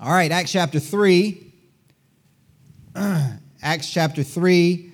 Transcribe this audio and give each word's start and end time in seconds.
All 0.00 0.12
right, 0.12 0.30
Acts 0.30 0.52
chapter 0.52 0.78
3. 0.78 1.52
Acts 3.62 3.90
chapter 3.90 4.22
3. 4.22 4.92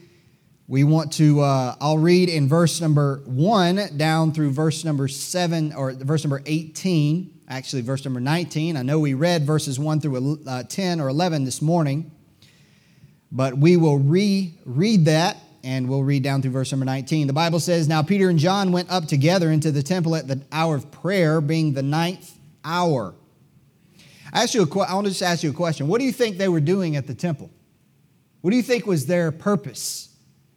We 0.67 0.85
want 0.85 1.13
to, 1.15 1.43
uh, 1.43 1.75
I'll 1.79 1.99
read 1.99 2.31
in 2.31 2.49
verse 2.49 2.81
number 2.81 3.21
1 3.27 3.99
down 3.99 4.33
through 4.33 4.53
verse 4.53 4.83
number 4.83 5.07
7, 5.07 5.75
or 5.75 5.93
verse 5.93 6.25
number 6.25 6.41
18, 6.47 7.41
actually, 7.51 7.83
verse 7.83 8.03
number 8.07 8.19
19. 8.19 8.79
I 8.79 8.83
know 8.83 8.99
we 8.99 9.13
read 9.13 9.43
verses 9.43 9.79
1 9.79 10.01
through 10.01 10.39
uh, 10.47 10.63
10 10.63 11.03
or 11.03 11.09
11 11.09 11.45
this 11.45 11.61
morning, 11.61 12.11
but 13.31 13.59
we 13.59 13.77
will 13.77 13.99
reread 13.99 15.05
that 15.05 15.37
and 15.63 15.87
we'll 15.87 16.03
read 16.03 16.23
down 16.23 16.41
through 16.41 16.53
verse 16.53 16.73
number 16.73 16.87
19. 16.87 17.27
The 17.27 17.35
Bible 17.35 17.61
says, 17.61 17.89
Now 17.89 18.03
Peter 18.03 18.31
and 18.31 18.39
John 18.39 18.73
went 18.73 18.91
up 18.91 19.05
together 19.05 19.51
into 19.51 19.71
the 19.71 19.83
temple 19.83 20.17
at 20.17 20.29
the 20.29 20.41
hour 20.51 20.77
of 20.77 20.91
prayer, 20.91 21.43
being 21.43 21.75
the 21.75 21.83
ninth 21.83 22.39
hour. 22.65 23.15
I, 24.35 24.43
ask 24.43 24.53
you 24.53 24.67
want 24.67 25.07
to 25.07 25.11
just 25.11 25.23
ask 25.23 25.45
you 25.45 25.51
a 25.51 25.55
question. 25.55 25.87
What 25.87 26.01
do 26.01 26.05
you 26.05 26.13
think 26.13 26.37
they 26.39 26.49
were 26.49 26.61
doing 26.61 26.97
at 26.97 27.07
the 27.07 27.15
temple? 27.15 27.51
What 28.41 28.51
do 28.51 28.57
you 28.57 28.63
think 28.63 28.85
was 28.85 29.07
their 29.07 29.31
purpose 29.31 30.09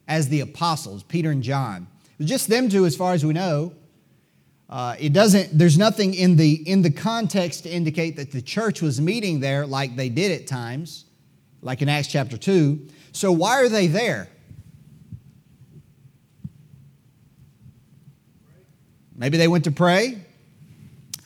as 0.08 0.30
the 0.30 0.42
apostles, 0.42 1.04
Peter 1.04 1.30
and 1.30 1.44
John? 1.44 1.88
Just 2.20 2.50
them 2.50 2.70
two, 2.70 2.88
as 2.88 2.96
far 2.96 3.14
as 3.14 3.24
we 3.24 3.34
know. 3.34 3.74
Uh, 4.68 4.96
it 5.00 5.14
doesn't. 5.14 5.56
There's 5.58 5.78
nothing 5.78 6.16
in 6.16 6.36
the 6.36 6.56
in 6.70 6.82
the 6.82 6.90
context 6.90 7.64
to 7.64 7.70
indicate 7.70 8.18
that 8.18 8.32
the 8.32 8.42
church 8.42 8.82
was 8.82 9.00
meeting 9.00 9.40
there 9.40 9.66
like 9.66 9.96
they 9.96 10.10
did 10.10 10.32
at 10.42 10.48
times, 10.48 11.06
like 11.62 11.82
in 11.82 11.88
Acts 11.88 12.08
chapter 12.08 12.36
two. 12.36 12.88
So 13.14 13.32
why 13.32 13.62
are 13.62 13.70
they 13.70 13.88
there? 13.88 14.28
Maybe 19.16 19.38
they 19.38 19.48
went 19.48 19.64
to 19.64 19.72
pray. 19.72 20.26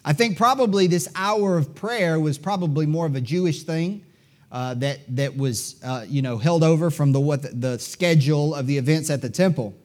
I 0.04 0.14
think 0.14 0.38
probably 0.38 0.88
this 0.88 1.08
hour 1.16 1.58
of 1.58 1.76
prayer 1.76 2.20
was 2.20 2.38
probably 2.38 2.86
more 2.86 3.06
of 3.06 3.16
a 3.16 3.22
Jewish 3.22 3.64
thing 3.64 4.04
uh, 4.52 4.74
that, 4.76 5.00
that 5.16 5.38
was 5.38 5.82
uh, 5.84 6.06
you 6.08 6.22
know, 6.22 6.38
held 6.38 6.64
over 6.64 6.90
from 6.90 7.12
the, 7.12 7.20
what 7.20 7.44
the, 7.44 7.50
the 7.50 7.80
schedule 7.80 8.56
of 8.56 8.68
the 8.68 8.78
events 8.78 9.10
at 9.10 9.22
the 9.22 9.30
temple. 9.30 9.76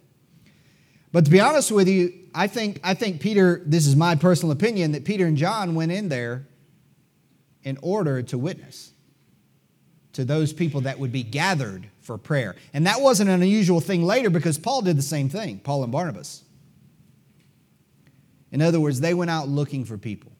But 1.12 1.24
to 1.26 1.30
be 1.30 1.40
honest 1.40 1.70
with 1.70 1.88
you, 1.88 2.12
I 2.34 2.46
think, 2.46 2.80
I 2.82 2.94
think 2.94 3.20
Peter, 3.20 3.62
this 3.64 3.86
is 3.86 3.94
my 3.96 4.14
personal 4.16 4.52
opinion, 4.52 4.92
that 4.92 5.04
Peter 5.04 5.26
and 5.26 5.36
John 5.36 5.74
went 5.74 5.92
in 5.92 6.08
there 6.08 6.46
in 7.62 7.78
order 7.82 8.22
to 8.22 8.38
witness 8.38 8.92
to 10.12 10.24
those 10.24 10.52
people 10.52 10.82
that 10.82 10.98
would 10.98 11.12
be 11.12 11.22
gathered 11.22 11.88
for 12.00 12.16
prayer. 12.16 12.56
And 12.72 12.86
that 12.86 13.00
wasn't 13.00 13.28
an 13.28 13.42
unusual 13.42 13.80
thing 13.80 14.02
later 14.02 14.30
because 14.30 14.56
Paul 14.56 14.82
did 14.82 14.96
the 14.96 15.02
same 15.02 15.28
thing, 15.28 15.58
Paul 15.58 15.82
and 15.82 15.92
Barnabas. 15.92 16.42
In 18.56 18.62
other 18.62 18.80
words, 18.80 19.00
they 19.00 19.12
went 19.12 19.30
out 19.30 19.50
looking 19.50 19.84
for 19.84 19.98
people. 19.98 20.32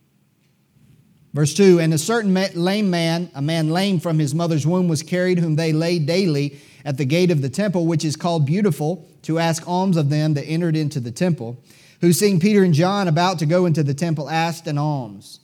Verse 1.34 1.52
2 1.52 1.80
And 1.80 1.92
a 1.92 1.98
certain 1.98 2.32
lame 2.32 2.88
man, 2.88 3.30
a 3.34 3.42
man 3.42 3.68
lame 3.68 4.00
from 4.00 4.18
his 4.18 4.34
mother's 4.34 4.66
womb, 4.66 4.88
was 4.88 5.02
carried, 5.02 5.38
whom 5.38 5.56
they 5.56 5.70
laid 5.74 6.06
daily 6.06 6.58
at 6.82 6.96
the 6.96 7.04
gate 7.04 7.30
of 7.30 7.42
the 7.42 7.50
temple, 7.50 7.84
which 7.84 8.06
is 8.06 8.16
called 8.16 8.46
Beautiful, 8.46 9.06
to 9.20 9.38
ask 9.38 9.68
alms 9.68 9.98
of 9.98 10.08
them 10.08 10.32
that 10.32 10.46
entered 10.46 10.76
into 10.76 10.98
the 10.98 11.10
temple, 11.10 11.62
who, 12.00 12.14
seeing 12.14 12.40
Peter 12.40 12.64
and 12.64 12.72
John 12.72 13.06
about 13.06 13.38
to 13.40 13.44
go 13.44 13.66
into 13.66 13.82
the 13.82 13.92
temple, 13.92 14.30
asked 14.30 14.66
an 14.66 14.78
alms. 14.78 15.40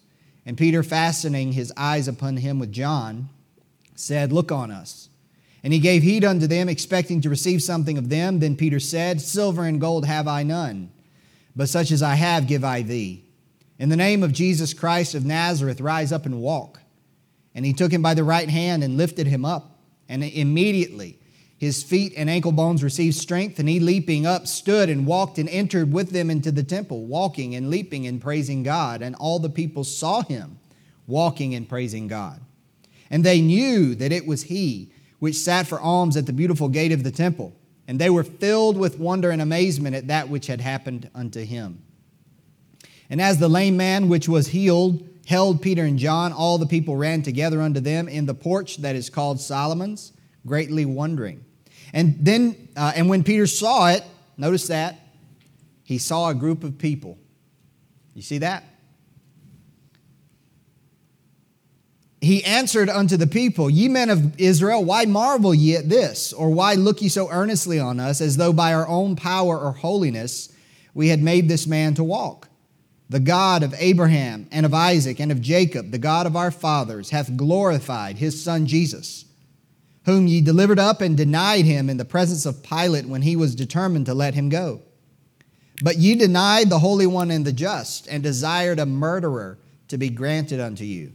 And 0.46 0.56
Peter, 0.56 0.82
fastening 0.82 1.52
his 1.52 1.74
eyes 1.76 2.08
upon 2.08 2.38
him 2.38 2.58
with 2.58 2.72
John, 2.72 3.28
said, 3.94 4.32
Look 4.32 4.50
on 4.50 4.70
us. 4.70 5.10
And 5.62 5.74
he 5.74 5.78
gave 5.78 6.02
heed 6.02 6.24
unto 6.24 6.46
them, 6.46 6.70
expecting 6.70 7.20
to 7.20 7.28
receive 7.28 7.62
something 7.62 7.98
of 7.98 8.08
them. 8.08 8.38
Then 8.38 8.56
Peter 8.56 8.80
said, 8.80 9.20
Silver 9.20 9.64
and 9.64 9.78
gold 9.78 10.06
have 10.06 10.26
I 10.26 10.42
none 10.42 10.90
but 11.54 11.68
such 11.68 11.90
as 11.90 12.02
I 12.02 12.14
have 12.14 12.46
give 12.46 12.64
I 12.64 12.82
thee. 12.82 13.24
In 13.78 13.88
the 13.88 13.96
name 13.96 14.22
of 14.22 14.32
Jesus 14.32 14.74
Christ 14.74 15.14
of 15.14 15.24
Nazareth, 15.24 15.80
rise 15.80 16.12
up 16.12 16.26
and 16.26 16.40
walk. 16.40 16.80
And 17.54 17.66
he 17.66 17.72
took 17.72 17.92
him 17.92 18.02
by 18.02 18.14
the 18.14 18.24
right 18.24 18.48
hand 18.48 18.82
and 18.84 18.96
lifted 18.96 19.26
him 19.26 19.44
up. 19.44 19.78
And 20.08 20.22
immediately 20.22 21.18
his 21.62 21.82
feet 21.82 22.12
and 22.16 22.28
ankle 22.28 22.50
bones 22.50 22.82
received 22.82 23.14
strength, 23.14 23.60
and 23.60 23.68
he 23.68 23.78
leaping 23.78 24.26
up 24.26 24.48
stood 24.48 24.88
and 24.88 25.06
walked 25.06 25.38
and 25.38 25.48
entered 25.48 25.92
with 25.92 26.10
them 26.10 26.28
into 26.28 26.50
the 26.50 26.64
temple, 26.64 27.06
walking 27.06 27.54
and 27.54 27.70
leaping 27.70 28.04
and 28.06 28.20
praising 28.20 28.64
God. 28.64 29.00
And 29.00 29.14
all 29.14 29.38
the 29.38 29.48
people 29.48 29.84
saw 29.84 30.22
him 30.22 30.58
walking 31.06 31.54
and 31.54 31.68
praising 31.68 32.08
God. 32.08 32.40
And 33.10 33.22
they 33.22 33.40
knew 33.40 33.94
that 33.94 34.10
it 34.10 34.26
was 34.26 34.42
he 34.42 34.90
which 35.20 35.36
sat 35.36 35.68
for 35.68 35.80
alms 35.80 36.16
at 36.16 36.26
the 36.26 36.32
beautiful 36.32 36.68
gate 36.68 36.90
of 36.90 37.04
the 37.04 37.12
temple. 37.12 37.54
And 37.92 38.00
they 38.00 38.08
were 38.08 38.24
filled 38.24 38.78
with 38.78 38.98
wonder 38.98 39.30
and 39.30 39.42
amazement 39.42 39.94
at 39.94 40.06
that 40.06 40.30
which 40.30 40.46
had 40.46 40.62
happened 40.62 41.10
unto 41.14 41.44
him. 41.44 41.82
And 43.10 43.20
as 43.20 43.36
the 43.36 43.50
lame 43.50 43.76
man 43.76 44.08
which 44.08 44.26
was 44.26 44.46
healed 44.46 45.06
held 45.26 45.60
Peter 45.60 45.84
and 45.84 45.98
John, 45.98 46.32
all 46.32 46.56
the 46.56 46.64
people 46.64 46.96
ran 46.96 47.20
together 47.20 47.60
unto 47.60 47.80
them 47.80 48.08
in 48.08 48.24
the 48.24 48.32
porch 48.32 48.78
that 48.78 48.96
is 48.96 49.10
called 49.10 49.42
Solomon's, 49.42 50.14
greatly 50.46 50.86
wondering. 50.86 51.44
And 51.92 52.16
then, 52.18 52.70
uh, 52.78 52.92
and 52.96 53.10
when 53.10 53.24
Peter 53.24 53.46
saw 53.46 53.90
it, 53.90 54.02
notice 54.38 54.68
that, 54.68 54.98
he 55.84 55.98
saw 55.98 56.30
a 56.30 56.34
group 56.34 56.64
of 56.64 56.78
people. 56.78 57.18
You 58.14 58.22
see 58.22 58.38
that? 58.38 58.64
He 62.22 62.44
answered 62.44 62.88
unto 62.88 63.16
the 63.16 63.26
people, 63.26 63.68
Ye 63.68 63.88
men 63.88 64.08
of 64.08 64.40
Israel, 64.40 64.84
why 64.84 65.06
marvel 65.06 65.52
ye 65.52 65.74
at 65.74 65.88
this? 65.88 66.32
Or 66.32 66.50
why 66.50 66.74
look 66.74 67.02
ye 67.02 67.08
so 67.08 67.28
earnestly 67.28 67.80
on 67.80 67.98
us, 67.98 68.20
as 68.20 68.36
though 68.36 68.52
by 68.52 68.72
our 68.72 68.86
own 68.86 69.16
power 69.16 69.58
or 69.58 69.72
holiness 69.72 70.48
we 70.94 71.08
had 71.08 71.20
made 71.20 71.48
this 71.48 71.66
man 71.66 71.94
to 71.94 72.04
walk? 72.04 72.48
The 73.10 73.18
God 73.18 73.64
of 73.64 73.74
Abraham 73.76 74.46
and 74.52 74.64
of 74.64 74.72
Isaac 74.72 75.18
and 75.18 75.32
of 75.32 75.40
Jacob, 75.40 75.90
the 75.90 75.98
God 75.98 76.26
of 76.26 76.36
our 76.36 76.52
fathers, 76.52 77.10
hath 77.10 77.36
glorified 77.36 78.18
his 78.18 78.42
son 78.42 78.66
Jesus, 78.66 79.24
whom 80.04 80.28
ye 80.28 80.40
delivered 80.40 80.78
up 80.78 81.00
and 81.00 81.16
denied 81.16 81.64
him 81.64 81.90
in 81.90 81.96
the 81.96 82.04
presence 82.04 82.46
of 82.46 82.62
Pilate 82.62 83.06
when 83.06 83.22
he 83.22 83.34
was 83.34 83.56
determined 83.56 84.06
to 84.06 84.14
let 84.14 84.34
him 84.34 84.48
go. 84.48 84.82
But 85.82 85.98
ye 85.98 86.14
denied 86.14 86.70
the 86.70 86.78
Holy 86.78 87.06
One 87.06 87.32
and 87.32 87.44
the 87.44 87.52
just, 87.52 88.06
and 88.06 88.22
desired 88.22 88.78
a 88.78 88.86
murderer 88.86 89.58
to 89.88 89.98
be 89.98 90.08
granted 90.08 90.60
unto 90.60 90.84
you 90.84 91.14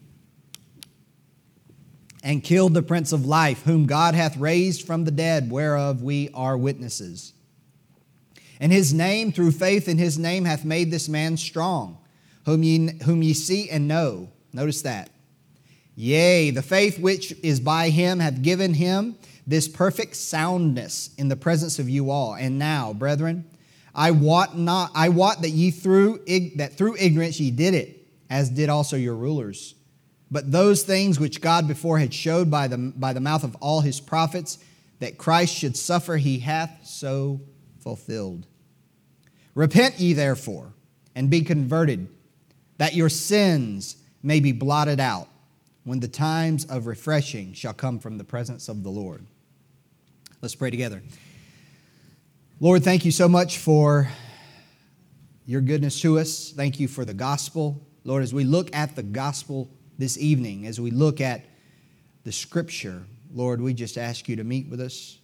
and 2.23 2.43
killed 2.43 2.73
the 2.73 2.81
Prince 2.81 3.11
of 3.11 3.25
Life, 3.25 3.63
whom 3.63 3.85
God 3.85 4.15
hath 4.15 4.37
raised 4.37 4.85
from 4.85 5.03
the 5.03 5.11
dead, 5.11 5.51
whereof 5.51 6.01
we 6.01 6.29
are 6.33 6.57
witnesses. 6.57 7.33
And 8.59 8.71
his 8.71 8.93
name, 8.93 9.31
through 9.31 9.51
faith 9.51 9.87
in 9.87 9.97
his 9.97 10.17
name, 10.17 10.45
hath 10.45 10.65
made 10.65 10.89
this 10.89 11.07
man 11.07 11.37
strong, 11.37 11.99
whom 12.45 12.63
ye, 12.63 12.97
whom 13.03 13.21
ye 13.21 13.33
see 13.33 13.69
and 13.69 13.87
know. 13.87 14.29
Notice 14.51 14.81
that. 14.81 15.11
Yea, 15.95 16.51
the 16.51 16.61
faith 16.61 16.99
which 16.99 17.33
is 17.43 17.59
by 17.59 17.89
him 17.89 18.19
hath 18.19 18.41
given 18.41 18.73
him 18.73 19.15
this 19.47 19.67
perfect 19.67 20.15
soundness 20.15 21.09
in 21.17 21.27
the 21.27 21.35
presence 21.35 21.79
of 21.79 21.89
you 21.89 22.11
all. 22.11 22.35
And 22.35 22.59
now, 22.59 22.93
brethren, 22.93 23.49
I 23.95 24.11
wot 24.11 24.57
not, 24.57 24.91
I 24.93 25.09
wot 25.09 25.41
that 25.41 25.49
ye 25.49 25.71
through 25.71 26.19
that 26.57 26.77
through 26.77 26.97
ignorance 26.97 27.39
ye 27.39 27.49
did 27.49 27.73
it, 27.73 28.07
as 28.29 28.49
did 28.49 28.69
also 28.69 28.95
your 28.95 29.15
rulers. 29.15 29.73
But 30.29 30.51
those 30.51 30.83
things 30.83 31.19
which 31.19 31.41
God 31.41 31.67
before 31.67 31.99
had 31.99 32.13
showed 32.13 32.51
by 32.51 32.67
the, 32.67 32.77
by 32.77 33.13
the 33.13 33.21
mouth 33.21 33.43
of 33.43 33.55
all 33.61 33.81
his 33.81 33.99
prophets, 33.99 34.57
that 34.99 35.17
Christ 35.17 35.55
should 35.55 35.77
suffer, 35.77 36.17
he 36.17 36.39
hath 36.39 36.81
so 36.83 37.41
fulfilled. 37.79 38.45
Repent 39.55 39.99
ye 39.99 40.13
therefore, 40.13 40.73
and 41.15 41.29
be 41.29 41.41
converted, 41.41 42.07
that 42.77 42.93
your 42.93 43.09
sins 43.09 43.97
may 44.21 44.39
be 44.39 44.51
blotted 44.51 44.99
out, 44.99 45.29
when 45.83 45.99
the 46.01 46.07
times 46.07 46.65
of 46.65 46.85
refreshing 46.85 47.53
shall 47.53 47.73
come 47.73 47.97
from 47.99 48.17
the 48.17 48.23
presence 48.23 48.67
of 48.67 48.83
the 48.83 48.89
Lord. 48.89 49.25
Let's 50.41 50.55
pray 50.55 50.69
together. 50.69 51.01
Lord, 52.59 52.83
thank 52.83 53.05
you 53.05 53.11
so 53.11 53.29
much 53.29 53.59
for 53.59 54.09
your 55.45 55.61
goodness 55.61 56.01
to 56.01 56.19
us. 56.19 56.51
Thank 56.51 56.79
you 56.79 56.87
for 56.87 57.05
the 57.05 57.13
gospel. 57.13 57.81
Lord, 58.03 58.23
as 58.23 58.33
we 58.33 58.43
look 58.43 58.75
at 58.75 58.95
the 58.95 59.03
gospel, 59.03 59.69
this 59.97 60.17
evening 60.17 60.65
as 60.67 60.79
we 60.79 60.91
look 60.91 61.21
at 61.21 61.45
the 62.23 62.31
scripture. 62.31 63.03
Lord, 63.33 63.61
we 63.61 63.73
just 63.73 63.97
ask 63.97 64.29
you 64.29 64.35
to 64.35 64.43
meet 64.43 64.69
with 64.69 64.79
us, 64.79 65.19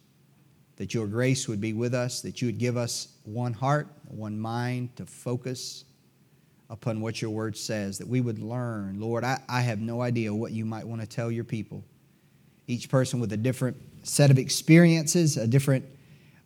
that 0.77 0.93
your 0.93 1.07
grace 1.07 1.47
would 1.47 1.61
be 1.61 1.73
with 1.73 1.93
us, 1.93 2.21
that 2.21 2.41
you 2.41 2.47
would 2.47 2.57
give 2.57 2.77
us 2.77 3.09
one 3.23 3.53
heart, 3.53 3.87
one 4.07 4.39
mind 4.39 4.95
to 4.95 5.05
focus 5.05 5.85
upon 6.69 7.01
what 7.01 7.21
your 7.21 7.29
word 7.29 7.55
says, 7.55 7.97
that 7.99 8.07
we 8.07 8.19
would 8.19 8.39
learn. 8.39 8.99
Lord, 8.99 9.23
I, 9.23 9.39
I 9.47 9.61
have 9.61 9.79
no 9.79 10.01
idea 10.01 10.33
what 10.33 10.51
you 10.51 10.65
might 10.65 10.87
want 10.87 11.01
to 11.01 11.07
tell 11.07 11.31
your 11.31 11.43
people. 11.43 11.83
Each 12.67 12.89
person 12.89 13.19
with 13.19 13.31
a 13.33 13.37
different 13.37 13.77
set 14.03 14.31
of 14.31 14.39
experiences, 14.39 15.37
a 15.37 15.45
different 15.45 15.85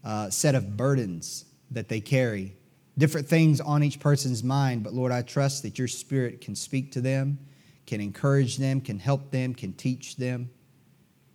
uh, 0.03 0.29
set 0.29 0.55
of 0.55 0.75
burdens 0.75 1.45
that 1.71 1.87
they 1.87 2.01
carry, 2.01 2.55
different 2.97 3.27
things 3.27 3.61
on 3.61 3.83
each 3.83 3.99
person's 3.99 4.43
mind. 4.43 4.83
But 4.83 4.93
Lord, 4.93 5.11
I 5.11 5.21
trust 5.21 5.63
that 5.63 5.77
your 5.77 5.87
spirit 5.87 6.41
can 6.41 6.55
speak 6.55 6.91
to 6.93 7.01
them 7.01 7.39
can 7.87 7.99
encourage 7.99 8.57
them, 8.57 8.79
can 8.79 8.99
help 8.99 9.31
them, 9.31 9.55
can 9.55 9.73
teach 9.73 10.17
them. 10.17 10.49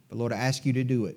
But 0.08 0.18
Lord, 0.18 0.32
I 0.32 0.36
ask 0.36 0.64
you 0.64 0.72
to 0.74 0.84
do 0.84 1.06
it. 1.06 1.16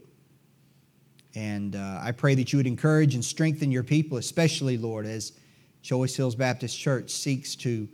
And 1.35 1.75
uh, 1.75 1.99
I 2.01 2.11
pray 2.11 2.33
that 2.35 2.51
you 2.53 2.57
would 2.57 2.67
encourage 2.67 3.13
and 3.13 3.23
strengthen 3.23 3.71
your 3.71 3.83
people, 3.83 4.17
especially, 4.17 4.77
Lord, 4.77 5.05
as 5.05 5.33
Choice 5.81 6.15
Hills 6.15 6.33
Baptist 6.33 6.79
Church 6.79 7.11
seeks 7.11 7.55
to 7.57 7.87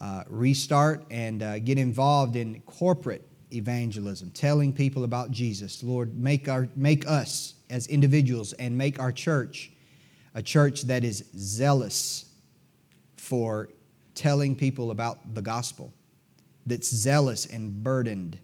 uh, 0.00 0.22
restart 0.28 1.04
and 1.10 1.42
uh, 1.42 1.58
get 1.58 1.76
involved 1.76 2.36
in 2.36 2.60
corporate 2.62 3.26
evangelism, 3.52 4.30
telling 4.30 4.72
people 4.72 5.04
about 5.04 5.30
Jesus. 5.30 5.82
Lord, 5.82 6.16
make, 6.16 6.48
our, 6.48 6.68
make 6.76 7.06
us 7.06 7.54
as 7.68 7.88
individuals 7.88 8.52
and 8.54 8.78
make 8.78 9.00
our 9.00 9.12
church 9.12 9.72
a 10.34 10.42
church 10.42 10.82
that 10.82 11.02
is 11.02 11.24
zealous 11.36 12.26
for 13.16 13.68
telling 14.14 14.54
people 14.54 14.90
about 14.90 15.34
the 15.34 15.42
gospel, 15.42 15.92
that's 16.70 16.88
zealous 16.88 17.46
and 17.46 17.82
burdened 17.82 18.38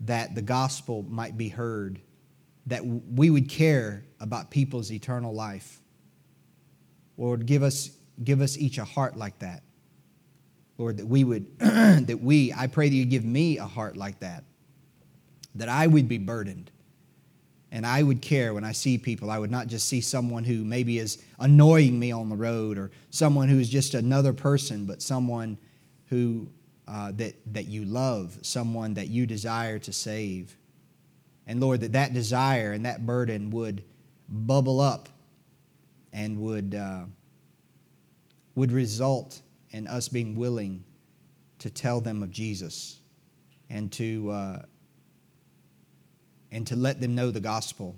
that 0.00 0.34
the 0.34 0.42
gospel 0.42 1.04
might 1.08 1.36
be 1.36 1.48
heard, 1.48 2.00
that 2.66 2.84
we 2.84 3.30
would 3.30 3.48
care 3.48 4.04
about 4.20 4.50
people's 4.50 4.92
eternal 4.92 5.34
life. 5.34 5.80
Lord, 7.16 7.46
give 7.46 7.62
us, 7.62 7.90
give 8.22 8.40
us 8.40 8.56
each 8.58 8.78
a 8.78 8.84
heart 8.84 9.16
like 9.16 9.38
that. 9.40 9.62
Lord, 10.78 10.98
that 10.98 11.06
we 11.06 11.24
would, 11.24 11.58
that 11.58 12.20
we, 12.22 12.52
I 12.52 12.66
pray 12.66 12.88
that 12.88 12.94
you 12.94 13.06
give 13.06 13.24
me 13.24 13.58
a 13.58 13.64
heart 13.64 13.96
like 13.96 14.20
that, 14.20 14.44
that 15.54 15.68
I 15.68 15.86
would 15.86 16.08
be 16.08 16.18
burdened 16.18 16.70
and 17.72 17.86
I 17.86 18.02
would 18.02 18.22
care 18.22 18.54
when 18.54 18.64
I 18.64 18.72
see 18.72 18.98
people. 18.98 19.30
I 19.30 19.38
would 19.38 19.50
not 19.50 19.66
just 19.66 19.88
see 19.88 20.00
someone 20.00 20.44
who 20.44 20.64
maybe 20.64 20.98
is 20.98 21.22
annoying 21.38 21.98
me 21.98 22.12
on 22.12 22.28
the 22.28 22.36
road 22.36 22.78
or 22.78 22.90
someone 23.10 23.48
who 23.48 23.58
is 23.58 23.68
just 23.68 23.94
another 23.94 24.32
person, 24.32 24.86
but 24.86 25.02
someone 25.02 25.58
who 26.06 26.48
uh, 26.88 27.12
that, 27.16 27.34
that 27.52 27.66
you 27.66 27.84
love, 27.84 28.38
someone 28.42 28.94
that 28.94 29.08
you 29.08 29.26
desire 29.26 29.78
to 29.80 29.92
save. 29.92 30.56
And 31.46 31.60
Lord, 31.60 31.80
that 31.80 31.92
that 31.92 32.14
desire 32.14 32.72
and 32.72 32.86
that 32.86 33.04
burden 33.04 33.50
would 33.50 33.82
bubble 34.28 34.80
up 34.80 35.08
and 36.12 36.40
would, 36.40 36.74
uh, 36.74 37.04
would 38.54 38.72
result 38.72 39.40
in 39.70 39.86
us 39.86 40.08
being 40.08 40.36
willing 40.36 40.84
to 41.58 41.70
tell 41.70 42.00
them 42.00 42.22
of 42.22 42.30
Jesus 42.30 43.00
and 43.68 43.90
to, 43.92 44.30
uh, 44.30 44.62
and 46.52 46.66
to 46.66 46.76
let 46.76 47.00
them 47.00 47.14
know 47.14 47.30
the 47.30 47.40
gospel 47.40 47.96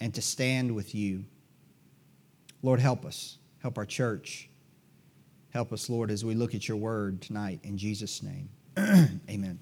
and 0.00 0.14
to 0.14 0.22
stand 0.22 0.74
with 0.74 0.94
you. 0.94 1.24
Lord, 2.62 2.80
help 2.80 3.04
us. 3.04 3.38
Help 3.60 3.78
our 3.78 3.86
church. 3.86 4.48
Help 5.54 5.72
us, 5.72 5.88
Lord, 5.88 6.10
as 6.10 6.24
we 6.24 6.34
look 6.34 6.52
at 6.56 6.66
your 6.66 6.76
word 6.76 7.22
tonight. 7.22 7.60
In 7.62 7.78
Jesus' 7.78 8.24
name, 8.24 8.48
amen. 9.30 9.56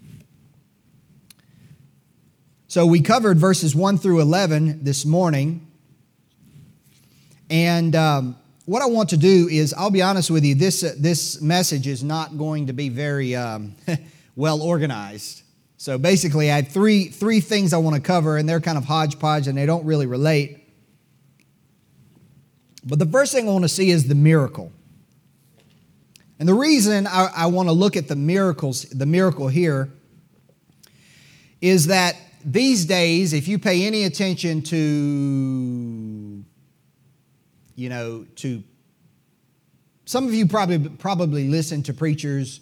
So 2.66 2.86
we 2.86 3.02
covered 3.02 3.36
verses 3.36 3.74
1 3.74 3.98
through 3.98 4.20
11 4.20 4.84
this 4.84 5.04
morning. 5.04 5.70
And 7.50 7.94
um, 7.94 8.36
what 8.64 8.80
I 8.80 8.86
want 8.86 9.10
to 9.10 9.18
do 9.18 9.48
is, 9.50 9.74
I'll 9.74 9.90
be 9.90 10.00
honest 10.00 10.30
with 10.30 10.46
you, 10.46 10.54
this, 10.54 10.82
uh, 10.82 10.94
this 10.98 11.42
message 11.42 11.86
is 11.86 12.02
not 12.02 12.38
going 12.38 12.68
to 12.68 12.72
be 12.72 12.88
very 12.88 13.36
um, 13.36 13.74
well 14.34 14.62
organized. 14.62 15.42
So 15.76 15.98
basically, 15.98 16.50
I 16.50 16.56
have 16.56 16.68
three, 16.68 17.08
three 17.08 17.40
things 17.40 17.74
I 17.74 17.76
want 17.76 17.96
to 17.96 18.00
cover, 18.00 18.38
and 18.38 18.48
they're 18.48 18.62
kind 18.62 18.78
of 18.78 18.86
hodgepodge 18.86 19.46
and 19.46 19.58
they 19.58 19.66
don't 19.66 19.84
really 19.84 20.06
relate. 20.06 20.58
But 22.82 22.98
the 22.98 23.04
first 23.04 23.34
thing 23.34 23.46
I 23.46 23.52
want 23.52 23.64
to 23.64 23.68
see 23.68 23.90
is 23.90 24.08
the 24.08 24.14
miracle. 24.14 24.72
And 26.42 26.48
the 26.48 26.54
reason 26.54 27.06
I, 27.06 27.28
I 27.36 27.46
want 27.46 27.68
to 27.68 27.72
look 27.72 27.96
at 27.96 28.08
the 28.08 28.16
miracles, 28.16 28.82
the 28.86 29.06
miracle 29.06 29.46
here, 29.46 29.92
is 31.60 31.86
that 31.86 32.16
these 32.44 32.84
days, 32.84 33.32
if 33.32 33.46
you 33.46 33.60
pay 33.60 33.86
any 33.86 34.02
attention 34.02 34.60
to, 34.62 36.44
you 37.76 37.88
know, 37.88 38.26
to 38.34 38.64
some 40.04 40.26
of 40.26 40.34
you 40.34 40.48
probably 40.48 40.88
probably 40.88 41.46
listen 41.46 41.80
to 41.84 41.94
preachers. 41.94 42.58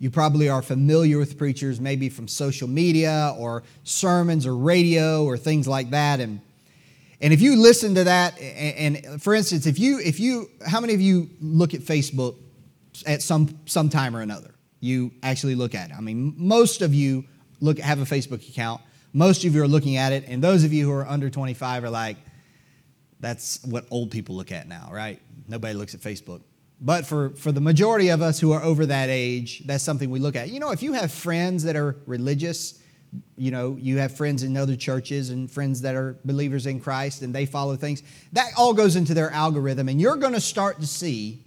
You 0.00 0.10
probably 0.10 0.48
are 0.48 0.60
familiar 0.60 1.16
with 1.16 1.38
preachers, 1.38 1.80
maybe 1.80 2.08
from 2.08 2.26
social 2.26 2.66
media 2.66 3.36
or 3.38 3.62
sermons 3.84 4.44
or 4.44 4.56
radio 4.56 5.22
or 5.24 5.36
things 5.36 5.68
like 5.68 5.90
that. 5.90 6.18
And 6.18 6.40
and 7.20 7.32
if 7.32 7.40
you 7.40 7.62
listen 7.62 7.94
to 7.94 8.02
that, 8.02 8.40
and, 8.40 8.96
and 8.96 9.22
for 9.22 9.36
instance, 9.36 9.66
if 9.66 9.78
you 9.78 10.00
if 10.00 10.18
you 10.18 10.50
how 10.66 10.80
many 10.80 10.94
of 10.94 11.00
you 11.00 11.30
look 11.40 11.74
at 11.74 11.82
Facebook 11.82 12.34
at 13.04 13.22
some 13.22 13.58
some 13.66 13.88
time 13.88 14.16
or 14.16 14.20
another? 14.20 14.54
You 14.80 15.12
actually 15.22 15.54
look 15.54 15.74
at 15.74 15.90
it. 15.90 15.96
I 15.96 16.00
mean, 16.00 16.34
most 16.36 16.82
of 16.82 16.94
you 16.94 17.24
look 17.60 17.78
have 17.78 18.00
a 18.00 18.04
Facebook 18.04 18.48
account. 18.48 18.80
Most 19.12 19.44
of 19.44 19.54
you 19.54 19.62
are 19.62 19.68
looking 19.68 19.96
at 19.96 20.12
it, 20.12 20.24
and 20.28 20.42
those 20.42 20.64
of 20.64 20.72
you 20.72 20.86
who 20.86 20.92
are 20.92 21.06
under 21.06 21.28
25 21.28 21.84
are 21.84 21.90
like, 21.90 22.16
that's 23.18 23.62
what 23.64 23.86
old 23.90 24.10
people 24.10 24.36
look 24.36 24.52
at 24.52 24.68
now, 24.68 24.88
right? 24.92 25.20
Nobody 25.48 25.74
looks 25.74 25.94
at 25.94 26.00
Facebook. 26.00 26.42
But 26.80 27.06
for, 27.06 27.30
for 27.30 27.52
the 27.52 27.60
majority 27.60 28.08
of 28.08 28.22
us 28.22 28.40
who 28.40 28.52
are 28.52 28.62
over 28.62 28.86
that 28.86 29.10
age, 29.10 29.62
that's 29.66 29.84
something 29.84 30.10
we 30.10 30.18
look 30.18 30.34
at. 30.34 30.48
You 30.48 30.60
know, 30.60 30.70
if 30.70 30.82
you 30.82 30.94
have 30.94 31.12
friends 31.12 31.64
that 31.64 31.76
are 31.76 31.96
religious, 32.06 32.80
you 33.36 33.50
know, 33.50 33.76
you 33.78 33.98
have 33.98 34.16
friends 34.16 34.42
in 34.42 34.56
other 34.56 34.76
churches 34.76 35.28
and 35.28 35.50
friends 35.50 35.82
that 35.82 35.94
are 35.94 36.18
believers 36.24 36.66
in 36.66 36.80
Christ 36.80 37.20
and 37.20 37.34
they 37.34 37.44
follow 37.44 37.76
things, 37.76 38.02
that 38.32 38.50
all 38.56 38.72
goes 38.72 38.96
into 38.96 39.12
their 39.12 39.30
algorithm. 39.30 39.90
And 39.90 40.00
you're 40.00 40.16
going 40.16 40.32
to 40.32 40.40
start 40.40 40.80
to 40.80 40.86
see, 40.86 41.44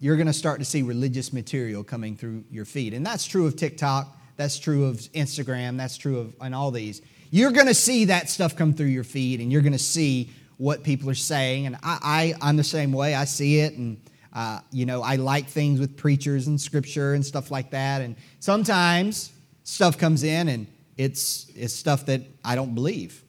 you're 0.00 0.16
going 0.16 0.26
to 0.26 0.32
start 0.32 0.60
to 0.60 0.64
see 0.64 0.82
religious 0.82 1.32
material 1.32 1.82
coming 1.82 2.16
through 2.16 2.44
your 2.50 2.64
feed. 2.64 2.94
And 2.94 3.04
that's 3.04 3.24
true 3.26 3.46
of 3.46 3.56
TikTok. 3.56 4.16
That's 4.36 4.58
true 4.58 4.84
of 4.84 4.96
Instagram. 4.96 5.76
That's 5.76 5.96
true 5.96 6.18
of 6.18 6.34
and 6.40 6.54
all 6.54 6.70
these. 6.70 7.02
You're 7.30 7.50
going 7.50 7.66
to 7.66 7.74
see 7.74 8.06
that 8.06 8.30
stuff 8.30 8.56
come 8.56 8.72
through 8.72 8.86
your 8.86 9.04
feed 9.04 9.40
and 9.40 9.52
you're 9.52 9.62
going 9.62 9.72
to 9.72 9.78
see 9.78 10.30
what 10.58 10.82
people 10.82 11.08
are 11.08 11.14
saying. 11.14 11.66
And 11.66 11.76
I, 11.82 12.34
I, 12.40 12.48
am 12.48 12.56
the 12.56 12.64
same 12.64 12.92
way. 12.92 13.14
I 13.14 13.24
see 13.24 13.60
it, 13.60 13.74
and 13.74 14.00
uh, 14.34 14.60
you 14.70 14.86
know, 14.86 15.02
I 15.02 15.16
like 15.16 15.46
things 15.46 15.80
with 15.80 15.96
preachers 15.96 16.48
and 16.48 16.60
scripture 16.60 17.14
and 17.14 17.24
stuff 17.24 17.50
like 17.50 17.70
that. 17.70 18.02
And 18.02 18.16
sometimes 18.40 19.32
stuff 19.62 19.96
comes 19.96 20.24
in, 20.24 20.48
and 20.48 20.66
it's 20.96 21.50
it's 21.54 21.72
stuff 21.72 22.06
that 22.06 22.22
I 22.44 22.54
don't 22.54 22.74
believe. 22.74 23.22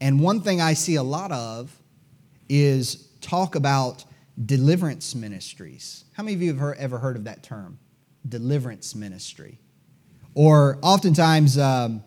And 0.00 0.20
one 0.20 0.40
thing 0.40 0.60
I 0.60 0.74
see 0.74 0.96
a 0.96 1.02
lot 1.02 1.32
of 1.32 1.74
is 2.48 3.08
talk 3.20 3.54
about 3.54 4.04
deliverance 4.44 5.14
ministries. 5.14 6.04
How 6.12 6.22
many 6.22 6.34
of 6.34 6.42
you 6.42 6.54
have 6.54 6.76
ever 6.78 6.98
heard 6.98 7.16
of 7.16 7.24
that 7.24 7.42
term? 7.42 7.78
Deliverance 8.28 8.94
ministry. 8.94 9.58
Or 10.34 10.78
oftentimes, 10.82 11.56
um, 11.56 12.04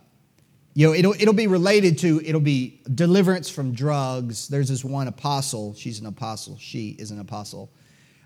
you 0.76 0.88
know, 0.88 0.94
it'll, 0.94 1.14
it'll 1.14 1.34
be 1.34 1.48
related 1.48 1.98
to, 2.00 2.22
it'll 2.24 2.40
be 2.40 2.82
deliverance 2.94 3.50
from 3.50 3.74
drugs. 3.74 4.48
There's 4.48 4.70
this 4.70 4.86
one 4.86 5.08
apostle, 5.08 5.74
she's 5.74 6.00
an 6.00 6.06
apostle, 6.06 6.58
she 6.60 6.90
is 7.00 7.10
an 7.12 7.20
apostle, 7.20 7.72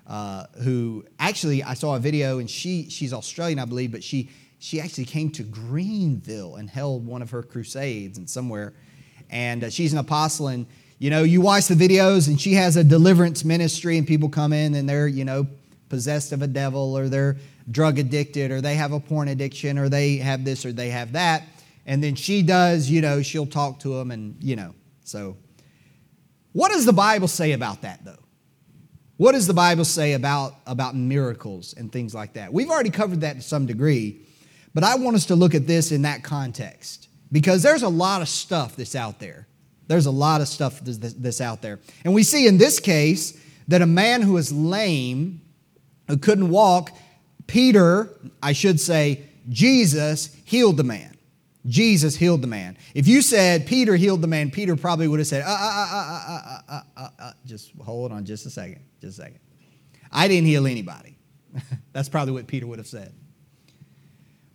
uh, 0.05 0.45
who 0.61 1.05
actually, 1.19 1.63
I 1.63 1.73
saw 1.73 1.95
a 1.95 1.99
video 1.99 2.39
and 2.39 2.49
she, 2.49 2.89
she's 2.89 3.13
Australian, 3.13 3.59
I 3.59 3.65
believe, 3.65 3.93
but 3.93 4.03
she, 4.03 4.29
she 4.59 4.81
actually 4.81 5.05
came 5.05 5.29
to 5.31 5.43
Greenville 5.43 6.57
and 6.57 6.69
held 6.69 7.05
one 7.05 7.21
of 7.21 7.29
her 7.29 7.41
crusades 7.41 8.17
and 8.17 8.29
somewhere. 8.29 8.73
And 9.29 9.63
uh, 9.63 9.69
she's 9.69 9.93
an 9.93 9.99
apostle 9.99 10.49
and, 10.49 10.67
you 11.03 11.09
know, 11.09 11.23
you 11.23 11.41
watch 11.41 11.67
the 11.67 11.75
videos 11.75 12.29
and 12.29 12.39
she 12.39 12.53
has 12.53 12.77
a 12.77 12.83
deliverance 12.83 13.43
ministry 13.43 13.97
and 13.97 14.07
people 14.07 14.29
come 14.29 14.53
in 14.53 14.73
and 14.73 14.87
they're, 14.87 15.09
you 15.09 15.25
know, 15.25 15.45
possessed 15.89 16.31
of 16.31 16.41
a 16.41 16.47
devil 16.47 16.97
or 16.97 17.09
they're 17.09 17.35
drug 17.69 17.99
addicted 17.99 18.51
or 18.51 18.61
they 18.61 18.75
have 18.75 18.93
a 18.93 19.01
porn 19.01 19.27
addiction 19.27 19.77
or 19.77 19.89
they 19.89 20.15
have 20.15 20.45
this 20.45 20.65
or 20.65 20.71
they 20.71 20.89
have 20.89 21.11
that 21.11 21.43
and 21.85 22.01
then 22.01 22.15
she 22.15 22.41
does, 22.41 22.89
you 22.89 23.01
know, 23.01 23.21
she'll 23.21 23.45
talk 23.45 23.79
to 23.79 23.89
them 23.89 24.11
and, 24.11 24.41
you 24.41 24.55
know. 24.55 24.73
So, 25.03 25.35
what 26.53 26.71
does 26.71 26.85
the 26.85 26.93
Bible 26.93 27.27
say 27.27 27.51
about 27.51 27.81
that, 27.81 28.05
though? 28.05 28.23
What 29.17 29.33
does 29.33 29.45
the 29.45 29.53
Bible 29.53 29.83
say 29.83 30.13
about, 30.13 30.53
about 30.65 30.95
miracles 30.95 31.73
and 31.73 31.91
things 31.91 32.15
like 32.15 32.33
that? 32.35 32.53
We've 32.53 32.69
already 32.69 32.91
covered 32.91 33.19
that 33.21 33.35
to 33.35 33.41
some 33.41 33.65
degree, 33.65 34.21
but 34.73 34.85
I 34.85 34.95
want 34.95 35.17
us 35.17 35.25
to 35.25 35.35
look 35.35 35.53
at 35.53 35.67
this 35.67 35.91
in 35.91 36.03
that 36.03 36.23
context 36.23 37.09
because 37.29 37.61
there's 37.61 37.83
a 37.83 37.89
lot 37.89 38.21
of 38.21 38.29
stuff 38.29 38.77
that's 38.77 38.95
out 38.95 39.19
there. 39.19 39.47
There's 39.93 40.07
a 40.07 40.11
lot 40.11 40.41
of 40.41 40.47
stuff 40.47 40.79
that's 40.81 41.39
out 41.39 41.61
there. 41.61 41.79
And 42.03 42.15
we 42.15 42.23
see 42.23 42.47
in 42.47 42.57
this 42.57 42.79
case 42.79 43.39
that 43.67 43.83
a 43.83 43.85
man 43.85 44.23
who 44.23 44.37
is 44.37 44.51
lame, 44.51 45.39
who 46.07 46.17
couldn't 46.17 46.49
walk, 46.49 46.89
Peter, 47.45 48.09
I 48.41 48.53
should 48.53 48.79
say, 48.79 49.21
Jesus 49.49 50.35
healed 50.45 50.77
the 50.77 50.83
man. 50.83 51.15
Jesus 51.67 52.15
healed 52.15 52.41
the 52.41 52.47
man. 52.47 52.75
If 52.95 53.07
you 53.07 53.21
said 53.21 53.67
Peter 53.67 53.95
healed 53.95 54.23
the 54.23 54.27
man, 54.27 54.49
Peter 54.49 54.75
probably 54.75 55.07
would 55.07 55.19
have 55.19 55.27
said, 55.27 55.43
uh, 55.45 55.47
uh, 55.47 56.61
uh, 56.67 56.81
uh, 56.97 57.09
uh, 57.19 57.31
just 57.45 57.71
hold 57.79 58.11
on 58.11 58.25
just 58.25 58.47
a 58.47 58.49
second, 58.49 58.81
just 58.99 59.19
a 59.19 59.21
second. 59.21 59.39
I 60.11 60.27
didn't 60.27 60.47
heal 60.47 60.65
anybody. 60.65 61.19
That's 61.93 62.09
probably 62.09 62.33
what 62.33 62.47
Peter 62.47 62.65
would 62.65 62.79
have 62.79 62.87
said. 62.87 63.13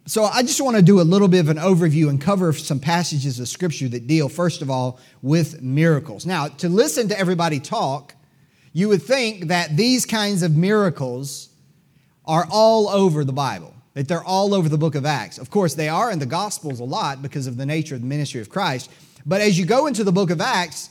So 0.08 0.24
I 0.24 0.40
just 0.40 0.58
want 0.62 0.74
to 0.74 0.82
do 0.82 1.00
a 1.00 1.02
little 1.02 1.28
bit 1.28 1.40
of 1.40 1.50
an 1.50 1.58
overview 1.58 2.08
and 2.08 2.18
cover 2.18 2.54
some 2.54 2.80
passages 2.80 3.38
of 3.40 3.46
scripture 3.46 3.88
that 3.88 4.06
deal, 4.06 4.30
first 4.30 4.62
of 4.62 4.70
all, 4.70 4.98
with 5.20 5.60
miracles. 5.60 6.24
Now, 6.24 6.48
to 6.48 6.70
listen 6.70 7.08
to 7.08 7.18
everybody 7.18 7.60
talk, 7.60 8.14
you 8.72 8.88
would 8.88 9.02
think 9.02 9.48
that 9.48 9.76
these 9.76 10.06
kinds 10.06 10.42
of 10.42 10.56
miracles 10.56 11.50
are 12.24 12.46
all 12.50 12.88
over 12.88 13.22
the 13.22 13.34
Bible 13.34 13.74
that 13.92 14.08
they're 14.08 14.24
all 14.24 14.54
over 14.54 14.70
the 14.70 14.78
book 14.78 14.94
of 14.94 15.04
Acts. 15.04 15.36
Of 15.36 15.50
course, 15.50 15.74
they 15.74 15.90
are 15.90 16.10
in 16.10 16.20
the 16.20 16.26
Gospels 16.26 16.80
a 16.80 16.84
lot 16.84 17.20
because 17.20 17.46
of 17.46 17.58
the 17.58 17.66
nature 17.66 17.94
of 17.94 18.00
the 18.00 18.06
ministry 18.06 18.40
of 18.40 18.48
Christ. 18.48 18.90
But 19.26 19.42
as 19.42 19.58
you 19.58 19.66
go 19.66 19.88
into 19.88 20.04
the 20.04 20.12
book 20.12 20.30
of 20.30 20.40
Acts, 20.40 20.88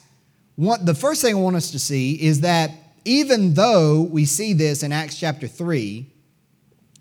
the 0.58 0.94
first 0.94 1.24
thing 1.24 1.34
I 1.34 1.40
want 1.40 1.56
us 1.56 1.72
to 1.72 1.80
see 1.80 2.22
is 2.22 2.42
that 2.42 2.70
even 3.04 3.56
though 3.56 4.02
we 4.02 4.26
see 4.26 4.54
this 4.54 4.84
in 4.84 4.92
Acts 4.92 5.18
chapter 5.18 5.48
3, 5.48 6.06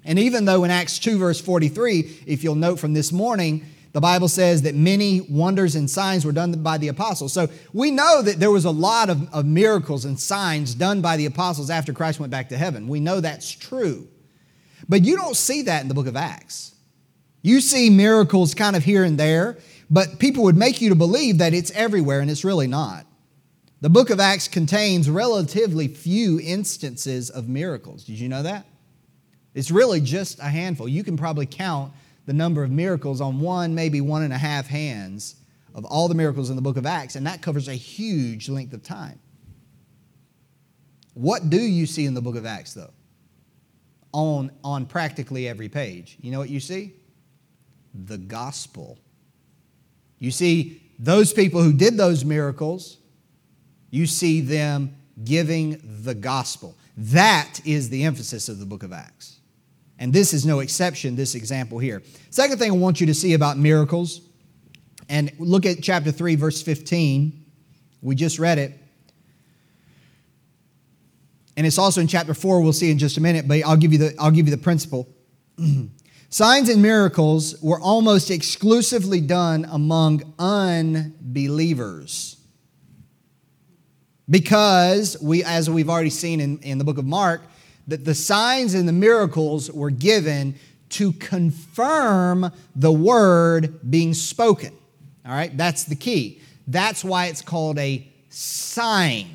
And 0.07 0.19
even 0.19 0.45
though 0.45 0.65
in 0.65 0.71
Acts 0.71 0.99
2, 0.99 1.19
verse 1.19 1.41
43, 1.41 2.23
if 2.27 2.43
you'll 2.43 2.55
note 2.55 2.79
from 2.79 2.95
this 2.95 3.13
morning, 3.13 3.67
the 3.93 4.01
Bible 4.01 4.29
says 4.29 4.63
that 4.63 4.75
many 4.75 5.23
wonders 5.23 5.75
and 5.75 5.91
signs 5.91 6.25
were 6.25 6.33
done 6.33 6.53
by 6.63 6.79
the 6.79 6.89
apostles. 6.89 7.33
So 7.33 7.49
we 7.73 7.91
know 7.91 8.23
that 8.23 8.39
there 8.39 8.51
was 8.51 8.67
a 8.67 8.71
lot 8.71 9.11
of, 9.11 9.33
of 9.33 9.47
miracles 9.47 10.05
and 10.05 10.21
signs 10.21 10.75
done 10.75 11.01
by 11.01 11.17
the 11.17 11.27
apostles 11.27 11.71
after 11.71 11.93
Christ 11.93 12.21
went 12.21 12.31
back 12.31 12.51
to 12.51 12.59
heaven. 12.59 12.89
We 12.89 13.01
know 13.01 13.21
that's 13.21 13.51
true. 13.51 14.07
But 14.89 15.05
you 15.05 15.17
don't 15.17 15.37
see 15.37 15.63
that 15.63 15.83
in 15.83 15.89
the 15.89 15.95
book 15.95 16.07
of 16.07 16.17
Acts. 16.17 16.75
You 17.43 17.61
see 17.61 17.91
miracles 17.91 18.55
kind 18.55 18.77
of 18.77 18.85
here 18.85 19.03
and 19.03 19.19
there, 19.19 19.57
but 19.89 20.19
people 20.19 20.45
would 20.45 20.57
make 20.57 20.81
you 20.81 20.91
to 20.91 20.95
believe 20.95 21.39
that 21.39 21.55
it's 21.55 21.71
everywhere, 21.71 22.21
and 22.21 22.31
it's 22.31 22.45
really 22.45 22.67
not. 22.67 23.07
The 23.81 23.89
book 23.89 24.11
of 24.11 24.21
Acts 24.21 24.47
contains 24.49 25.09
relatively 25.09 25.89
few 25.89 26.41
instances 26.41 27.31
of 27.31 27.49
miracles. 27.49 28.05
Did 28.05 28.19
you 28.19 28.29
know 28.29 28.43
that? 28.43 28.67
It's 29.57 29.71
really 29.71 30.03
just 30.03 30.39
a 30.39 30.45
handful. 30.45 30.87
You 30.87 31.03
can 31.03 31.17
probably 31.17 31.47
count 31.47 31.91
the 32.27 32.35
number 32.35 32.63
of 32.63 32.71
miracles 32.71 33.23
on 33.23 33.41
one, 33.41 33.75
maybe 33.75 34.03
one 34.03 34.23
and 34.23 34.33
a 34.33 34.37
half 34.39 34.67
hands 34.67 35.37
of 35.75 35.87
all 35.87 36.09
the 36.09 36.15
miracles 36.15 36.51
in 36.51 36.57
the 36.57 36.63
book 36.63 36.77
of 36.77 36.85
Acts, 36.85 37.17
and 37.17 37.27
that 37.27 37.41
covers 37.41 37.67
a 37.67 37.75
huge 37.75 38.51
length 38.51 38.75
of 38.75 38.83
time. 38.83 39.19
What 41.15 41.49
do 41.49 41.57
you 41.57 41.87
see 41.87 42.05
in 42.05 42.13
the 42.13 42.21
book 42.21 42.37
of 42.37 42.45
Acts, 42.45 42.75
though? 42.75 42.93
On, 44.13 44.51
on 44.63 44.85
practically 44.85 45.49
every 45.49 45.71
page. 45.71 46.19
You 46.21 46.33
know 46.33 46.39
what 46.39 46.51
you 46.51 46.61
see? 46.61 46.93
The 47.95 48.19
gospel. 48.19 48.99
You 50.19 50.33
see 50.33 50.83
those 50.99 51.33
people 51.33 51.63
who 51.63 51.73
did 51.73 51.97
those 51.97 52.27
miracles, 52.27 52.99
you 53.91 54.05
see 54.05 54.43
them 54.43 54.97
giving 55.25 55.81
the 56.03 56.15
gospel. 56.15 56.77
That 56.99 57.61
is 57.65 57.89
the 57.89 58.05
emphasis 58.05 58.51
of 58.51 58.59
the 58.59 58.67
book 58.67 58.83
of 58.83 58.93
Acts. 58.93 59.36
And 59.99 60.13
this 60.13 60.35
is 60.35 60.45
no 60.45 60.61
exception, 60.61 61.17
this 61.17 61.35
example 61.35 61.79
here. 61.79 62.03
Second 62.31 62.59
thing 62.59 62.71
I 62.71 62.75
want 62.75 63.01
you 63.01 63.07
to 63.07 63.15
see 63.15 63.35
about 63.35 63.57
miracles, 63.57 64.21
and 65.09 65.33
look 65.39 65.67
at 65.67 65.83
chapter 65.83 66.11
3, 66.11 66.35
verse 66.37 66.63
15. 66.63 67.45
We 68.03 68.15
just 68.15 68.39
read 68.39 68.59
it. 68.59 68.79
And 71.57 71.67
it's 71.67 71.79
also 71.79 72.01
in 72.01 72.07
chapter 72.07 72.35
4, 72.35 72.61
we'll 72.61 72.73
see 72.73 72.91
in 72.91 72.99
just 72.99 73.17
a 73.17 73.21
minute, 73.21 73.49
but 73.49 73.63
I'll 73.65 73.77
give 73.77 73.93
you 73.93 73.99
the, 73.99 74.15
I'll 74.19 74.31
give 74.31 74.47
you 74.47 74.55
the 74.55 74.63
principle. 74.63 75.09
Signs 76.29 76.69
and 76.69 76.83
miracles 76.83 77.61
were 77.63 77.81
almost 77.81 78.31
exclusively 78.31 79.21
done 79.21 79.65
among 79.71 80.35
unbelievers. 80.39 82.37
Because 84.29 85.17
we, 85.23 85.45
as 85.45 85.71
we've 85.71 85.89
already 85.89 86.11
seen 86.11 86.41
in, 86.41 86.59
in 86.59 86.79
the 86.79 86.85
book 86.85 86.99
of 86.99 87.07
Mark, 87.07 87.43
that 87.87 88.05
the 88.05 88.15
signs 88.15 88.75
and 88.75 88.89
the 88.89 88.93
miracles 88.93 89.71
were 89.71 89.91
given 89.91 90.55
to 90.89 91.13
confirm 91.13 92.51
the 92.75 92.93
word 92.93 93.91
being 93.91 94.15
spoken. 94.15 94.73
All 95.25 95.33
right, 95.33 95.57
that's 95.57 95.85
the 95.85 95.97
key. 95.97 96.41
That's 96.69 97.05
why 97.05 97.27
it's 97.27 97.43
called 97.43 97.79
a 97.79 98.07
sign. 98.29 99.27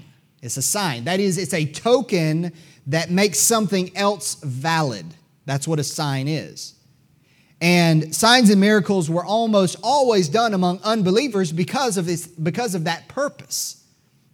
It's 0.42 0.58
a 0.58 0.62
sign. 0.62 1.06
That 1.06 1.20
is, 1.20 1.38
it's 1.38 1.54
a 1.54 1.66
token 1.66 2.54
that 2.88 3.12
makes 3.12 3.40
something 3.40 3.96
else 3.96 4.36
valid. 4.36 5.06
That's 5.46 5.68
what 5.68 5.80
a 5.80 5.84
sign 5.84 6.28
is. 6.28 6.76
And 7.60 8.16
signs 8.16 8.50
and 8.50 8.60
miracles 8.60 9.10
were 9.10 9.24
almost 9.24 9.78
always 9.84 10.28
done 10.28 10.54
among 10.54 10.80
unbelievers 10.84 11.52
because 11.52 11.98
of, 11.98 12.08
this, 12.08 12.26
because 12.26 12.74
of 12.74 12.86
that 12.86 13.08
purpose. 13.08 13.84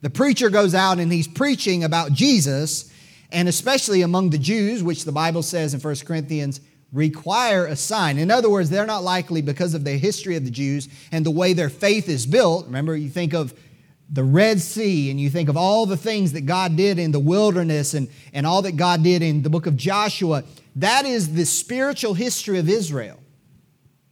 The 0.02 0.10
preacher 0.10 0.50
goes 0.50 0.74
out 0.74 1.00
and 1.00 1.12
he's 1.12 1.28
preaching 1.28 1.84
about 1.84 2.14
Jesus, 2.14 2.92
and 3.32 3.48
especially 3.48 4.02
among 4.02 4.30
the 4.30 4.38
Jews, 4.38 4.84
which 4.84 5.06
the 5.06 5.12
Bible 5.12 5.44
says 5.44 5.74
in 5.74 5.80
1 5.80 5.96
Corinthians 6.06 6.62
require 6.94 7.66
a 7.66 7.76
sign. 7.76 8.18
In 8.18 8.32
other 8.32 8.50
words, 8.50 8.70
they're 8.70 8.86
not 8.86 9.04
likely 9.04 9.42
because 9.42 9.74
of 9.74 9.84
the 9.84 9.98
history 9.98 10.36
of 10.36 10.46
the 10.46 10.52
Jews 10.52 10.88
and 11.12 11.26
the 11.26 11.32
way 11.32 11.54
their 11.54 11.70
faith 11.70 12.08
is 12.08 12.26
built. 12.26 12.66
Remember, 12.66 12.96
you 12.96 13.10
think 13.10 13.34
of 13.34 13.54
the 14.10 14.24
Red 14.24 14.62
Sea 14.62 15.12
and 15.12 15.20
you 15.20 15.30
think 15.30 15.50
of 15.50 15.58
all 15.58 15.86
the 15.86 15.98
things 15.98 16.32
that 16.34 16.46
God 16.46 16.78
did 16.78 16.98
in 16.98 17.12
the 17.12 17.20
wilderness 17.20 17.94
and, 17.94 18.08
and 18.34 18.48
all 18.48 18.62
that 18.62 18.78
God 18.78 19.04
did 19.04 19.22
in 19.22 19.42
the 19.42 19.50
book 19.50 19.66
of 19.66 19.76
Joshua. 19.76 20.44
That 20.78 21.06
is 21.06 21.34
the 21.34 21.46
spiritual 21.46 22.14
history 22.14 22.60
of 22.60 22.70
Israel. 22.70 23.20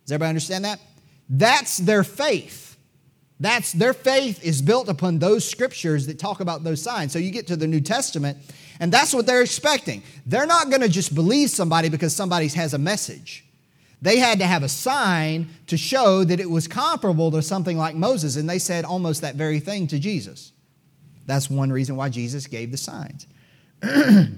Does 0.04 0.12
everybody 0.12 0.30
understand 0.30 0.66
that? 0.66 0.80
That's 1.30 1.78
their 1.78 2.04
faith. 2.04 2.78
That's 3.40 3.72
their 3.72 3.94
faith 3.94 4.44
is 4.44 4.62
built 4.62 4.90
upon 4.90 5.20
those 5.20 5.50
scriptures 5.50 6.08
that 6.08 6.20
talk 6.20 6.40
about 6.40 6.64
those 6.64 6.82
signs. 6.82 7.12
So 7.12 7.20
you 7.20 7.32
get 7.32 7.48
to 7.48 7.56
the 7.56 7.68
New 7.68 7.82
Testament 7.82 8.38
and 8.80 8.92
that's 8.92 9.14
what 9.14 9.26
they're 9.26 9.42
expecting. 9.42 10.04
They're 10.26 10.46
not 10.46 10.70
going 10.70 10.82
to 10.82 10.90
just 10.90 11.16
believe 11.16 11.50
somebody 11.50 11.90
because 11.90 12.16
somebody 12.16 12.48
has 12.50 12.74
a 12.74 12.78
message. 12.78 13.46
They 14.02 14.18
had 14.18 14.40
to 14.40 14.46
have 14.46 14.64
a 14.64 14.70
sign 14.70 15.50
to 15.68 15.78
show 15.78 16.24
that 16.24 16.40
it 16.40 16.50
was 16.50 16.68
comparable 16.68 17.32
to 17.32 17.42
something 17.42 17.78
like 17.78 17.96
Moses, 17.96 18.36
and 18.36 18.50
they 18.50 18.60
said 18.60 18.86
almost 18.86 19.22
that 19.22 19.36
very 19.36 19.60
thing 19.60 19.88
to 19.88 20.00
Jesus. 20.00 20.52
That's 21.26 21.50
one 21.50 21.72
reason 21.72 21.96
why 21.96 22.10
Jesus 22.10 22.46
gave 22.48 22.72
the 22.72 22.78
signs. 22.78 23.26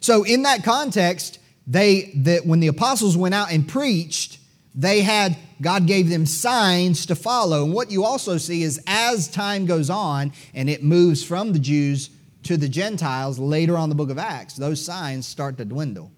so, 0.00 0.24
in 0.24 0.42
that 0.42 0.64
context, 0.64 1.38
they 1.66 2.12
that 2.16 2.44
when 2.44 2.60
the 2.60 2.66
apostles 2.68 3.16
went 3.16 3.34
out 3.34 3.52
and 3.52 3.68
preached, 3.68 4.38
they 4.74 5.02
had 5.02 5.36
God 5.60 5.86
gave 5.86 6.08
them 6.08 6.26
signs 6.26 7.06
to 7.06 7.14
follow. 7.14 7.64
And 7.64 7.74
what 7.74 7.90
you 7.90 8.04
also 8.04 8.38
see 8.38 8.62
is 8.62 8.80
as 8.86 9.28
time 9.28 9.66
goes 9.66 9.90
on 9.90 10.32
and 10.54 10.70
it 10.70 10.82
moves 10.82 11.22
from 11.22 11.52
the 11.52 11.58
Jews 11.58 12.10
to 12.48 12.56
the 12.56 12.68
Gentiles 12.68 13.38
later 13.38 13.76
on 13.76 13.90
the 13.90 13.94
book 13.94 14.08
of 14.08 14.16
Acts, 14.16 14.54
those 14.54 14.82
signs 14.82 15.26
start 15.26 15.58
to 15.58 15.66
dwindle. 15.66 16.10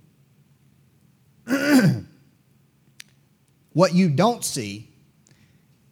what 3.72 3.94
you 3.94 4.08
don't 4.08 4.44
see 4.44 4.88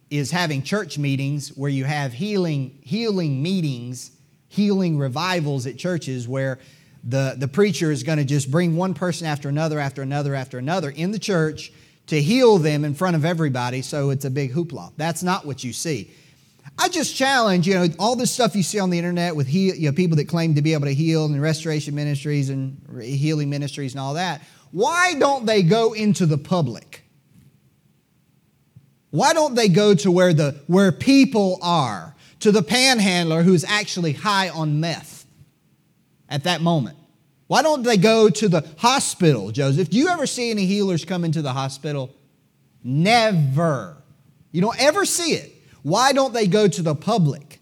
is 0.09 0.31
having 0.31 0.63
church 0.63 0.97
meetings 0.97 1.49
where 1.57 1.69
you 1.69 1.83
have 1.83 2.13
healing, 2.13 2.79
healing 2.83 3.43
meetings, 3.43 4.11
healing 4.47 4.97
revivals 4.97 5.67
at 5.67 5.77
churches 5.77 6.25
where 6.25 6.57
the, 7.03 7.35
the 7.37 7.49
preacher 7.49 7.91
is 7.91 8.03
going 8.03 8.17
to 8.17 8.23
just 8.23 8.49
bring 8.49 8.77
one 8.77 8.93
person 8.93 9.27
after 9.27 9.49
another, 9.49 9.77
after 9.77 10.01
another, 10.01 10.35
after 10.35 10.57
another 10.57 10.89
in 10.89 11.11
the 11.11 11.19
church 11.19 11.73
to 12.07 12.21
heal 12.21 12.57
them 12.59 12.85
in 12.85 12.93
front 12.93 13.17
of 13.17 13.25
everybody 13.25 13.81
so 13.81 14.09
it's 14.09 14.23
a 14.23 14.31
big 14.31 14.53
hoopla. 14.53 14.93
That's 14.95 15.21
not 15.21 15.45
what 15.45 15.65
you 15.65 15.73
see. 15.73 16.13
I 16.81 16.87
just 16.87 17.13
challenge, 17.13 17.67
you 17.67 17.73
know, 17.73 17.87
all 17.99 18.15
this 18.15 18.31
stuff 18.31 18.55
you 18.55 18.63
see 18.63 18.79
on 18.79 18.89
the 18.89 18.97
internet 18.97 19.35
with 19.35 19.47
heal, 19.47 19.75
you 19.75 19.89
know, 19.89 19.95
people 19.95 20.15
that 20.15 20.29
claim 20.29 20.55
to 20.55 20.61
be 20.61 20.73
able 20.73 20.85
to 20.85 20.93
heal 20.93 21.25
and 21.25 21.41
restoration 21.41 21.93
ministries 21.93 22.49
and 22.49 22.81
healing 23.03 23.49
ministries 23.49 23.93
and 23.93 23.99
all 23.99 24.13
that. 24.13 24.41
Why 24.71 25.13
don't 25.19 25.45
they 25.45 25.61
go 25.61 25.91
into 25.91 26.25
the 26.25 26.37
public? 26.37 27.03
Why 29.11 29.33
don't 29.33 29.55
they 29.55 29.67
go 29.67 29.93
to 29.95 30.09
where 30.09 30.33
the 30.33 30.61
where 30.67 30.93
people 30.93 31.59
are? 31.61 32.15
To 32.41 32.53
the 32.53 32.63
panhandler 32.63 33.43
who's 33.43 33.65
actually 33.65 34.13
high 34.13 34.47
on 34.47 34.79
meth 34.79 35.25
at 36.29 36.45
that 36.45 36.61
moment. 36.61 36.95
Why 37.47 37.61
don't 37.61 37.83
they 37.83 37.97
go 37.97 38.29
to 38.29 38.47
the 38.47 38.65
hospital, 38.77 39.51
Joseph? 39.51 39.89
Do 39.89 39.97
you 39.97 40.07
ever 40.07 40.25
see 40.25 40.49
any 40.49 40.65
healers 40.65 41.03
come 41.03 41.25
into 41.25 41.41
the 41.41 41.51
hospital? 41.51 42.15
Never. 42.81 43.97
You 44.53 44.61
don't 44.61 44.81
ever 44.81 45.03
see 45.03 45.33
it. 45.33 45.58
Why 45.83 46.11
don't 46.11 46.33
they 46.33 46.47
go 46.47 46.67
to 46.67 46.81
the 46.81 46.95
public? 46.95 47.59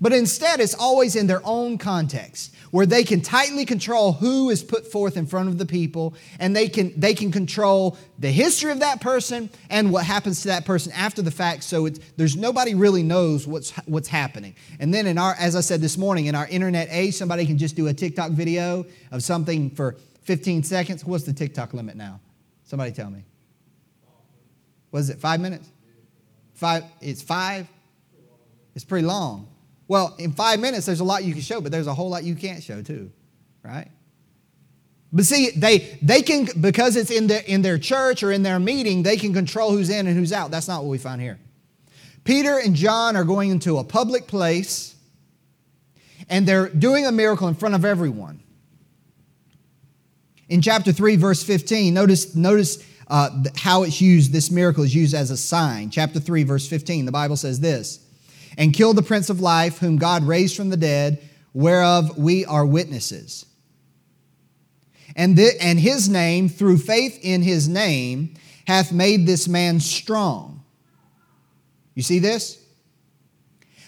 But 0.00 0.12
instead, 0.12 0.60
it's 0.60 0.74
always 0.74 1.16
in 1.16 1.26
their 1.26 1.42
own 1.44 1.78
context 1.78 2.54
where 2.70 2.86
they 2.86 3.04
can 3.04 3.20
tightly 3.20 3.64
control 3.64 4.14
who 4.14 4.50
is 4.50 4.64
put 4.64 4.90
forth 4.90 5.16
in 5.16 5.26
front 5.26 5.48
of 5.48 5.58
the 5.58 5.66
people 5.66 6.12
and 6.40 6.56
they 6.56 6.68
can, 6.68 6.92
they 6.98 7.14
can 7.14 7.30
control 7.30 7.96
the 8.18 8.32
history 8.32 8.72
of 8.72 8.80
that 8.80 9.00
person 9.00 9.48
and 9.70 9.92
what 9.92 10.04
happens 10.04 10.42
to 10.42 10.48
that 10.48 10.64
person 10.64 10.90
after 10.90 11.22
the 11.22 11.30
fact 11.30 11.62
so 11.62 11.86
it's, 11.86 12.00
there's 12.16 12.34
nobody 12.34 12.74
really 12.74 13.04
knows 13.04 13.46
what's, 13.46 13.70
what's 13.86 14.08
happening. 14.08 14.56
And 14.80 14.92
then 14.92 15.06
in 15.06 15.18
our 15.18 15.36
as 15.38 15.54
i 15.54 15.60
said 15.60 15.80
this 15.80 15.96
morning 15.96 16.26
in 16.26 16.34
our 16.34 16.48
internet 16.48 16.88
age 16.90 17.14
somebody 17.14 17.46
can 17.46 17.58
just 17.58 17.76
do 17.76 17.86
a 17.86 17.94
tiktok 17.94 18.32
video 18.32 18.84
of 19.12 19.22
something 19.22 19.70
for 19.70 19.96
15 20.22 20.64
seconds. 20.64 21.04
What's 21.04 21.22
the 21.22 21.32
tiktok 21.32 21.74
limit 21.74 21.94
now? 21.94 22.18
Somebody 22.64 22.90
tell 22.90 23.10
me. 23.10 23.24
Was 24.90 25.10
it 25.10 25.20
five 25.20 25.40
minutes 25.40 25.70
Five, 26.54 26.84
it's 27.00 27.22
five. 27.22 27.68
It's 28.74 28.84
pretty 28.84 29.06
long. 29.06 29.48
Well, 29.86 30.14
in 30.18 30.32
five 30.32 30.60
minutes, 30.60 30.86
there's 30.86 31.00
a 31.00 31.04
lot 31.04 31.24
you 31.24 31.32
can 31.32 31.42
show, 31.42 31.60
but 31.60 31.70
there's 31.70 31.86
a 31.86 31.94
whole 31.94 32.08
lot 32.08 32.24
you 32.24 32.34
can't 32.34 32.62
show 32.62 32.82
too, 32.82 33.10
right? 33.62 33.88
But 35.12 35.26
see, 35.26 35.50
they 35.50 35.98
they 36.02 36.22
can 36.22 36.48
because 36.60 36.96
it's 36.96 37.10
in 37.10 37.28
their 37.28 37.42
in 37.46 37.62
their 37.62 37.78
church 37.78 38.22
or 38.22 38.32
in 38.32 38.42
their 38.42 38.58
meeting, 38.58 39.02
they 39.02 39.16
can 39.16 39.32
control 39.32 39.70
who's 39.70 39.90
in 39.90 40.06
and 40.06 40.16
who's 40.16 40.32
out. 40.32 40.50
That's 40.50 40.66
not 40.66 40.82
what 40.82 40.90
we 40.90 40.98
find 40.98 41.20
here. 41.20 41.38
Peter 42.24 42.58
and 42.58 42.74
John 42.74 43.14
are 43.14 43.24
going 43.24 43.50
into 43.50 43.78
a 43.78 43.84
public 43.84 44.26
place, 44.26 44.96
and 46.28 46.48
they're 46.48 46.68
doing 46.68 47.06
a 47.06 47.12
miracle 47.12 47.46
in 47.48 47.54
front 47.54 47.74
of 47.74 47.84
everyone. 47.84 48.40
In 50.48 50.62
chapter 50.62 50.92
3, 50.92 51.16
verse 51.16 51.42
15, 51.42 51.94
notice, 51.94 52.34
notice 52.34 52.84
uh, 53.08 53.30
how 53.56 53.82
it's 53.82 54.00
used, 54.00 54.32
this 54.32 54.50
miracle 54.50 54.84
is 54.84 54.94
used 54.94 55.14
as 55.14 55.30
a 55.30 55.36
sign. 55.36 55.90
Chapter 55.90 56.20
3, 56.20 56.44
verse 56.44 56.66
15, 56.66 57.06
the 57.06 57.12
Bible 57.12 57.36
says 57.36 57.60
this 57.60 58.04
And 58.56 58.72
killed 58.72 58.96
the 58.96 59.02
Prince 59.02 59.30
of 59.30 59.40
Life, 59.40 59.78
whom 59.78 59.96
God 59.96 60.24
raised 60.24 60.56
from 60.56 60.70
the 60.70 60.76
dead, 60.76 61.22
whereof 61.52 62.16
we 62.18 62.44
are 62.44 62.64
witnesses. 62.64 63.46
And, 65.16 65.36
th- 65.36 65.54
and 65.60 65.78
his 65.78 66.08
name, 66.08 66.48
through 66.48 66.78
faith 66.78 67.18
in 67.22 67.42
his 67.42 67.68
name, 67.68 68.34
hath 68.66 68.92
made 68.92 69.26
this 69.26 69.46
man 69.46 69.80
strong. 69.80 70.64
You 71.94 72.02
see 72.02 72.18
this? 72.18 72.60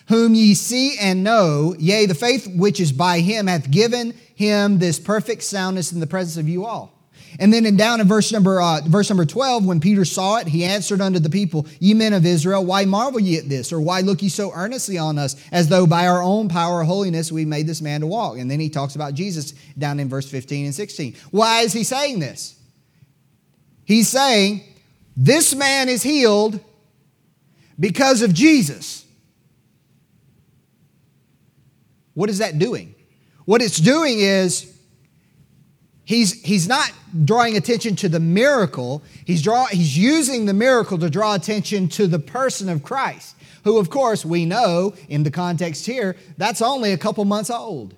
Whom 0.09 0.35
ye 0.35 0.55
see 0.55 0.97
and 0.99 1.25
know, 1.25 1.75
yea, 1.79 2.07
the 2.07 2.15
faith 2.15 2.47
which 2.55 2.79
is 2.79 2.93
by 2.93 3.21
him 3.21 3.49
hath 3.49 3.71
given 3.71 4.15
him 4.37 4.79
this 4.79 5.01
perfect 5.01 5.43
soundness 5.43 5.91
in 5.91 5.99
the 5.99 6.07
presence 6.07 6.37
of 6.37 6.49
you 6.49 6.65
all. 6.65 6.96
And 7.39 7.53
then 7.53 7.67
in 7.67 7.77
down 7.77 8.01
in 8.01 8.09
verse 8.09 8.33
number 8.33 8.61
uh, 8.61 8.81
verse 8.87 9.11
number 9.11 9.27
12, 9.27 9.67
when 9.67 9.81
Peter 9.81 10.05
saw 10.05 10.37
it, 10.37 10.47
he 10.47 10.65
answered 10.65 11.01
unto 11.01 11.19
the 11.19 11.31
people, 11.31 11.67
Ye 11.81 11.95
men 11.95 12.13
of 12.13 12.25
Israel, 12.25 12.65
why 12.65 12.85
marvel 12.85 13.21
ye 13.21 13.39
at 13.39 13.49
this? 13.49 13.73
Or 13.73 13.81
why 13.81 14.01
look 14.01 14.23
ye 14.23 14.29
so 14.29 14.53
earnestly 14.55 14.99
on 14.99 15.19
us, 15.19 15.37
as 15.53 15.69
though 15.69 15.87
by 15.87 16.07
our 16.07 16.23
own 16.23 16.49
power 16.49 16.81
or 16.81 16.85
holiness 16.85 17.31
we 17.31 17.45
made 17.45 17.67
this 17.67 17.83
man 17.83 18.01
to 18.01 18.07
walk? 18.07 18.39
And 18.39 18.51
then 18.51 18.61
he 18.61 18.69
talks 18.69 18.95
about 18.95 19.15
Jesus 19.15 19.53
down 19.77 20.01
in 20.01 20.09
verse 20.09 20.31
15 20.31 20.67
and 20.67 20.75
16. 20.75 21.17
Why 21.31 21.61
is 21.61 21.73
he 21.73 21.85
saying 21.85 22.21
this? 22.21 22.59
He's 23.85 24.09
saying, 24.09 24.63
This 25.17 25.55
man 25.55 25.89
is 25.89 26.03
healed 26.03 26.61
because 27.79 28.23
of 28.23 28.33
Jesus. 28.33 29.05
What 32.15 32.31
is 32.31 32.39
that 32.39 32.59
doing? 32.59 32.95
What 33.45 33.61
it's 33.61 33.79
doing 33.79 34.19
is 34.21 34.76
he's, 36.07 36.41
he's 36.43 36.67
not 36.67 36.91
drawing 37.25 37.59
attention 37.59 37.95
to 37.97 38.09
the 38.09 38.21
miracle, 38.21 39.03
he's, 39.27 39.43
draw, 39.43 39.67
he's 39.67 39.99
using 39.99 40.47
the 40.47 40.55
miracle 40.55 40.97
to 40.99 41.11
draw 41.11 41.35
attention 41.35 41.89
to 41.89 42.07
the 42.07 42.19
person 42.19 42.71
of 42.71 42.83
Christ, 42.83 43.37
who, 43.65 43.77
of 43.77 43.91
course, 43.91 44.25
we 44.25 44.47
know 44.47 44.95
in 45.11 45.25
the 45.25 45.31
context 45.31 45.85
here, 45.85 46.17
that's 46.39 46.63
only 46.63 46.93
a 46.93 46.99
couple 46.99 47.25
months 47.27 47.51
old. 47.51 47.95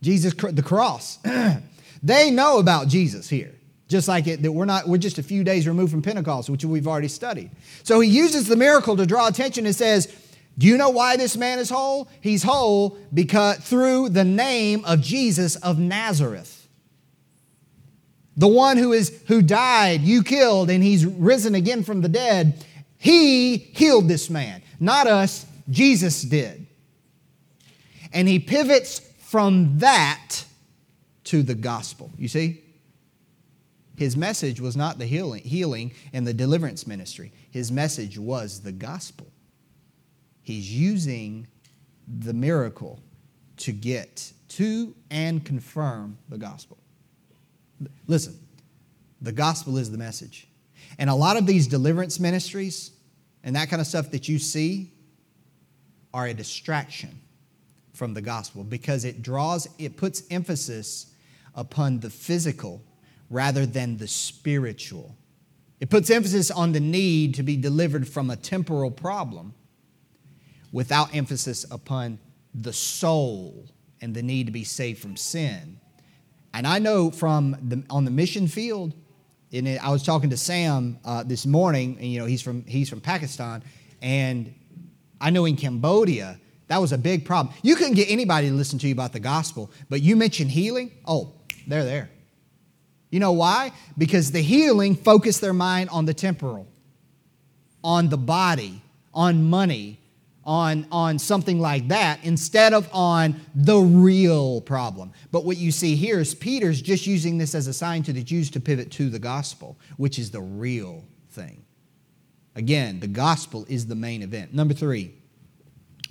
Jesus, 0.00 0.32
the 0.34 0.62
cross. 0.62 1.18
they 2.02 2.30
know 2.30 2.58
about 2.58 2.88
Jesus 2.88 3.28
here. 3.28 3.54
Just 3.88 4.08
like 4.08 4.26
it, 4.26 4.40
that 4.40 4.50
we're 4.50 4.64
not, 4.64 4.88
we're 4.88 4.96
just 4.96 5.18
a 5.18 5.22
few 5.22 5.44
days 5.44 5.68
removed 5.68 5.90
from 5.90 6.00
Pentecost, 6.00 6.48
which 6.48 6.64
we've 6.64 6.88
already 6.88 7.08
studied. 7.08 7.50
So 7.82 8.00
he 8.00 8.08
uses 8.08 8.48
the 8.48 8.56
miracle 8.56 8.96
to 8.96 9.04
draw 9.04 9.28
attention 9.28 9.66
and 9.66 9.76
says, 9.76 10.12
Do 10.56 10.66
you 10.66 10.78
know 10.78 10.88
why 10.88 11.18
this 11.18 11.36
man 11.36 11.58
is 11.58 11.68
whole? 11.68 12.08
He's 12.22 12.42
whole 12.42 12.96
because 13.12 13.58
through 13.58 14.08
the 14.08 14.24
name 14.24 14.82
of 14.86 15.02
Jesus 15.02 15.56
of 15.56 15.78
Nazareth. 15.78 16.61
The 18.36 18.48
one 18.48 18.78
who 18.78 18.92
is 18.92 19.22
who 19.28 19.42
died, 19.42 20.00
you 20.00 20.22
killed, 20.22 20.70
and 20.70 20.82
he's 20.82 21.04
risen 21.04 21.54
again 21.54 21.82
from 21.82 22.00
the 22.00 22.08
dead. 22.08 22.64
He 22.98 23.56
healed 23.56 24.08
this 24.08 24.30
man, 24.30 24.62
not 24.80 25.06
us. 25.06 25.46
Jesus 25.68 26.22
did. 26.22 26.66
And 28.12 28.28
he 28.28 28.38
pivots 28.38 29.00
from 29.18 29.78
that 29.78 30.44
to 31.24 31.42
the 31.42 31.54
gospel. 31.54 32.10
You 32.18 32.28
see? 32.28 32.62
His 33.96 34.16
message 34.16 34.60
was 34.60 34.76
not 34.76 34.98
the 34.98 35.06
healing, 35.06 35.42
healing 35.42 35.92
and 36.12 36.26
the 36.26 36.34
deliverance 36.34 36.86
ministry. 36.86 37.32
His 37.50 37.70
message 37.70 38.18
was 38.18 38.60
the 38.60 38.72
gospel. 38.72 39.28
He's 40.42 40.72
using 40.72 41.46
the 42.08 42.32
miracle 42.32 43.00
to 43.58 43.72
get 43.72 44.32
to 44.48 44.94
and 45.10 45.44
confirm 45.44 46.18
the 46.28 46.38
gospel. 46.38 46.78
Listen, 48.06 48.38
the 49.20 49.32
gospel 49.32 49.78
is 49.78 49.90
the 49.90 49.98
message. 49.98 50.48
And 50.98 51.08
a 51.08 51.14
lot 51.14 51.36
of 51.36 51.46
these 51.46 51.66
deliverance 51.66 52.20
ministries 52.20 52.90
and 53.44 53.56
that 53.56 53.70
kind 53.70 53.80
of 53.80 53.86
stuff 53.86 54.10
that 54.10 54.28
you 54.28 54.38
see 54.38 54.92
are 56.12 56.26
a 56.26 56.34
distraction 56.34 57.20
from 57.92 58.14
the 58.14 58.20
gospel 58.20 58.64
because 58.64 59.04
it 59.04 59.22
draws, 59.22 59.68
it 59.78 59.96
puts 59.96 60.22
emphasis 60.30 61.06
upon 61.54 62.00
the 62.00 62.10
physical 62.10 62.82
rather 63.30 63.66
than 63.66 63.96
the 63.96 64.08
spiritual. 64.08 65.16
It 65.80 65.90
puts 65.90 66.10
emphasis 66.10 66.50
on 66.50 66.72
the 66.72 66.80
need 66.80 67.34
to 67.34 67.42
be 67.42 67.56
delivered 67.56 68.08
from 68.08 68.30
a 68.30 68.36
temporal 68.36 68.90
problem 68.90 69.54
without 70.70 71.14
emphasis 71.14 71.66
upon 71.70 72.18
the 72.54 72.72
soul 72.72 73.66
and 74.00 74.14
the 74.14 74.22
need 74.22 74.46
to 74.46 74.52
be 74.52 74.64
saved 74.64 75.00
from 75.00 75.16
sin 75.16 75.78
and 76.54 76.66
I 76.66 76.78
know 76.78 77.10
from 77.10 77.56
the, 77.62 77.82
on 77.90 78.04
the 78.04 78.10
mission 78.10 78.48
field, 78.48 78.94
and 79.52 79.68
I 79.78 79.90
was 79.90 80.02
talking 80.02 80.30
to 80.30 80.36
Sam 80.36 80.98
uh, 81.04 81.22
this 81.22 81.46
morning, 81.46 81.96
and 81.98 82.06
you 82.06 82.18
know 82.18 82.26
he's 82.26 82.42
from 82.42 82.64
he's 82.64 82.88
from 82.88 83.00
Pakistan, 83.00 83.62
and 84.00 84.54
I 85.20 85.30
know 85.30 85.44
in 85.44 85.56
Cambodia 85.56 86.38
that 86.68 86.80
was 86.80 86.92
a 86.92 86.98
big 86.98 87.26
problem. 87.26 87.54
You 87.62 87.76
couldn't 87.76 87.94
get 87.94 88.10
anybody 88.10 88.48
to 88.48 88.54
listen 88.54 88.78
to 88.78 88.86
you 88.86 88.94
about 88.94 89.12
the 89.12 89.20
gospel, 89.20 89.70
but 89.90 90.00
you 90.00 90.16
mentioned 90.16 90.50
healing. 90.50 90.90
Oh, 91.06 91.32
they're 91.66 91.84
there. 91.84 92.08
You 93.10 93.20
know 93.20 93.32
why? 93.32 93.72
Because 93.98 94.32
the 94.32 94.40
healing 94.40 94.94
focused 94.94 95.42
their 95.42 95.52
mind 95.52 95.90
on 95.90 96.06
the 96.06 96.14
temporal, 96.14 96.66
on 97.84 98.08
the 98.08 98.16
body, 98.16 98.80
on 99.12 99.50
money, 99.50 100.00
on, 100.44 100.86
on 100.90 101.18
something 101.18 101.60
like 101.60 101.88
that 101.88 102.20
instead 102.24 102.72
of 102.72 102.88
on 102.92 103.40
the 103.54 103.78
real 103.78 104.60
problem. 104.60 105.12
But 105.30 105.44
what 105.44 105.56
you 105.56 105.70
see 105.70 105.94
here 105.94 106.18
is 106.18 106.34
Peter's 106.34 106.82
just 106.82 107.06
using 107.06 107.38
this 107.38 107.54
as 107.54 107.66
a 107.66 107.72
sign 107.72 108.02
to 108.04 108.12
the 108.12 108.22
Jews 108.22 108.50
to 108.50 108.60
pivot 108.60 108.90
to 108.92 109.08
the 109.08 109.18
gospel, 109.18 109.78
which 109.96 110.18
is 110.18 110.30
the 110.30 110.40
real 110.40 111.04
thing. 111.30 111.64
Again, 112.54 113.00
the 113.00 113.06
gospel 113.06 113.64
is 113.68 113.86
the 113.86 113.94
main 113.94 114.22
event. 114.22 114.52
Number 114.52 114.74
three, 114.74 115.14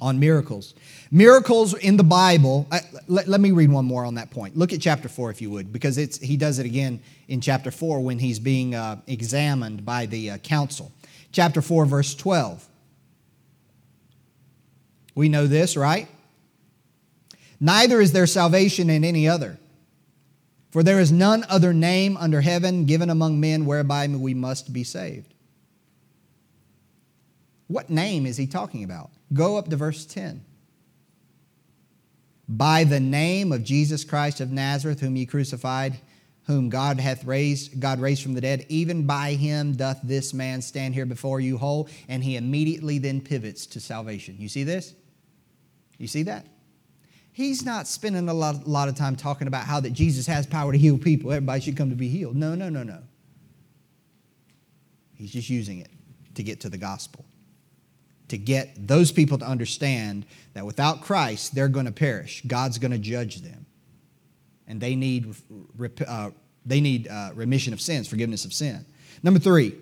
on 0.01 0.19
miracles. 0.19 0.73
Miracles 1.11 1.75
in 1.75 1.95
the 1.95 2.03
Bible, 2.03 2.67
uh, 2.71 2.79
let, 3.07 3.27
let, 3.27 3.39
me 3.39 3.51
read 3.51 3.71
one 3.71 3.85
more 3.85 4.03
on 4.03 4.15
that 4.15 4.31
point. 4.31 4.57
Look 4.57 4.73
at 4.73 4.81
chapter 4.81 5.07
4 5.07 5.29
if 5.29 5.41
you 5.41 5.51
would, 5.51 5.71
because 5.71 5.99
it's, 5.99 6.17
he 6.17 6.35
does 6.35 6.57
it 6.57 6.65
again 6.65 6.99
in 7.27 7.39
chapter 7.39 7.69
4 7.69 8.01
when 8.01 8.17
he's 8.17 8.39
being 8.39 8.73
uh, 8.73 8.99
examined 9.05 9.85
by 9.85 10.07
the 10.07 10.31
uh, 10.31 10.37
council. 10.39 10.91
Chapter 11.31 11.61
4, 11.61 11.85
verse 11.85 12.15
12. 12.15 12.67
We 15.15 15.29
know 15.29 15.47
this, 15.47 15.75
right? 15.75 16.07
Neither 17.59 18.01
is 18.01 18.11
there 18.11 18.27
salvation 18.27 18.89
in 18.89 19.03
any 19.03 19.27
other. 19.27 19.57
For 20.71 20.83
there 20.83 20.99
is 20.99 21.11
none 21.11 21.45
other 21.49 21.73
name 21.73 22.15
under 22.17 22.41
heaven 22.41 22.85
given 22.85 23.09
among 23.09 23.39
men 23.39 23.65
whereby 23.65 24.07
we 24.07 24.33
must 24.33 24.71
be 24.71 24.83
saved. 24.83 25.33
What 27.67 27.89
name 27.89 28.25
is 28.25 28.37
he 28.37 28.47
talking 28.47 28.83
about? 28.83 29.11
Go 29.33 29.57
up 29.57 29.69
to 29.69 29.75
verse 29.75 30.05
10. 30.05 30.43
By 32.47 32.83
the 32.83 32.99
name 32.99 33.51
of 33.51 33.63
Jesus 33.63 34.03
Christ 34.03 34.41
of 34.41 34.51
Nazareth, 34.51 34.99
whom 34.99 35.15
ye 35.15 35.25
crucified, 35.25 35.97
whom 36.45 36.69
God 36.69 36.99
hath 36.99 37.23
raised, 37.23 37.79
God 37.79 37.99
raised 37.99 38.23
from 38.23 38.33
the 38.33 38.41
dead, 38.41 38.65
even 38.67 39.05
by 39.05 39.33
him 39.33 39.73
doth 39.73 39.99
this 40.03 40.33
man 40.33 40.61
stand 40.61 40.93
here 40.93 41.05
before 41.05 41.39
you 41.39 41.57
whole. 41.57 41.87
And 42.09 42.23
he 42.23 42.35
immediately 42.35 42.97
then 42.97 43.21
pivots 43.21 43.65
to 43.67 43.79
salvation. 43.79 44.35
You 44.39 44.49
see 44.49 44.63
this? 44.63 44.93
You 46.01 46.07
see 46.07 46.23
that? 46.23 46.47
He's 47.31 47.63
not 47.63 47.87
spending 47.87 48.27
a 48.27 48.33
lot, 48.33 48.65
a 48.65 48.69
lot 48.69 48.89
of 48.89 48.95
time 48.95 49.15
talking 49.15 49.47
about 49.47 49.65
how 49.65 49.79
that 49.79 49.91
Jesus 49.91 50.25
has 50.25 50.47
power 50.47 50.71
to 50.71 50.77
heal 50.77 50.97
people. 50.97 51.31
Everybody 51.31 51.61
should 51.61 51.77
come 51.77 51.91
to 51.91 51.95
be 51.95 52.09
healed. 52.09 52.35
No, 52.35 52.55
no, 52.55 52.69
no, 52.69 52.81
no. 52.81 52.97
He's 55.13 55.31
just 55.31 55.49
using 55.49 55.79
it 55.79 55.89
to 56.35 56.43
get 56.43 56.59
to 56.61 56.69
the 56.69 56.77
gospel, 56.77 57.23
to 58.29 58.37
get 58.37 58.87
those 58.87 59.11
people 59.11 59.37
to 59.37 59.45
understand 59.45 60.25
that 60.55 60.65
without 60.65 61.01
Christ, 61.01 61.53
they're 61.53 61.67
going 61.67 61.85
to 61.85 61.91
perish. 61.91 62.41
God's 62.47 62.79
going 62.79 62.91
to 62.91 62.97
judge 62.97 63.41
them. 63.43 63.67
And 64.67 64.81
they 64.81 64.95
need, 64.95 65.35
uh, 66.07 66.31
they 66.65 66.81
need 66.81 67.07
uh, 67.07 67.29
remission 67.35 67.73
of 67.73 67.79
sins, 67.79 68.07
forgiveness 68.07 68.43
of 68.43 68.53
sin. 68.53 68.85
Number 69.21 69.39
three, 69.39 69.75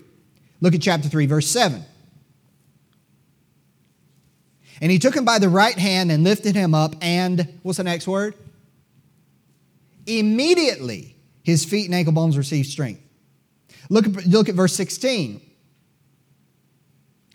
look 0.60 0.76
at 0.76 0.82
chapter 0.82 1.08
3, 1.08 1.26
verse 1.28 1.48
7. 1.48 1.84
And 4.82 4.92
he 4.92 5.00
took 5.00 5.16
him 5.16 5.26
by 5.26 5.40
the 5.40 5.50
right 5.50 5.78
hand 5.78 6.12
and 6.12 6.24
lifted 6.24 6.56
him 6.56 6.74
up, 6.74 6.96
and 7.02 7.60
what's 7.64 7.78
the 7.78 7.84
next 7.84 8.08
word? 8.08 8.36
Immediately 10.06 11.16
his 11.44 11.66
feet 11.66 11.86
and 11.86 11.96
ankle 11.96 12.14
bones 12.14 12.38
received 12.38 12.70
strength. 12.70 13.02
Look 13.90 14.06
at, 14.06 14.26
look 14.26 14.50
at 14.50 14.56
verse 14.56 14.74
16. 14.74 15.42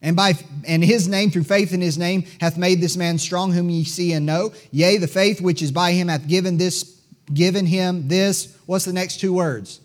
And 0.00 0.16
by 0.16 0.34
and 0.66 0.84
his 0.84 1.08
name, 1.08 1.30
through 1.30 1.44
faith 1.44 1.72
in 1.72 1.80
his 1.80 1.96
name, 1.96 2.24
hath 2.38 2.58
made 2.58 2.80
this 2.80 2.96
man 2.96 3.18
strong, 3.18 3.52
whom 3.52 3.70
ye 3.70 3.84
see 3.84 4.12
and 4.12 4.26
know. 4.26 4.52
Yea, 4.70 4.98
the 4.98 5.08
faith 5.08 5.40
which 5.40 5.62
is 5.62 5.72
by 5.72 5.92
him 5.92 6.08
hath 6.08 6.28
given 6.28 6.58
this, 6.58 7.00
given 7.32 7.64
him 7.64 8.08
this. 8.08 8.54
What's 8.66 8.84
the 8.84 8.92
next 8.92 9.18
two 9.20 9.32
words? 9.32 9.80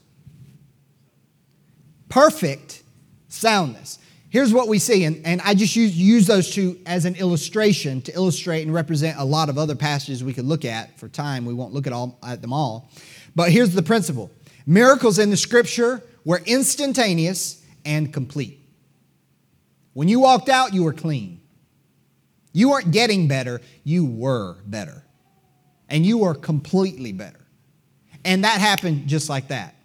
Perfect 2.10 2.84
soundness. 3.30 3.98
Here's 4.30 4.54
what 4.54 4.68
we 4.68 4.78
see, 4.78 5.06
and, 5.06 5.26
and 5.26 5.42
I 5.42 5.56
just 5.56 5.76
use, 5.76 5.98
use 5.98 6.28
those 6.28 6.52
two 6.52 6.80
as 6.86 7.06
an 7.06 7.16
illustration 7.16 8.02
to 8.04 8.14
illustrate 8.14 8.62
and 8.62 8.74
represent 8.74 9.18
a 9.18 9.24
lot 9.24 9.50
of 9.50 9.58
other 9.58 9.76
passages 9.76 10.24
we 10.24 10.34
could 10.34 10.46
look 10.46 10.66
at. 10.66 11.00
For 11.00 11.08
time, 11.08 11.46
we 11.46 11.54
won't 11.54 11.74
look 11.74 11.88
at, 11.88 11.94
all, 11.94 12.20
at 12.24 12.42
them 12.42 12.54
all. 12.54 12.92
But 13.36 13.52
here's 13.52 13.74
the 13.74 13.82
principle 13.82 14.32
miracles 14.68 15.18
in 15.18 15.32
the 15.32 15.38
scripture 15.38 16.04
were 16.26 16.42
instantaneous 16.46 17.66
and 17.86 18.14
complete. 18.14 18.60
When 19.94 20.08
you 20.08 20.20
walked 20.20 20.50
out, 20.50 20.74
you 20.74 20.84
were 20.84 20.94
clean. 20.94 21.42
You 22.54 22.70
weren't 22.70 22.92
getting 22.92 23.28
better, 23.28 23.62
you 23.84 24.06
were 24.06 24.58
better. 24.66 25.04
And 25.88 26.06
you 26.06 26.20
were 26.20 26.36
completely 26.36 27.12
better. 27.12 27.40
And 28.24 28.44
that 28.44 28.60
happened 28.60 29.08
just 29.08 29.28
like 29.28 29.48
that. 29.48 29.76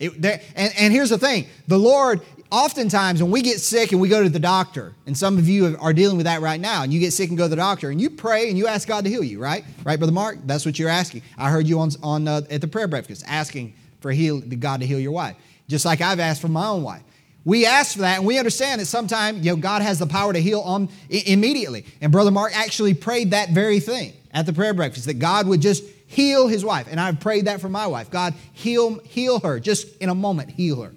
It, 0.00 0.20
there, 0.20 0.40
and, 0.56 0.72
and 0.76 0.92
here's 0.92 1.10
the 1.10 1.18
thing 1.18 1.46
the 1.68 1.78
Lord, 1.78 2.22
oftentimes 2.50 3.22
when 3.22 3.30
we 3.30 3.42
get 3.42 3.60
sick 3.60 3.92
and 3.92 4.00
we 4.00 4.08
go 4.08 4.22
to 4.22 4.28
the 4.28 4.38
doctor, 4.38 4.94
and 5.06 5.16
some 5.16 5.38
of 5.38 5.48
you 5.48 5.76
are 5.80 5.92
dealing 5.92 6.16
with 6.16 6.26
that 6.26 6.40
right 6.40 6.60
now, 6.60 6.82
and 6.82 6.92
you 6.92 7.00
get 7.00 7.12
sick 7.12 7.28
and 7.28 7.38
go 7.38 7.44
to 7.44 7.48
the 7.48 7.56
doctor, 7.56 7.90
and 7.90 8.00
you 8.00 8.10
pray 8.10 8.48
and 8.48 8.58
you 8.58 8.66
ask 8.66 8.88
God 8.88 9.04
to 9.04 9.10
heal 9.10 9.24
you, 9.24 9.40
right? 9.40 9.64
Right, 9.84 9.98
Brother 9.98 10.12
Mark? 10.12 10.38
That's 10.44 10.66
what 10.66 10.78
you're 10.78 10.88
asking. 10.88 11.22
I 11.38 11.50
heard 11.50 11.66
you 11.66 11.78
on, 11.80 11.90
on 12.02 12.28
uh, 12.28 12.42
at 12.50 12.60
the 12.60 12.68
prayer 12.68 12.88
breakfast 12.88 13.24
asking 13.26 13.74
for 14.00 14.10
heal, 14.10 14.40
God 14.40 14.80
to 14.80 14.86
heal 14.86 14.98
your 14.98 15.12
wife, 15.12 15.36
just 15.68 15.84
like 15.84 16.00
I've 16.00 16.20
asked 16.20 16.40
for 16.40 16.48
my 16.48 16.66
own 16.66 16.82
wife. 16.82 17.02
We 17.44 17.64
ask 17.64 17.94
for 17.94 18.00
that, 18.00 18.18
and 18.18 18.26
we 18.26 18.38
understand 18.38 18.80
that 18.80 18.86
sometimes 18.86 19.44
you 19.44 19.52
know, 19.52 19.56
God 19.56 19.82
has 19.82 19.98
the 19.98 20.06
power 20.06 20.32
to 20.32 20.40
heal 20.40 20.60
on, 20.60 20.88
immediately. 21.08 21.86
And 22.00 22.12
Brother 22.12 22.30
Mark 22.30 22.56
actually 22.56 22.94
prayed 22.94 23.30
that 23.30 23.50
very 23.50 23.80
thing 23.80 24.12
at 24.32 24.46
the 24.46 24.52
prayer 24.52 24.74
breakfast 24.74 25.06
that 25.06 25.18
God 25.18 25.46
would 25.46 25.60
just 25.60 25.84
heal 26.06 26.48
his 26.48 26.64
wife. 26.64 26.86
And 26.90 27.00
I've 27.00 27.20
prayed 27.20 27.46
that 27.46 27.60
for 27.60 27.68
my 27.68 27.86
wife. 27.86 28.10
God, 28.10 28.34
heal, 28.52 28.98
heal 29.04 29.40
her. 29.40 29.58
Just 29.58 29.96
in 29.98 30.08
a 30.08 30.14
moment, 30.14 30.50
heal 30.50 30.82
her. 30.82 30.92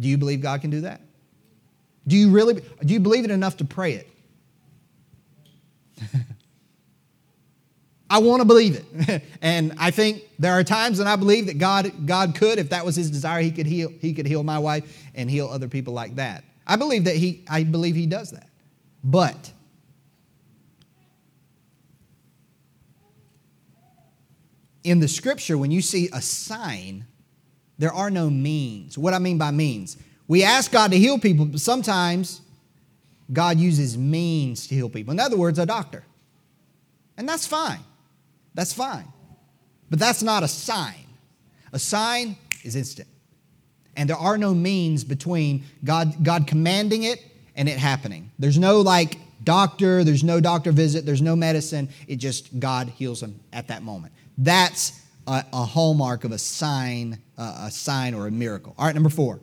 Do 0.00 0.08
you 0.08 0.18
believe 0.18 0.40
God 0.40 0.60
can 0.60 0.70
do 0.70 0.82
that? 0.82 1.00
Do 2.06 2.16
you 2.16 2.30
really 2.30 2.54
do 2.54 2.94
you 2.94 3.00
believe 3.00 3.24
it 3.24 3.30
enough 3.30 3.58
to 3.58 3.64
pray 3.64 3.94
it? 3.94 4.08
I 8.10 8.18
want 8.18 8.40
to 8.40 8.46
believe 8.46 8.76
it. 8.76 9.22
and 9.42 9.74
I 9.78 9.90
think 9.90 10.22
there 10.38 10.52
are 10.52 10.64
times 10.64 10.98
when 10.98 11.06
I 11.06 11.16
believe 11.16 11.46
that 11.46 11.58
God, 11.58 12.06
God 12.06 12.34
could, 12.34 12.58
if 12.58 12.70
that 12.70 12.84
was 12.84 12.96
his 12.96 13.10
desire, 13.10 13.42
he 13.42 13.50
could 13.50 13.66
heal, 13.66 13.92
he 14.00 14.14
could 14.14 14.26
heal 14.26 14.42
my 14.42 14.58
wife 14.58 15.06
and 15.14 15.30
heal 15.30 15.48
other 15.48 15.68
people 15.68 15.92
like 15.92 16.14
that. 16.16 16.44
I 16.66 16.76
believe 16.76 17.04
that 17.04 17.16
he, 17.16 17.44
I 17.48 17.64
believe 17.64 17.96
he 17.96 18.06
does 18.06 18.30
that. 18.30 18.48
But 19.04 19.52
in 24.84 25.00
the 25.00 25.08
scripture, 25.08 25.58
when 25.58 25.70
you 25.70 25.82
see 25.82 26.08
a 26.12 26.22
sign, 26.22 27.04
there 27.78 27.92
are 27.92 28.10
no 28.10 28.28
means. 28.28 28.98
What 28.98 29.14
I 29.14 29.18
mean 29.18 29.38
by 29.38 29.50
means, 29.50 29.96
we 30.26 30.42
ask 30.42 30.70
God 30.70 30.90
to 30.90 30.98
heal 30.98 31.18
people, 31.18 31.46
but 31.46 31.60
sometimes 31.60 32.40
God 33.32 33.58
uses 33.58 33.96
means 33.96 34.66
to 34.66 34.74
heal 34.74 34.88
people. 34.88 35.12
In 35.12 35.20
other 35.20 35.36
words, 35.36 35.58
a 35.58 35.66
doctor. 35.66 36.04
And 37.16 37.28
that's 37.28 37.46
fine. 37.46 37.80
That's 38.54 38.72
fine. 38.72 39.06
But 39.90 39.98
that's 39.98 40.22
not 40.22 40.42
a 40.42 40.48
sign. 40.48 41.06
A 41.72 41.78
sign 41.78 42.36
is 42.64 42.76
instant. 42.76 43.08
And 43.96 44.08
there 44.08 44.16
are 44.16 44.38
no 44.38 44.54
means 44.54 45.04
between 45.04 45.64
God, 45.84 46.22
God 46.22 46.46
commanding 46.46 47.02
it 47.02 47.24
and 47.56 47.68
it 47.68 47.78
happening. 47.78 48.30
There's 48.38 48.58
no 48.58 48.80
like 48.80 49.18
doctor, 49.42 50.04
there's 50.04 50.24
no 50.24 50.40
doctor 50.40 50.72
visit, 50.72 51.04
there's 51.04 51.22
no 51.22 51.34
medicine. 51.34 51.88
It 52.06 52.16
just, 52.16 52.60
God 52.60 52.88
heals 52.88 53.20
them 53.20 53.40
at 53.52 53.68
that 53.68 53.82
moment. 53.82 54.12
That's 54.36 55.00
a, 55.26 55.44
a 55.52 55.64
hallmark 55.64 56.24
of 56.24 56.32
a 56.32 56.38
sign, 56.38 57.18
a 57.38 57.70
sign 57.70 58.14
or 58.14 58.26
a 58.26 58.30
miracle. 58.30 58.74
All 58.76 58.86
right, 58.86 58.94
number 58.94 59.10
four. 59.10 59.40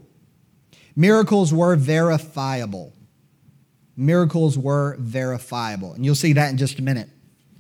Miracles 0.96 1.54
were 1.54 1.76
verifiable. 1.76 2.94
Miracles 3.98 4.58
were 4.58 4.98
verifiable. 5.00 5.94
And 5.94 6.06
you'll 6.06 6.16
see 6.16 6.34
that 6.34 6.52
in 6.52 6.58
just 6.58 6.80
a 6.80 6.82
minute. 6.82 7.10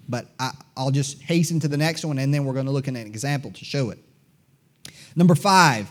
But 0.07 0.27
I, 0.39 0.51
will 0.77 0.91
just 0.91 1.21
hasten 1.23 1.59
to 1.61 1.67
the 1.67 1.77
next 1.77 2.05
one, 2.05 2.19
and 2.19 2.33
then 2.33 2.45
we're 2.45 2.53
going 2.53 2.67
to 2.67 2.71
look 2.71 2.87
at 2.87 2.95
an 2.95 3.07
example 3.07 3.51
to 3.51 3.65
show 3.65 3.89
it. 3.89 3.99
Number 5.15 5.35
five, 5.35 5.89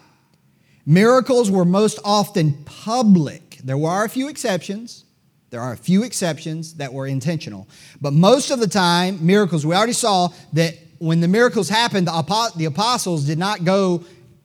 miracles 0.87 1.51
were 1.51 1.65
most 1.65 1.99
often 2.05 2.65
public. 2.65 3.59
There 3.65 3.79
were 3.79 4.05
a 4.05 4.09
few 4.09 4.29
exceptions. 4.29 5.05
There 5.51 5.61
are 5.61 5.73
a 5.73 5.77
few 5.77 6.03
exceptions 6.03 6.75
that 6.75 6.93
were 6.93 7.07
intentional. 7.07 7.69
But 8.01 8.13
most 8.13 8.51
of 8.51 8.61
the 8.61 8.67
time, 8.67 9.25
miracles, 9.25 9.65
we 9.65 9.75
already 9.75 9.93
saw 9.93 10.29
that 10.53 10.75
when 10.99 11.21
the 11.21 11.29
miracles 11.29 11.69
happened, 11.69 12.07
the 12.07 12.65
apostles 12.67 13.25
did 13.25 13.39
not 13.39 13.65
go 13.65 14.05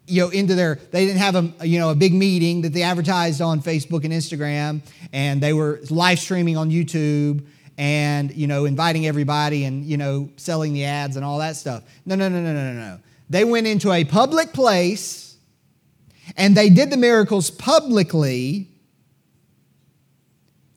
you 0.09 0.21
know 0.21 0.29
into 0.29 0.55
their 0.55 0.75
they 0.91 1.05
didn't 1.05 1.19
have 1.19 1.35
a 1.35 1.67
you 1.67 1.79
know 1.79 1.89
a 1.91 1.95
big 1.95 2.13
meeting 2.13 2.61
that 2.61 2.73
they 2.73 2.83
advertised 2.83 3.41
on 3.41 3.61
facebook 3.61 4.03
and 4.03 4.13
instagram 4.13 4.81
and 5.13 5.41
they 5.41 5.53
were 5.53 5.79
live 5.89 6.19
streaming 6.19 6.57
on 6.57 6.69
youtube 6.69 7.45
and 7.79 8.35
you 8.35 8.45
know 8.45 8.65
inviting 8.65 9.07
everybody 9.07 9.63
and 9.63 9.85
you 9.85 9.95
know 9.95 10.29
selling 10.35 10.73
the 10.73 10.83
ads 10.83 11.15
and 11.15 11.23
all 11.23 11.39
that 11.39 11.55
stuff. 11.55 11.81
No 12.05 12.13
no 12.15 12.27
no 12.27 12.41
no 12.41 12.53
no 12.53 12.73
no 12.73 12.99
they 13.29 13.45
went 13.45 13.65
into 13.65 13.91
a 13.91 14.03
public 14.03 14.51
place 14.51 15.37
and 16.35 16.55
they 16.55 16.69
did 16.69 16.91
the 16.91 16.97
miracles 16.97 17.49
publicly 17.49 18.67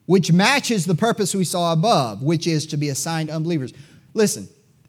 which 0.05 0.31
matches 0.31 0.85
the 0.85 0.95
purpose 0.95 1.35
we 1.35 1.43
saw 1.43 1.73
above 1.73 2.23
which 2.23 2.47
is 2.47 2.65
to 2.67 2.77
be 2.77 2.87
a 2.87 2.95
sign 2.95 3.27
to 3.27 3.33
unbelievers. 3.33 3.73
Listen 4.13 4.47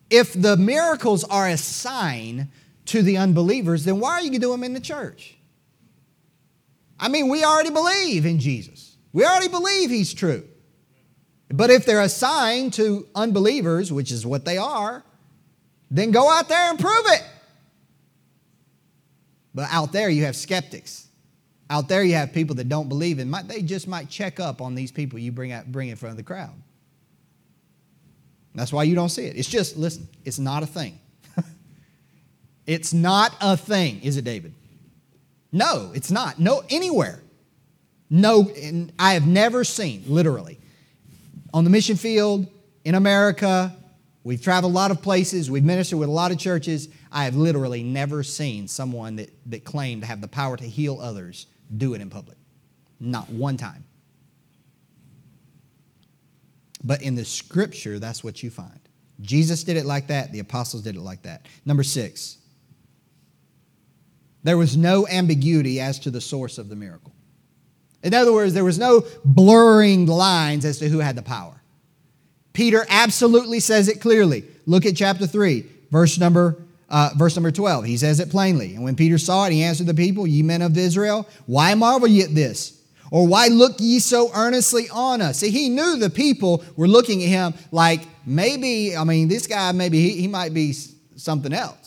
if 0.09 0.40
the 0.40 0.57
miracles 0.57 1.24
are 1.24 1.48
a 1.48 1.57
sign 1.57 2.48
to 2.87 3.03
the 3.03 3.16
unbelievers 3.16 3.85
then 3.85 4.01
why 4.01 4.12
are 4.12 4.23
you 4.23 4.38
doing 4.38 4.61
them 4.61 4.64
in 4.64 4.73
the 4.75 4.81
church 4.81 5.37
i 6.99 7.09
mean 7.09 7.29
we 7.29 7.44
already 7.44 7.70
believe 7.70 8.27
in 8.27 8.38
jesus 8.38 8.97
we 9.12 9.25
already 9.25 9.49
believe 9.49 9.90
he's 9.90 10.12
true 10.12 10.44
but 11.55 11.70
if 11.70 11.85
they're 11.85 12.03
assigned 12.03 12.73
to 12.75 13.07
unbelievers, 13.14 13.92
which 13.92 14.11
is 14.11 14.27
what 14.27 14.44
they 14.44 14.59
are, 14.59 15.05
then 15.90 16.11
go 16.11 16.29
out 16.29 16.49
there 16.49 16.70
and 16.70 16.79
prove 16.79 17.05
it. 17.07 17.25
But 19.55 19.68
out 19.70 19.92
there, 19.92 20.09
you 20.09 20.25
have 20.25 20.35
skeptics. 20.35 21.07
Out 21.70 21.88
there, 21.88 22.03
you 22.03 22.14
have 22.14 22.33
people 22.33 22.57
that 22.57 22.68
don't 22.68 22.88
believe, 22.88 23.20
and 23.20 23.33
they 23.49 23.62
just 23.62 23.87
might 23.87 24.09
check 24.09 24.40
up 24.40 24.61
on 24.61 24.75
these 24.75 24.90
people 24.90 25.18
you 25.18 25.31
bring, 25.31 25.53
out, 25.53 25.70
bring 25.70 25.88
in 25.90 25.97
front 25.97 26.12
of 26.12 26.16
the 26.16 26.23
crowd. 26.23 26.55
That's 28.55 28.73
why 28.73 28.83
you 28.85 28.94
don't 28.94 29.09
see 29.09 29.27
it. 29.27 29.37
It's 29.37 29.49
just, 29.49 29.77
listen, 29.77 30.09
it's 30.25 30.40
not 30.40 30.62
a 30.62 30.66
thing. 30.66 30.99
It's 32.66 32.92
not 32.92 33.37
a 33.40 33.57
thing, 33.57 34.00
is 34.03 34.16
it, 34.16 34.24
David? 34.24 34.55
No, 35.53 35.92
it's 35.94 36.11
not. 36.11 36.38
No, 36.38 36.62
anywhere. 36.70 37.22
No, 38.11 38.50
I 38.98 39.14
have 39.14 39.27
never 39.27 39.64
seen, 39.64 40.05
literally, 40.07 40.59
on 41.53 41.64
the 41.64 41.70
mission 41.70 41.96
field 41.96 42.46
in 42.85 42.94
America. 42.94 43.77
We've 44.24 44.42
traveled 44.42 44.72
a 44.72 44.74
lot 44.74 44.90
of 44.90 45.03
places. 45.03 45.50
We've 45.50 45.64
ministered 45.64 45.98
with 45.98 46.09
a 46.09 46.12
lot 46.12 46.31
of 46.33 46.38
churches. 46.38 46.88
I 47.12 47.24
have 47.24 47.37
literally 47.37 47.83
never 47.83 48.22
seen 48.22 48.68
someone 48.68 49.16
that, 49.16 49.31
that 49.50 49.64
claimed 49.64 50.03
to 50.03 50.09
have 50.09 50.20
the 50.20 50.29
power 50.29 50.57
to 50.57 50.64
heal 50.64 50.98
others 51.00 51.46
do 51.77 51.94
it 51.94 52.00
in 52.00 52.11
public. 52.11 52.37
Not 53.00 53.29
one 53.31 53.57
time. 53.57 53.85
But 56.83 57.03
in 57.03 57.14
the 57.14 57.24
scripture, 57.24 57.98
that's 57.98 58.22
what 58.22 58.42
you 58.42 58.50
find. 58.50 58.81
Jesus 59.20 59.64
did 59.64 59.77
it 59.77 59.87
like 59.87 60.09
that. 60.09 60.33
The 60.33 60.40
apostles 60.40 60.83
did 60.83 60.96
it 60.96 61.00
like 61.00 61.22
that. 61.22 61.46
Number 61.64 61.83
six, 61.83 62.38
there 64.44 64.57
was 64.57 64.76
no 64.76 65.09
ambiguity 65.09 65.80
as 65.80 65.98
to 66.00 66.11
the 66.11 66.20
source 66.20 66.59
of 66.59 66.68
the 66.68 66.76
miracle. 66.76 67.12
In 68.02 68.12
other 68.12 68.33
words, 68.33 68.52
there 68.52 68.64
was 68.64 68.78
no 68.78 69.04
blurring 69.24 70.07
lines 70.07 70.64
as 70.66 70.78
to 70.78 70.88
who 70.88 70.98
had 70.98 71.16
the 71.16 71.22
power. 71.22 71.61
Peter 72.52 72.87
absolutely 72.88 73.59
says 73.59 73.88
it 73.88 74.00
clearly. 74.00 74.44
Look 74.66 74.87
at 74.87 74.94
chapter 74.94 75.26
3, 75.26 75.64
verse 75.90 76.18
number, 76.18 76.62
uh, 76.90 77.11
verse 77.16 77.35
number 77.35 77.50
12. 77.50 77.87
He 77.87 77.96
says 77.96 78.20
it 78.20 78.30
plainly. 78.30 78.74
And 78.74 78.85
when 78.85 78.94
Peter 78.94 79.18
saw 79.18 79.46
it, 79.46 79.52
he 79.52 79.62
answered 79.62 79.87
the 79.87 79.94
people, 79.94 80.26
Ye 80.26 80.42
men 80.42 80.62
of 80.62 80.76
Israel, 80.76 81.26
why 81.46 81.74
marvel 81.74 82.07
ye 82.07 82.22
at 82.22 82.35
this? 82.35 82.80
Or 83.11 83.26
why 83.26 83.48
look 83.48 83.76
ye 83.78 83.98
so 83.98 84.30
earnestly 84.35 84.88
on 84.90 85.22
us? 85.22 85.38
See, 85.38 85.50
he 85.50 85.68
knew 85.68 85.96
the 85.96 86.11
people 86.11 86.64
were 86.76 86.88
looking 86.88 87.22
at 87.22 87.28
him 87.28 87.54
like 87.70 88.02
maybe, 88.26 88.96
I 88.96 89.04
mean, 89.04 89.28
this 89.28 89.46
guy, 89.46 89.72
maybe 89.72 90.00
he, 90.00 90.22
he 90.22 90.28
might 90.28 90.52
be 90.52 90.74
something 91.16 91.52
else. 91.52 91.84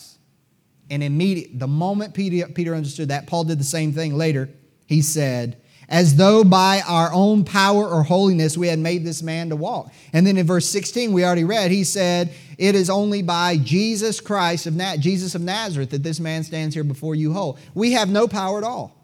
And 0.90 1.02
immediate, 1.02 1.58
the 1.58 1.66
moment 1.66 2.14
Peter, 2.14 2.48
Peter 2.48 2.74
understood 2.74 3.08
that, 3.08 3.26
Paul 3.26 3.44
did 3.44 3.60
the 3.60 3.64
same 3.64 3.92
thing 3.92 4.16
later. 4.16 4.48
He 4.86 5.02
said, 5.02 5.60
as 5.88 6.16
though 6.16 6.44
by 6.44 6.82
our 6.86 7.10
own 7.12 7.44
power 7.44 7.88
or 7.88 8.02
holiness 8.02 8.58
we 8.58 8.68
had 8.68 8.78
made 8.78 9.04
this 9.04 9.22
man 9.22 9.48
to 9.48 9.56
walk. 9.56 9.90
And 10.12 10.26
then 10.26 10.36
in 10.36 10.46
verse 10.46 10.68
16, 10.68 11.12
we 11.12 11.24
already 11.24 11.44
read, 11.44 11.70
he 11.70 11.84
said, 11.84 12.34
It 12.58 12.74
is 12.74 12.90
only 12.90 13.22
by 13.22 13.56
Jesus 13.56 14.20
Christ 14.20 14.66
of 14.66 14.76
Na- 14.76 14.96
Jesus 14.96 15.34
of 15.34 15.40
Nazareth 15.40 15.90
that 15.90 16.02
this 16.02 16.20
man 16.20 16.44
stands 16.44 16.74
here 16.74 16.84
before 16.84 17.14
you 17.14 17.32
whole. 17.32 17.58
We 17.74 17.92
have 17.92 18.10
no 18.10 18.28
power 18.28 18.58
at 18.58 18.64
all. 18.64 18.94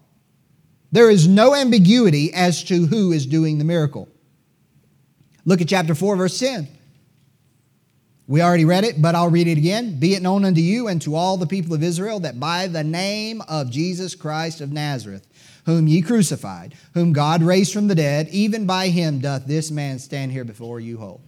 There 0.93 1.11
is 1.11 1.27
no 1.27 1.55
ambiguity 1.55 2.33
as 2.35 2.63
to 2.65 2.87
who 2.87 3.13
is 3.13 3.27
doing 3.27 3.59
the 3.59 3.65
miracle. 3.65 4.09
Look 5.47 5.61
at 5.61 5.69
chapter 5.69 5.95
4, 5.95 6.17
verse 6.17 6.39
10. 6.39 6.69
We 8.27 8.41
already 8.41 8.65
read 8.65 8.85
it, 8.85 9.03
but 9.03 9.15
I'll 9.15 9.29
read 9.29 9.49
it 9.49 9.59
again. 9.59 9.99
Be 10.01 10.15
it 10.15 10.23
known 10.23 10.45
unto 10.47 10.61
you 10.61 10.89
and 10.89 11.01
to 11.03 11.15
all 11.15 11.37
the 11.37 11.47
people 11.47 11.75
of 11.75 11.83
Israel 11.83 12.21
that 12.21 12.41
by 12.41 12.69
the 12.69 12.83
name 12.83 13.43
of 13.43 13.71
Jesus 13.71 14.15
Christ 14.15 14.63
of 14.63 14.73
Nazareth, 14.73 15.27
whom 15.67 15.87
ye 15.87 16.01
crucified, 16.01 16.75
whom 16.95 17.13
God 17.13 17.43
raised 17.43 17.73
from 17.73 17.87
the 17.87 17.95
dead, 17.95 18.29
even 18.29 18.67
by 18.67 18.89
him 18.89 19.19
doth 19.19 19.47
this 19.47 19.71
man 19.71 19.99
stand 19.99 20.33
here 20.33 20.45
before 20.45 20.81
you 20.81 20.97
whole. 20.97 21.21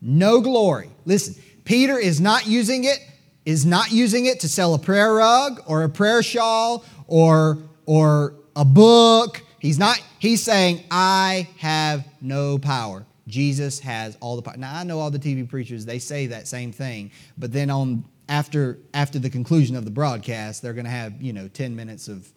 No 0.00 0.40
glory. 0.40 0.90
Listen, 1.04 1.34
Peter 1.64 1.98
is 1.98 2.20
not 2.20 2.46
using 2.46 2.84
it, 2.84 2.98
is 3.44 3.66
not 3.66 3.90
using 3.90 4.26
it 4.26 4.40
to 4.40 4.48
sell 4.48 4.74
a 4.74 4.78
prayer 4.78 5.14
rug 5.14 5.60
or 5.66 5.82
a 5.82 5.88
prayer 5.88 6.22
shawl 6.22 6.84
or, 7.08 7.58
or 7.84 8.34
a 8.54 8.64
book. 8.64 9.42
He's 9.58 9.78
not, 9.78 10.00
he's 10.20 10.42
saying, 10.42 10.84
I 10.90 11.48
have 11.58 12.06
no 12.20 12.58
power. 12.58 13.06
Jesus 13.26 13.78
has 13.80 14.16
all 14.20 14.36
the 14.36 14.42
power. 14.42 14.56
Now 14.56 14.76
I 14.76 14.84
know 14.84 14.98
all 14.98 15.10
the 15.10 15.18
TV 15.18 15.48
preachers, 15.48 15.84
they 15.84 15.98
say 15.98 16.26
that 16.26 16.48
same 16.48 16.72
thing, 16.72 17.10
but 17.38 17.52
then 17.52 17.70
on 17.70 18.04
after 18.28 18.78
after 18.94 19.18
the 19.18 19.30
conclusion 19.30 19.76
of 19.76 19.84
the 19.84 19.90
broadcast, 19.90 20.62
they're 20.62 20.72
going 20.72 20.84
to 20.84 20.90
have 20.90 21.20
you 21.22 21.32
know 21.32 21.48
ten 21.48 21.76
minutes 21.76 22.08
of 22.08 22.30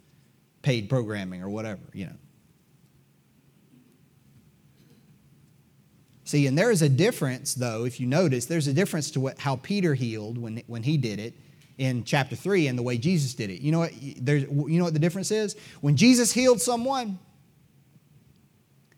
paid 0.61 0.89
programming 0.89 1.43
or 1.43 1.49
whatever, 1.49 1.81
you 1.93 2.05
know. 2.05 2.15
See, 6.25 6.47
and 6.47 6.57
there 6.57 6.71
is 6.71 6.81
a 6.81 6.89
difference, 6.89 7.53
though, 7.53 7.85
if 7.85 7.99
you 7.99 8.07
notice, 8.07 8.47
there's 8.47 8.65
a 8.65 8.73
difference 8.73 9.11
to 9.11 9.19
what, 9.19 9.37
how 9.37 9.57
Peter 9.57 9.93
healed 9.93 10.39
when, 10.39 10.63
when 10.65 10.81
he 10.81 10.97
did 10.97 11.19
it 11.19 11.35
in 11.77 12.03
chapter 12.03 12.35
3 12.35 12.65
and 12.65 12.79
the 12.79 12.81
way 12.81 12.97
Jesus 12.97 13.35
did 13.35 13.51
it. 13.51 13.61
You 13.61 13.71
know, 13.71 13.79
what, 13.79 13.91
there's, 14.17 14.41
you 14.43 14.79
know 14.79 14.85
what 14.85 14.93
the 14.93 14.99
difference 14.99 15.29
is? 15.29 15.55
When 15.81 15.95
Jesus 15.95 16.31
healed 16.31 16.59
someone, 16.59 17.19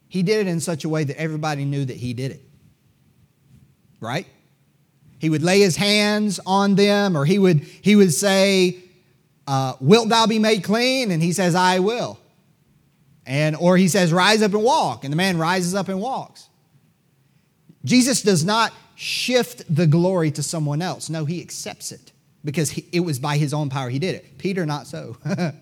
he 0.08 0.24
did 0.24 0.48
it 0.48 0.50
in 0.50 0.60
such 0.60 0.84
a 0.84 0.89
way 0.89 1.04
that 1.04 1.20
everybody 1.20 1.65
knew 1.65 1.84
that 1.86 1.98
he 1.98 2.13
did 2.13 2.32
it. 2.32 2.41
Right? 4.00 4.28
He 5.20 5.30
would 5.30 5.43
lay 5.43 5.60
his 5.60 5.76
hands 5.76 6.39
on 6.46 6.76
them, 6.76 7.17
or 7.17 7.26
he 7.26 7.39
would, 7.39 7.60
he 7.60 7.96
would 7.96 8.13
say, 8.13 8.78
uh, 9.48 9.74
Wilt 9.80 10.10
thou 10.10 10.28
be 10.28 10.39
made 10.39 10.63
clean? 10.63 11.12
And 11.12 11.22
he 11.22 11.34
says, 11.34 11.56
I 11.56 11.80
will. 11.80 12.20
And, 13.26 13.56
or 13.56 13.78
he 13.78 13.88
says, 13.88 14.13
Rise 14.13 14.41
up 14.41 14.54
and 14.54 14.63
walk. 14.63 15.04
And 15.04 15.12
the 15.12 15.17
man 15.17 15.38
rises 15.38 15.74
up 15.74 15.89
and 15.89 16.00
walks. 16.00 16.48
Jesus 17.84 18.22
does 18.22 18.46
not 18.46 18.74
shift 18.96 19.63
the 19.74 19.88
glory 19.88 20.32
to 20.32 20.43
someone 20.43 20.82
else. 20.82 21.10
No, 21.10 21.26
he 21.26 21.41
accepts 21.41 21.91
it 21.91 22.12
because 22.43 22.72
he, 22.72 22.86
it 22.91 23.00
was 23.00 23.20
by 23.20 23.38
his 23.38 23.54
own 23.54 23.70
power 23.70 23.89
he 23.89 24.00
did 24.00 24.15
it. 24.15 24.38
Peter, 24.38 24.65
not 24.65 24.88
so. 24.88 25.17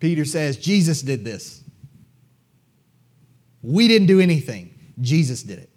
Peter 0.00 0.24
says, 0.24 0.56
Jesus 0.56 1.02
did 1.02 1.24
this. 1.24 1.62
We 3.68 3.86
didn't 3.86 4.06
do 4.06 4.18
anything. 4.18 4.74
Jesus 4.98 5.42
did 5.42 5.58
it. 5.58 5.68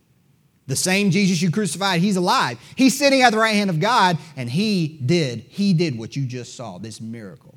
The 0.68 0.78
same 0.78 1.12
Jesus 1.12 1.42
you 1.42 1.52
crucified, 1.52 2.00
he's 2.00 2.16
alive. 2.16 2.58
He's 2.78 2.98
sitting 2.98 3.22
at 3.22 3.32
the 3.32 3.38
right 3.38 3.54
hand 3.54 3.70
of 3.70 3.82
God, 3.82 4.18
and 4.38 4.50
he 4.50 4.88
did, 5.06 5.40
he 5.50 5.74
did 5.74 5.98
what 5.98 6.16
you 6.16 6.26
just 6.26 6.56
saw, 6.56 6.78
this 6.78 7.02
miracle. 7.02 7.56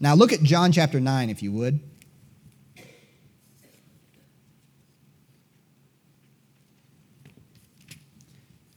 Now 0.00 0.14
look 0.14 0.32
at 0.32 0.42
John 0.42 0.72
chapter 0.72 0.98
9, 0.98 1.30
if 1.30 1.44
you 1.44 1.52
would. 1.52 1.78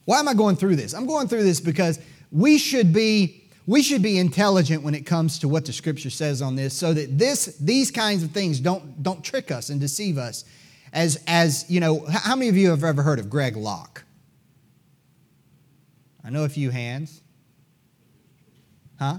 Why 0.03 0.19
am 0.19 0.27
I 0.27 0.35
going 0.35 0.55
through 0.55 0.75
this? 0.75 0.93
I'm 0.93 1.07
going 1.07 1.27
through 1.27 1.43
this 1.43 1.59
because 1.59 1.97
we 2.31 2.59
should 2.59 2.93
be 2.93 3.44
we 3.67 3.82
should 3.82 4.01
be 4.01 4.17
intelligent 4.17 4.84
when 4.84 4.93
it 4.93 5.06
comes 5.06 5.39
to 5.39 5.47
what 5.47 5.65
the 5.65 5.73
scripture 5.73 6.10
says 6.10 6.41
on 6.41 6.56
this 6.56 6.73
so 6.73 6.93
that 6.93 7.17
this 7.17 7.58
these 7.58 7.91
kinds 7.91 8.23
of 8.23 8.32
things 8.32 8.60
don't 8.60 9.01
don't 9.01 9.23
trick 9.23 9.51
us 9.51 9.69
and 9.69 9.80
deceive 9.80 10.17
us. 10.17 10.45
As 10.93 11.21
as 11.28 11.65
you 11.69 11.80
know 11.80 12.06
how 12.08 12.36
many 12.36 12.49
of 12.49 12.58
you 12.58 12.69
have 12.69 12.84
ever 12.84 13.01
heard 13.01 13.19
of 13.19 13.30
greg 13.30 13.56
locke? 13.56 14.04
I 16.23 16.30
know 16.30 16.43
a 16.43 16.49
few 16.49 16.69
hands. 16.69 17.21
Huh? 18.97 19.17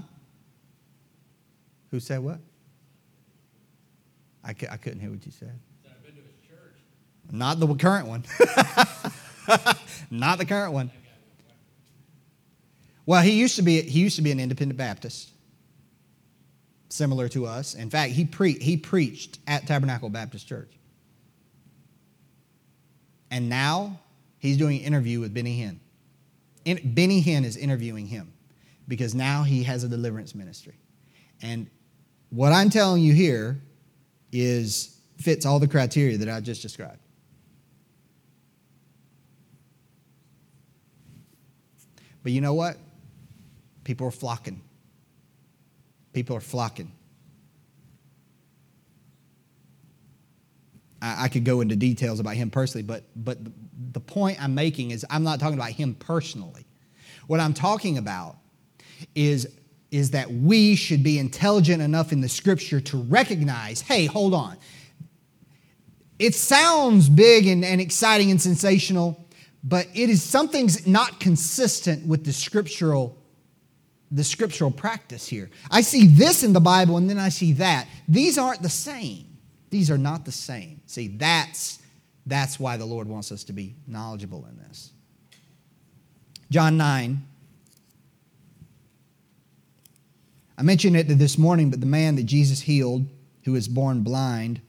Who 1.91 1.99
said 1.99 2.19
what? 2.19 2.39
I, 4.43 4.49
I 4.49 4.77
couldn't 4.77 4.99
hear 4.99 5.09
what 5.09 5.25
you 5.25 5.31
said. 5.31 5.59
Not 7.31 7.59
the 7.59 7.75
current 7.75 8.07
one. 8.07 8.23
Not 10.11 10.37
the 10.37 10.45
current 10.45 10.73
one. 10.73 10.91
Well, 13.07 13.21
he 13.23 13.31
used 13.31 13.55
to 13.55 13.61
be 13.61 13.81
he 13.81 14.01
used 14.01 14.17
to 14.17 14.21
be 14.21 14.31
an 14.31 14.39
independent 14.39 14.77
Baptist, 14.77 15.31
similar 16.89 17.29
to 17.29 17.45
us. 17.45 17.73
In 17.73 17.89
fact, 17.89 18.11
he 18.11 18.25
pre- 18.25 18.59
he 18.59 18.75
preached 18.75 19.39
at 19.47 19.65
Tabernacle 19.65 20.09
Baptist 20.09 20.45
Church. 20.45 20.73
And 23.31 23.47
now 23.47 24.01
he's 24.39 24.57
doing 24.57 24.79
an 24.79 24.83
interview 24.83 25.21
with 25.21 25.33
Benny 25.33 25.57
Hinn. 25.57 25.79
In, 26.65 26.93
Benny 26.93 27.23
Hinn 27.23 27.45
is 27.45 27.55
interviewing 27.55 28.07
him 28.07 28.33
because 28.89 29.15
now 29.15 29.43
he 29.43 29.63
has 29.63 29.85
a 29.85 29.87
deliverance 29.87 30.35
ministry. 30.35 30.75
And 31.41 31.69
what 32.29 32.51
I'm 32.51 32.69
telling 32.69 33.01
you 33.01 33.13
here 33.13 33.57
is 34.33 34.99
fits 35.17 35.45
all 35.45 35.59
the 35.59 35.67
criteria 35.67 36.17
that 36.17 36.29
I 36.29 36.41
just 36.41 36.61
described. 36.61 36.99
But 42.21 42.33
you 42.33 42.41
know 42.41 42.53
what? 42.53 42.75
People 43.87 44.05
are 44.05 44.11
flocking. 44.11 44.59
People 46.11 46.35
are 46.35 46.41
flocking. 46.41 46.91
I, 51.01 51.23
I 51.23 51.27
could 51.29 51.45
go 51.45 51.61
into 51.61 51.77
details 51.77 52.19
about 52.19 52.35
him 52.35 52.49
personally, 52.49 52.83
but, 52.83 53.05
but 53.15 53.45
the, 53.45 53.51
the 53.93 54.01
point 54.01 54.43
I'm 54.43 54.53
making 54.53 54.91
is 54.91 55.05
I'm 55.09 55.23
not 55.23 55.39
talking 55.39 55.57
about 55.57 55.71
him 55.71 55.95
personally. 55.95 56.65
What 57.27 57.39
I'm 57.39 57.53
talking 57.53 57.97
about 57.97 58.35
is, 59.15 59.57
is 59.89 60.11
that 60.11 60.29
we 60.31 60.75
should 60.75 61.01
be 61.01 61.17
intelligent 61.17 61.81
enough 61.81 62.11
in 62.11 62.19
the 62.19 62.27
scripture 62.27 62.81
to 62.81 62.97
recognize 62.97 63.79
hey, 63.79 64.05
hold 64.05 64.33
on. 64.33 64.57
It 66.19 66.35
sounds 66.35 67.07
big 67.07 67.47
and, 67.47 67.63
and 67.63 67.79
exciting 67.79 68.31
and 68.31 68.41
sensational, 68.41 69.25
but 69.63 69.87
it 69.93 70.09
is 70.09 70.21
something's 70.21 70.85
not 70.85 71.21
consistent 71.21 72.05
with 72.05 72.25
the 72.25 72.33
scriptural 72.33 73.17
the 74.11 74.23
scriptural 74.23 74.71
practice 74.71 75.27
here. 75.27 75.49
I 75.69 75.81
see 75.81 76.07
this 76.07 76.43
in 76.43 76.53
the 76.53 76.59
Bible 76.61 76.97
and 76.97 77.09
then 77.09 77.17
I 77.17 77.29
see 77.29 77.53
that. 77.53 77.87
These 78.07 78.37
aren't 78.37 78.61
the 78.61 78.69
same. 78.69 79.25
These 79.69 79.91
are 79.91 79.97
not 79.97 80.25
the 80.25 80.31
same. 80.31 80.81
See, 80.85 81.07
that's 81.07 81.79
that's 82.25 82.59
why 82.59 82.75
the 82.77 82.85
Lord 82.85 83.07
wants 83.07 83.31
us 83.31 83.45
to 83.45 83.53
be 83.53 83.75
knowledgeable 83.87 84.45
in 84.49 84.57
this. 84.57 84.91
John 86.49 86.77
9 86.77 87.23
I 90.59 90.63
mentioned 90.63 90.97
it 90.97 91.07
this 91.07 91.37
morning, 91.37 91.69
but 91.69 91.81
the 91.81 91.85
man 91.85 92.15
that 92.15 92.23
Jesus 92.23 92.61
healed, 92.61 93.05
who 93.43 93.51
was 93.51 93.67
born 93.67 94.01
blind, 94.01 94.59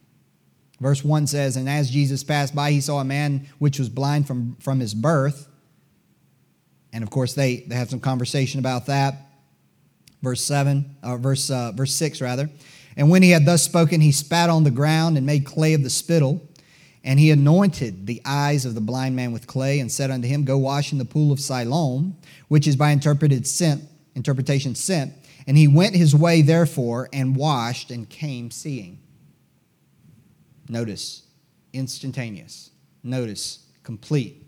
Verse 0.81 1.05
1 1.05 1.27
says, 1.27 1.57
And 1.57 1.69
as 1.69 1.91
Jesus 1.91 2.23
passed 2.23 2.55
by, 2.55 2.71
he 2.71 2.81
saw 2.81 3.01
a 3.01 3.05
man 3.05 3.49
which 3.59 3.79
was 3.79 3.89
blind 3.89 4.27
from, 4.27 4.57
from 4.61 4.81
his 4.81 4.95
birth. 4.95 5.49
And 6.93 7.03
of 7.03 7.11
course, 7.11 7.35
they, 7.35 7.65
they 7.67 7.75
have 7.75 7.91
some 7.91 8.01
conversation 8.01 8.61
about 8.61 8.87
that. 8.87 9.17
Verse 10.23 10.43
7, 10.43 10.97
or 11.05 11.15
uh, 11.15 11.17
verse, 11.17 11.51
uh, 11.51 11.73
verse 11.73 11.95
6, 11.95 12.21
rather. 12.21 12.51
And 12.97 13.09
when 13.09 13.23
he 13.23 13.31
had 13.31 13.47
thus 13.47 13.63
spoken, 13.63 14.01
he 14.01 14.11
spat 14.11 14.51
on 14.51 14.65
the 14.65 14.71
ground 14.71 15.17
and 15.17 15.25
made 15.25 15.47
clay 15.47 15.75
of 15.75 15.85
the 15.85 15.91
spittle. 15.91 16.49
And 17.05 17.21
he 17.21 17.31
anointed 17.31 18.07
the 18.07 18.21
eyes 18.25 18.65
of 18.65 18.75
the 18.75 18.81
blind 18.81 19.15
man 19.15 19.33
with 19.33 19.47
clay 19.47 19.79
and 19.79 19.91
said 19.91 20.11
unto 20.11 20.27
him, 20.27 20.45
Go 20.45 20.59
wash 20.59 20.93
in 20.93 20.99
the 20.99 21.05
pool 21.05 21.31
of 21.31 21.39
Siloam, 21.39 22.17
which 22.49 22.67
is 22.67 22.75
by 22.75 22.91
interpreted 22.91 23.47
sent, 23.47 23.85
interpretation 24.17 24.75
sent. 24.75 25.13
And 25.47 25.57
he 25.57 25.69
went 25.69 25.95
his 25.95 26.15
way, 26.15 26.43
therefore, 26.43 27.09
and 27.13 27.37
washed 27.37 27.93
and 27.93 28.09
came 28.11 28.51
seeing. 28.51 28.99
Notice, 30.69 31.23
instantaneous. 31.73 32.71
Notice, 33.03 33.61
complete. 33.85 34.45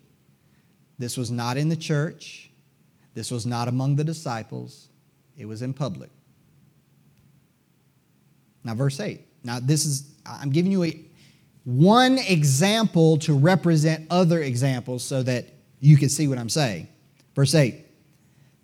This 0.98 1.16
was 1.16 1.30
not 1.30 1.56
in 1.56 1.70
the 1.70 1.76
church. 1.76 2.50
This 3.14 3.30
was 3.30 3.46
not 3.46 3.68
among 3.68 3.96
the 3.96 4.04
disciples. 4.04 4.89
It 5.40 5.48
was 5.48 5.62
in 5.62 5.72
public. 5.72 6.10
Now, 8.62 8.74
verse 8.74 9.00
8. 9.00 9.22
Now, 9.42 9.58
this 9.58 9.86
is, 9.86 10.12
I'm 10.26 10.50
giving 10.50 10.70
you 10.70 10.84
a, 10.84 11.00
one 11.64 12.18
example 12.18 13.16
to 13.20 13.32
represent 13.32 14.06
other 14.10 14.42
examples 14.42 15.02
so 15.02 15.22
that 15.22 15.46
you 15.80 15.96
can 15.96 16.10
see 16.10 16.28
what 16.28 16.36
I'm 16.36 16.50
saying. 16.50 16.88
Verse 17.34 17.54
8. 17.54 17.86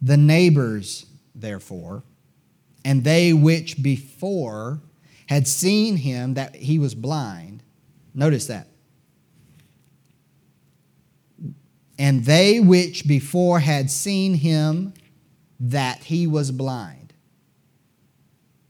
The 0.02 0.18
neighbors, 0.18 1.06
therefore, 1.34 2.02
and 2.84 3.02
they 3.02 3.32
which 3.32 3.82
before 3.82 4.82
had 5.30 5.48
seen 5.48 5.96
him 5.96 6.34
that 6.34 6.54
he 6.54 6.78
was 6.78 6.94
blind. 6.94 7.62
Notice 8.14 8.48
that. 8.48 8.68
And 11.98 12.22
they 12.26 12.60
which 12.60 13.08
before 13.08 13.60
had 13.60 13.90
seen 13.90 14.34
him 14.34 14.92
that 15.58 16.04
he 16.04 16.26
was 16.26 16.50
blind 16.50 17.12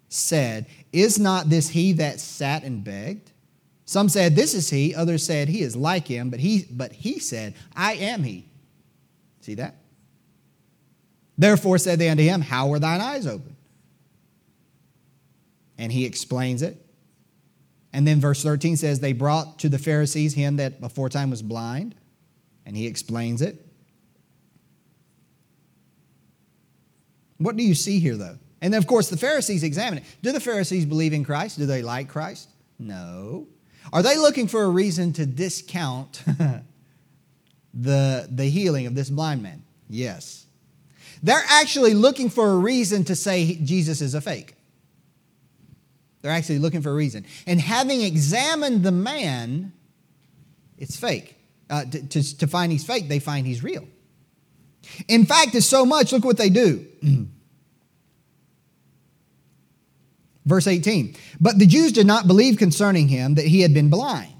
said, 0.08 0.66
Is 0.92 1.18
not 1.18 1.50
this 1.50 1.68
he 1.68 1.92
that 1.94 2.20
sat 2.20 2.62
and 2.62 2.82
begged? 2.82 3.32
Some 3.84 4.08
said, 4.08 4.34
This 4.34 4.54
is 4.54 4.70
he. 4.70 4.94
Others 4.94 5.24
said, 5.24 5.48
He 5.48 5.62
is 5.62 5.76
like 5.76 6.06
him. 6.06 6.30
But 6.30 6.40
he, 6.40 6.66
but 6.70 6.92
he 6.92 7.18
said, 7.18 7.54
I 7.74 7.94
am 7.94 8.22
he. 8.22 8.48
See 9.40 9.54
that? 9.54 9.76
Therefore 11.36 11.78
said 11.78 11.98
they 11.98 12.08
unto 12.08 12.22
him, 12.22 12.40
How 12.40 12.68
were 12.68 12.78
thine 12.78 13.00
eyes 13.00 13.26
open? 13.26 13.56
and 15.78 15.92
he 15.92 16.04
explains 16.04 16.62
it. 16.62 16.82
And 17.92 18.06
then 18.06 18.20
verse 18.20 18.42
13 18.42 18.76
says, 18.76 19.00
They 19.00 19.12
brought 19.12 19.58
to 19.60 19.68
the 19.68 19.78
Pharisees 19.78 20.34
him 20.34 20.56
that 20.56 20.74
aforetime 20.82 21.30
was 21.30 21.42
blind, 21.42 21.94
and 22.64 22.76
he 22.76 22.86
explains 22.86 23.42
it. 23.42 23.65
What 27.38 27.56
do 27.56 27.62
you 27.62 27.74
see 27.74 27.98
here, 27.98 28.16
though? 28.16 28.38
And 28.60 28.72
then, 28.72 28.78
of 28.78 28.86
course, 28.86 29.10
the 29.10 29.16
Pharisees 29.16 29.62
examine 29.62 29.98
it. 29.98 30.04
Do 30.22 30.32
the 30.32 30.40
Pharisees 30.40 30.86
believe 30.86 31.12
in 31.12 31.24
Christ? 31.24 31.58
Do 31.58 31.66
they 31.66 31.82
like 31.82 32.08
Christ? 32.08 32.48
No. 32.78 33.46
Are 33.92 34.02
they 34.02 34.16
looking 34.16 34.48
for 34.48 34.62
a 34.62 34.68
reason 34.68 35.12
to 35.14 35.26
discount 35.26 36.22
the, 37.74 38.28
the 38.30 38.44
healing 38.44 38.86
of 38.86 38.94
this 38.94 39.10
blind 39.10 39.42
man? 39.42 39.62
Yes. 39.88 40.46
They're 41.22 41.44
actually 41.48 41.94
looking 41.94 42.30
for 42.30 42.50
a 42.50 42.56
reason 42.56 43.04
to 43.04 43.16
say 43.16 43.54
Jesus 43.56 44.00
is 44.00 44.14
a 44.14 44.20
fake. 44.20 44.54
They're 46.22 46.32
actually 46.32 46.58
looking 46.58 46.82
for 46.82 46.90
a 46.90 46.94
reason. 46.94 47.24
And 47.46 47.60
having 47.60 48.02
examined 48.02 48.82
the 48.82 48.90
man, 48.90 49.72
it's 50.76 50.96
fake. 50.96 51.36
Uh, 51.68 51.84
to, 51.84 52.08
to, 52.08 52.38
to 52.38 52.46
find 52.46 52.72
he's 52.72 52.84
fake, 52.84 53.08
they 53.08 53.18
find 53.18 53.46
he's 53.46 53.62
real. 53.62 53.86
In 55.08 55.24
fact, 55.24 55.54
it's 55.54 55.66
so 55.66 55.84
much, 55.84 56.12
look 56.12 56.24
what 56.24 56.38
they 56.38 56.50
do. 56.50 56.86
Verse 60.44 60.66
18. 60.66 61.16
But 61.40 61.58
the 61.58 61.66
Jews 61.66 61.92
did 61.92 62.06
not 62.06 62.26
believe 62.26 62.56
concerning 62.56 63.08
him 63.08 63.34
that 63.34 63.46
he 63.46 63.60
had 63.60 63.74
been 63.74 63.90
blind. 63.90 64.32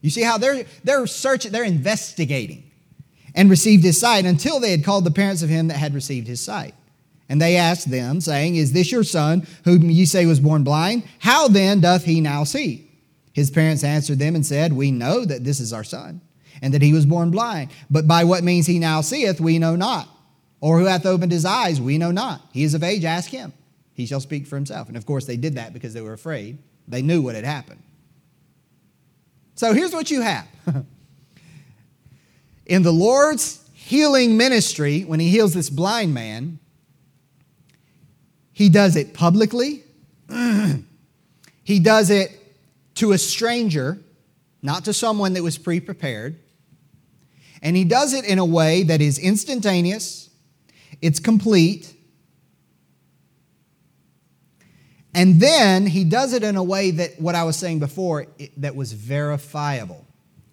You 0.00 0.10
see 0.10 0.22
how 0.22 0.36
they're, 0.36 0.64
they're 0.84 1.06
searching, 1.06 1.50
they're 1.50 1.64
investigating 1.64 2.70
and 3.34 3.48
received 3.48 3.82
his 3.82 3.98
sight 3.98 4.26
until 4.26 4.60
they 4.60 4.70
had 4.70 4.84
called 4.84 5.04
the 5.04 5.10
parents 5.10 5.42
of 5.42 5.48
him 5.48 5.68
that 5.68 5.78
had 5.78 5.94
received 5.94 6.26
his 6.26 6.40
sight. 6.40 6.74
And 7.28 7.40
they 7.40 7.56
asked 7.56 7.90
them, 7.90 8.20
saying, 8.20 8.56
Is 8.56 8.72
this 8.72 8.92
your 8.92 9.02
son, 9.02 9.46
whom 9.64 9.90
ye 9.90 10.04
say 10.04 10.26
was 10.26 10.40
born 10.40 10.62
blind? 10.62 11.04
How 11.20 11.48
then 11.48 11.80
doth 11.80 12.04
he 12.04 12.20
now 12.20 12.44
see? 12.44 12.90
His 13.32 13.50
parents 13.50 13.82
answered 13.82 14.18
them 14.18 14.34
and 14.34 14.44
said, 14.44 14.72
We 14.72 14.90
know 14.90 15.24
that 15.24 15.42
this 15.42 15.58
is 15.58 15.72
our 15.72 15.84
son, 15.84 16.20
and 16.62 16.74
that 16.74 16.82
he 16.82 16.92
was 16.92 17.06
born 17.06 17.30
blind. 17.30 17.70
But 17.90 18.06
by 18.06 18.24
what 18.24 18.44
means 18.44 18.66
he 18.66 18.78
now 18.78 19.00
seeth, 19.00 19.40
we 19.40 19.58
know 19.58 19.76
not. 19.76 20.08
Or 20.60 20.78
who 20.78 20.86
hath 20.86 21.04
opened 21.04 21.32
his 21.32 21.44
eyes, 21.44 21.80
we 21.80 21.98
know 21.98 22.10
not. 22.10 22.40
He 22.52 22.64
is 22.64 22.74
of 22.74 22.82
age, 22.82 23.04
ask 23.04 23.30
him. 23.30 23.52
He 23.92 24.06
shall 24.06 24.20
speak 24.20 24.46
for 24.46 24.56
himself. 24.56 24.88
And 24.88 24.96
of 24.96 25.06
course, 25.06 25.26
they 25.26 25.36
did 25.36 25.54
that 25.54 25.72
because 25.72 25.94
they 25.94 26.00
were 26.00 26.12
afraid. 26.12 26.58
They 26.88 27.02
knew 27.02 27.22
what 27.22 27.34
had 27.34 27.44
happened. 27.44 27.82
So 29.54 29.72
here's 29.72 29.92
what 29.92 30.10
you 30.10 30.22
have. 30.22 30.48
In 32.66 32.82
the 32.82 32.92
Lord's 32.92 33.60
healing 33.74 34.36
ministry, 34.36 35.02
when 35.02 35.20
he 35.20 35.28
heals 35.28 35.54
this 35.54 35.70
blind 35.70 36.14
man, 36.14 36.58
he 38.52 38.68
does 38.68 38.96
it 38.96 39.14
publicly, 39.14 39.84
he 41.64 41.78
does 41.80 42.10
it 42.10 42.30
to 42.96 43.12
a 43.12 43.18
stranger, 43.18 43.98
not 44.62 44.84
to 44.86 44.92
someone 44.92 45.34
that 45.34 45.42
was 45.42 45.58
pre 45.58 45.80
prepared. 45.80 46.38
And 47.64 47.74
he 47.76 47.82
does 47.82 48.12
it 48.12 48.24
in 48.24 48.38
a 48.38 48.44
way 48.44 48.84
that 48.84 49.00
is 49.00 49.18
instantaneous, 49.18 50.30
it's 51.02 51.18
complete, 51.18 51.94
And 55.14 55.40
then 55.40 55.86
he 55.86 56.02
does 56.04 56.32
it 56.32 56.42
in 56.42 56.56
a 56.56 56.62
way 56.62 56.90
that, 56.90 57.20
what 57.20 57.36
I 57.36 57.44
was 57.44 57.56
saying 57.56 57.78
before, 57.78 58.26
it, 58.36 58.60
that 58.60 58.74
was 58.74 58.92
verifiable. 58.92 60.04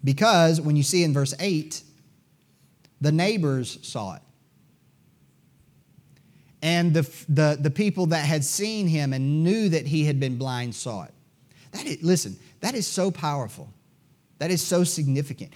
Because 0.04 0.62
when 0.62 0.76
you 0.76 0.84
see 0.84 1.04
in 1.04 1.13
verse 1.13 1.34
8, 1.39 1.82
the 3.02 3.12
neighbors 3.12 3.80
saw 3.82 4.15
it. 4.15 4.21
And 6.62 6.93
the, 6.93 7.02
the, 7.28 7.58
the 7.60 7.71
people 7.71 8.08
that 8.08 8.24
had 8.24 8.43
seen 8.43 8.88
him 8.88 9.13
and 9.13 9.43
knew 9.43 9.69
that 9.69 9.88
he 9.88 10.06
had 10.06 10.19
been 10.19 10.38
blind 10.38 10.76
saw 10.76 11.06
it. 11.06 11.13
That 11.71 11.86
is, 11.88 12.04
listen, 12.04 12.38
that 12.60 12.76
is 12.76 12.86
so 12.86 13.10
powerful. 13.10 13.74
That 14.41 14.49
is 14.49 14.63
so 14.63 14.84
significant. 14.84 15.54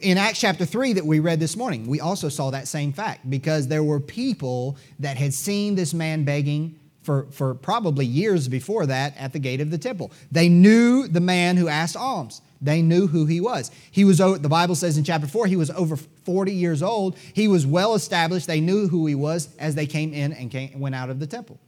In 0.00 0.16
Acts 0.16 0.40
chapter 0.40 0.64
3 0.64 0.94
that 0.94 1.04
we 1.04 1.20
read 1.20 1.40
this 1.40 1.58
morning, 1.58 1.86
we 1.86 2.00
also 2.00 2.30
saw 2.30 2.50
that 2.52 2.66
same 2.66 2.90
fact 2.90 3.28
because 3.28 3.68
there 3.68 3.84
were 3.84 4.00
people 4.00 4.78
that 4.98 5.18
had 5.18 5.34
seen 5.34 5.74
this 5.74 5.92
man 5.92 6.24
begging 6.24 6.80
for, 7.02 7.26
for 7.32 7.54
probably 7.54 8.06
years 8.06 8.48
before 8.48 8.86
that 8.86 9.14
at 9.18 9.34
the 9.34 9.38
gate 9.38 9.60
of 9.60 9.70
the 9.70 9.76
temple. 9.76 10.10
They 10.32 10.48
knew 10.48 11.06
the 11.06 11.20
man 11.20 11.58
who 11.58 11.68
asked 11.68 11.98
alms. 11.98 12.40
They 12.62 12.80
knew 12.80 13.06
who 13.06 13.26
he 13.26 13.42
was. 13.42 13.70
He 13.90 14.06
was, 14.06 14.16
the 14.16 14.48
Bible 14.48 14.74
says 14.74 14.96
in 14.96 15.04
chapter 15.04 15.26
4, 15.26 15.46
he 15.46 15.56
was 15.56 15.70
over 15.72 15.94
40 15.94 16.50
years 16.50 16.82
old. 16.82 17.18
He 17.34 17.46
was 17.46 17.66
well 17.66 17.94
established. 17.94 18.46
They 18.46 18.60
knew 18.60 18.88
who 18.88 19.04
he 19.04 19.14
was 19.14 19.54
as 19.58 19.74
they 19.74 19.84
came 19.84 20.14
in 20.14 20.32
and 20.32 20.50
came, 20.50 20.80
went 20.80 20.94
out 20.94 21.10
of 21.10 21.20
the 21.20 21.26
temple. 21.26 21.60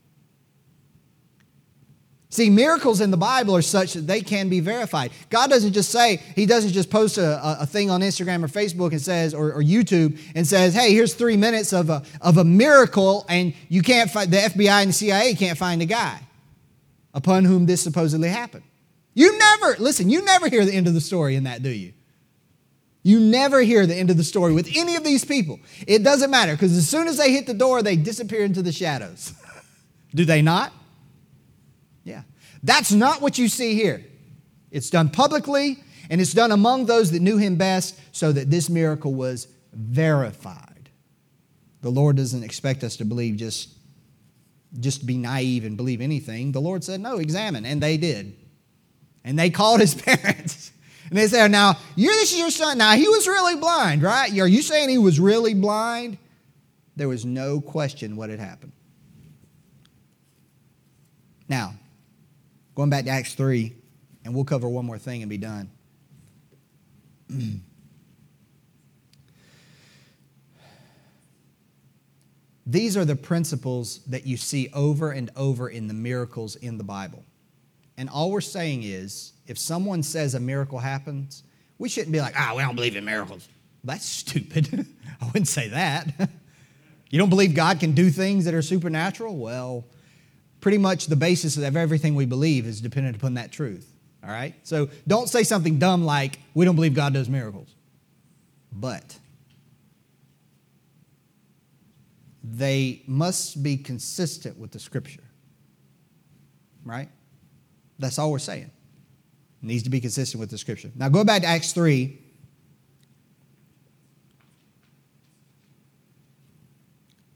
See, 2.37 2.51
miracles 2.51 3.01
in 3.01 3.11
the 3.11 3.17
Bible 3.17 3.57
are 3.57 3.63
such 3.63 3.95
that 3.95 4.07
they 4.07 4.21
can 4.21 4.51
be 4.51 4.61
verified. 4.61 5.11
God 5.31 5.49
doesn't 5.49 5.73
just 5.73 5.91
say, 5.91 6.19
He 6.35 6.45
doesn't 6.45 6.73
just 6.73 6.91
post 6.91 7.17
a, 7.17 7.63
a 7.63 7.65
thing 7.65 7.89
on 7.89 8.03
Instagram 8.03 8.45
or 8.45 8.49
Facebook 8.49 8.91
and 8.91 9.01
says, 9.01 9.33
or, 9.33 9.55
or, 9.55 9.63
YouTube 9.63 10.21
and 10.35 10.47
says, 10.47 10.75
hey, 10.75 10.93
here's 10.93 11.15
three 11.15 11.39
minutes 11.39 11.73
of 11.73 11.89
a, 11.89 12.03
of 12.21 12.37
a 12.37 12.45
miracle, 12.45 13.25
and 13.31 13.55
you 13.71 13.81
can't 13.81 14.11
find, 14.11 14.31
the 14.31 14.37
FBI 14.37 14.83
and 14.83 14.91
the 14.91 14.93
CIA 14.93 15.35
can't 15.35 15.57
find 15.57 15.81
the 15.81 15.87
guy 15.87 16.21
upon 17.15 17.47
whom 17.47 17.65
this 17.65 17.81
supposedly 17.81 18.29
happened. 18.29 18.65
You 19.15 19.39
never, 19.39 19.77
listen, 19.79 20.11
you 20.11 20.23
never 20.23 20.51
hear 20.51 20.67
the 20.67 20.75
end 20.75 20.89
of 20.89 20.93
the 20.93 21.01
story 21.01 21.37
in 21.37 21.45
that, 21.45 21.63
do 21.63 21.71
you? 21.71 21.95
You 23.03 23.19
never 23.19 23.63
hear 23.63 23.87
the 23.87 23.95
end 23.95 24.11
of 24.11 24.19
the 24.19 24.25
story 24.25 24.53
with 24.53 24.69
any 24.77 24.97
of 24.97 25.05
these 25.05 25.25
people. 25.25 25.59
It 25.87 26.03
doesn't 26.03 26.31
matter 26.31 26.53
because 26.53 26.77
as 26.77 26.87
soon 26.87 27.09
as 27.09 27.17
they 27.17 27.33
hit 27.33 27.47
the 27.47 27.55
door, 27.55 27.83
they 27.83 27.97
disappear 27.97 28.45
into 28.45 28.61
the 28.61 28.73
shadows. 28.73 29.33
do 30.15 30.27
they 30.27 30.43
not? 30.43 30.75
That's 32.67 32.91
not 32.91 33.23
what 33.23 33.39
you 33.39 33.47
see 33.47 33.75
here. 33.75 34.05
It's 34.73 34.91
done 34.91 35.09
publicly 35.09 35.79
and 36.11 36.21
it's 36.21 36.33
done 36.33 36.51
among 36.51 36.87
those 36.87 37.13
that 37.13 37.23
knew 37.23 37.37
him 37.37 37.55
best 37.55 37.99
so 38.11 38.33
that 38.33 38.51
this 38.51 38.69
miracle 38.69 39.15
was 39.15 39.47
verified. 39.73 40.91
The 41.83 41.91
Lord 41.91 42.17
doesn't 42.17 42.43
expect 42.43 42.83
us 42.83 42.97
to 42.97 43.05
believe 43.05 43.37
just 43.37 43.73
just 44.81 45.07
be 45.07 45.17
naive 45.17 45.65
and 45.65 45.77
believe 45.77 46.01
anything. 46.01 46.51
The 46.51 46.61
Lord 46.61 46.83
said, 46.83 47.01
"No, 47.01 47.19
examine." 47.19 47.65
And 47.65 47.81
they 47.81 47.97
did. 47.97 48.37
And 49.25 49.39
they 49.39 49.49
called 49.61 49.81
his 49.81 49.95
parents. 49.95 50.73
And 51.09 51.17
they 51.17 51.29
said, 51.29 51.53
Now, 51.53 51.79
you 51.95 52.09
this 52.09 52.33
is 52.33 52.39
your 52.41 52.51
son. 52.51 52.79
Now, 52.79 52.97
he 52.97 53.07
was 53.07 53.29
really 53.29 53.55
blind, 53.55 54.03
right? 54.03 54.29
Are 54.41 54.49
you 54.49 54.61
saying 54.61 54.89
he 54.89 54.99
was 54.99 55.21
really 55.21 55.55
blind? 55.55 56.19
There 56.97 57.07
was 57.07 57.25
no 57.25 57.61
question 57.61 58.17
what 58.17 58.29
had 58.29 58.41
happened. 58.41 58.73
Now, 61.49 61.75
Going 62.77 62.91
back 62.91 63.07
to 63.07 63.11
Acts 63.11 63.35
3, 63.35 63.75
and 64.25 64.35
we'll 64.35 64.45
cover 64.45 64.69
one 64.69 64.85
more 64.85 64.99
thing 64.99 65.23
and 65.23 65.31
be 65.31 65.39
done. 65.39 65.71
These 72.67 72.97
are 72.97 73.05
the 73.05 73.17
principles 73.17 74.01
that 74.09 74.27
you 74.27 74.37
see 74.37 74.69
over 74.75 75.13
and 75.13 75.31
over 75.37 75.69
in 75.71 75.89
the 75.89 75.95
miracles 75.95 76.57
in 76.57 76.77
the 76.77 76.85
Bible. 76.85 77.25
And 77.97 78.11
all 78.11 78.31
we're 78.31 78.43
saying 78.43 78.83
is 78.83 79.33
if 79.47 79.57
someone 79.57 80.03
says 80.03 80.35
a 80.35 80.41
miracle 80.41 80.79
happens, 80.79 81.45
we 81.79 81.89
shouldn't 81.89 82.13
be 82.13 82.21
like, 82.21 82.35
ah, 82.37 82.53
we 82.55 82.63
don't 82.63 82.75
believe 82.75 82.95
in 82.97 83.07
miracles. 83.07 83.49
That's 83.85 84.05
stupid. 84.05 84.87
I 85.21 85.27
wouldn't 85.27 85.49
say 85.49 85.69
that. 85.69 86.13
you 87.09 87.19
don't 87.19 87.31
believe 87.31 87.55
God 87.55 87.81
can 87.81 87.93
do 87.93 88.11
things 88.11 88.45
that 88.45 88.53
are 88.53 88.61
supernatural? 88.61 89.37
Well, 89.37 89.87
pretty 90.67 90.79
much 90.79 91.07
the 91.07 91.15
basis 91.15 91.57
of 91.57 91.77
everything 91.77 92.17
we 92.17 92.27
believe 92.27 92.67
is 92.67 92.81
dependent 92.81 93.15
upon 93.15 93.35
that 93.35 93.53
truth. 93.53 93.89
All 94.25 94.31
right? 94.31 94.53
So 94.65 94.91
don't 95.07 95.29
say 95.29 95.45
something 95.45 95.79
dumb 95.79 96.05
like, 96.05 96.41
we 96.55 96.65
don't 96.65 96.75
believe 96.75 96.93
God 96.93 97.15
does 97.15 97.29
miracles. 97.29 97.73
But 98.73 99.17
they 102.43 103.05
must 103.07 103.63
be 103.63 103.77
consistent 103.77 104.59
with 104.59 104.73
the 104.73 104.81
scripture. 104.81 105.23
Right? 106.85 107.11
That's 108.01 108.19
all 108.19 108.33
we're 108.33 108.41
saying. 108.41 108.73
It 109.63 109.67
needs 109.69 109.85
to 109.85 109.91
be 109.91 110.01
consistent 110.01 110.41
with 110.41 110.51
the 110.51 110.59
scripture. 110.59 110.91
Now 110.97 111.11
go 111.11 111.23
back 111.23 111.43
to 111.43 111.47
Acts 111.47 111.71
3. 111.75 112.19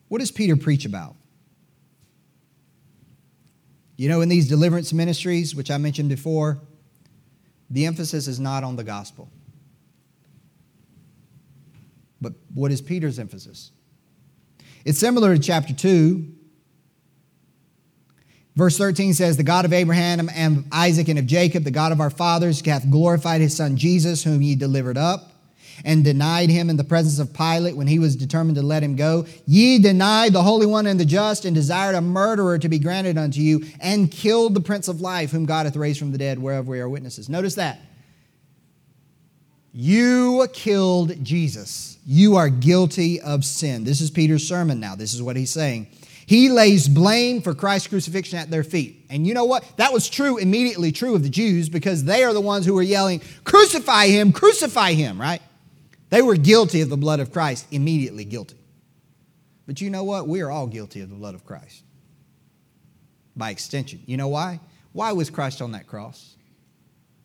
What 0.08 0.18
does 0.18 0.32
Peter 0.32 0.56
preach 0.56 0.84
about? 0.84 1.14
You 4.00 4.08
know, 4.08 4.22
in 4.22 4.30
these 4.30 4.48
deliverance 4.48 4.94
ministries, 4.94 5.54
which 5.54 5.70
I 5.70 5.76
mentioned 5.76 6.08
before, 6.08 6.58
the 7.68 7.84
emphasis 7.84 8.28
is 8.28 8.40
not 8.40 8.64
on 8.64 8.76
the 8.76 8.82
gospel. 8.82 9.28
But 12.18 12.32
what 12.54 12.72
is 12.72 12.80
Peter's 12.80 13.18
emphasis? 13.18 13.72
It's 14.86 14.98
similar 14.98 15.36
to 15.36 15.38
chapter 15.38 15.74
2. 15.74 16.32
Verse 18.56 18.78
13 18.78 19.12
says, 19.12 19.36
The 19.36 19.42
God 19.42 19.66
of 19.66 19.74
Abraham 19.74 20.30
and 20.34 20.64
Isaac 20.72 21.08
and 21.08 21.18
of 21.18 21.26
Jacob, 21.26 21.64
the 21.64 21.70
God 21.70 21.92
of 21.92 22.00
our 22.00 22.08
fathers, 22.08 22.64
hath 22.64 22.88
glorified 22.88 23.42
his 23.42 23.54
son 23.54 23.76
Jesus, 23.76 24.24
whom 24.24 24.40
ye 24.40 24.54
delivered 24.54 24.96
up 24.96 25.29
and 25.84 26.04
denied 26.04 26.50
him 26.50 26.70
in 26.70 26.76
the 26.76 26.84
presence 26.84 27.18
of 27.18 27.34
Pilate 27.34 27.76
when 27.76 27.86
he 27.86 27.98
was 27.98 28.16
determined 28.16 28.56
to 28.56 28.62
let 28.62 28.82
him 28.82 28.96
go. 28.96 29.26
Ye 29.46 29.78
denied 29.78 30.32
the 30.32 30.42
Holy 30.42 30.66
One 30.66 30.86
and 30.86 30.98
the 30.98 31.04
just, 31.04 31.44
and 31.44 31.54
desired 31.54 31.94
a 31.94 32.00
murderer 32.00 32.58
to 32.58 32.68
be 32.68 32.78
granted 32.78 33.18
unto 33.18 33.40
you, 33.40 33.64
and 33.80 34.10
killed 34.10 34.54
the 34.54 34.60
Prince 34.60 34.88
of 34.88 35.00
Life, 35.00 35.30
whom 35.30 35.46
God 35.46 35.66
hath 35.66 35.76
raised 35.76 35.98
from 35.98 36.12
the 36.12 36.18
dead, 36.18 36.38
whereof 36.38 36.68
we 36.68 36.80
are 36.80 36.88
witnesses. 36.88 37.28
Notice 37.28 37.54
that. 37.56 37.80
You 39.72 40.48
killed 40.52 41.22
Jesus. 41.24 41.98
You 42.04 42.36
are 42.36 42.48
guilty 42.48 43.20
of 43.20 43.44
sin. 43.44 43.84
This 43.84 44.00
is 44.00 44.10
Peter's 44.10 44.46
sermon 44.46 44.80
now. 44.80 44.96
This 44.96 45.14
is 45.14 45.22
what 45.22 45.36
he's 45.36 45.50
saying. 45.50 45.86
He 46.26 46.48
lays 46.48 46.88
blame 46.88 47.42
for 47.42 47.54
Christ's 47.54 47.88
crucifixion 47.88 48.38
at 48.38 48.50
their 48.50 48.62
feet. 48.62 49.04
And 49.10 49.26
you 49.26 49.34
know 49.34 49.44
what? 49.44 49.64
That 49.78 49.92
was 49.92 50.08
true, 50.08 50.38
immediately 50.38 50.92
true 50.92 51.14
of 51.14 51.22
the 51.22 51.28
Jews 51.28 51.68
because 51.68 52.04
they 52.04 52.22
are 52.22 52.32
the 52.32 52.40
ones 52.40 52.64
who 52.64 52.74
were 52.74 52.82
yelling, 52.82 53.20
Crucify 53.42 54.06
him, 54.06 54.32
crucify 54.32 54.92
him, 54.92 55.20
right? 55.20 55.42
They 56.10 56.22
were 56.22 56.36
guilty 56.36 56.80
of 56.80 56.90
the 56.90 56.96
blood 56.96 57.20
of 57.20 57.32
Christ, 57.32 57.66
immediately 57.70 58.24
guilty. 58.24 58.58
But 59.66 59.80
you 59.80 59.90
know 59.90 60.04
what? 60.04 60.26
We 60.26 60.40
are 60.40 60.50
all 60.50 60.66
guilty 60.66 61.00
of 61.00 61.08
the 61.08 61.14
blood 61.14 61.34
of 61.34 61.44
Christ. 61.44 61.84
By 63.36 63.50
extension. 63.50 64.02
You 64.06 64.16
know 64.16 64.28
why? 64.28 64.60
Why 64.92 65.12
was 65.12 65.30
Christ 65.30 65.62
on 65.62 65.72
that 65.72 65.86
cross? 65.86 66.34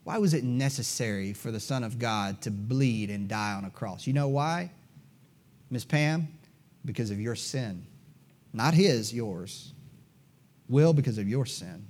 Why 0.04 0.20
was 0.20 0.36
it 0.36 0.44
necessary 0.44 1.34
for 1.34 1.52
the 1.52 1.60
Son 1.60 1.84
of 1.84 1.98
God 1.98 2.42
to 2.42 2.52
bleed 2.52 3.10
and 3.10 3.28
die 3.28 3.54
on 3.54 3.66
a 3.66 3.72
cross? 3.72 4.06
You 4.06 4.14
know 4.14 4.28
why? 4.28 4.72
Miss 5.72 5.84
Pam? 5.84 6.28
Because 6.86 7.10
of 7.10 7.20
your 7.20 7.36
sin. 7.36 7.88
Not 8.54 8.76
his, 8.76 9.12
yours. 9.12 9.74
Will, 10.70 10.94
because 10.94 11.18
of 11.18 11.28
your 11.28 11.48
sin. 11.48 11.88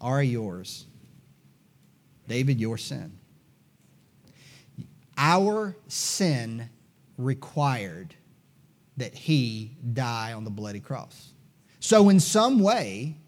Ari, 0.00 0.28
yours. 0.28 0.86
David, 2.28 2.60
your 2.60 2.78
sin. 2.78 3.18
Our 5.22 5.76
sin 5.86 6.70
required 7.18 8.14
that 8.96 9.14
he 9.14 9.76
die 9.92 10.32
on 10.32 10.44
the 10.44 10.50
bloody 10.50 10.80
cross. 10.80 11.34
So, 11.78 12.08
in 12.08 12.20
some 12.20 12.58
way, 12.58 13.18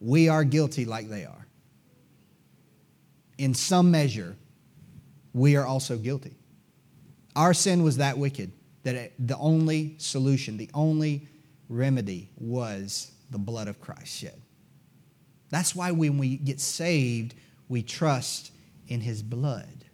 we 0.00 0.28
are 0.28 0.44
guilty 0.44 0.84
like 0.84 1.08
they 1.08 1.24
are. 1.24 1.46
In 3.38 3.54
some 3.54 3.90
measure, 3.90 4.36
we 5.32 5.56
are 5.56 5.66
also 5.66 5.98
guilty. 5.98 6.36
Our 7.34 7.54
sin 7.54 7.82
was 7.82 7.96
that 7.96 8.16
wicked 8.18 8.52
that 8.84 9.12
the 9.18 9.36
only 9.38 9.96
solution, 9.98 10.56
the 10.56 10.70
only 10.74 11.26
remedy 11.68 12.30
was 12.36 13.10
the 13.30 13.38
blood 13.38 13.66
of 13.66 13.80
Christ 13.80 14.16
shed. 14.16 14.40
That's 15.50 15.74
why 15.74 15.90
when 15.90 16.18
we 16.18 16.36
get 16.36 16.60
saved, 16.60 17.34
we 17.68 17.82
trust 17.82 18.52
in 18.86 19.00
his 19.00 19.22
blood 19.22 19.86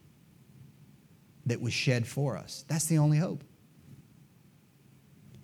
that 1.49 1.61
was 1.61 1.73
shed 1.73 2.07
for 2.07 2.37
us. 2.37 2.65
That's 2.69 2.87
the 2.87 2.99
only 2.99 3.19
hope. 3.19 3.43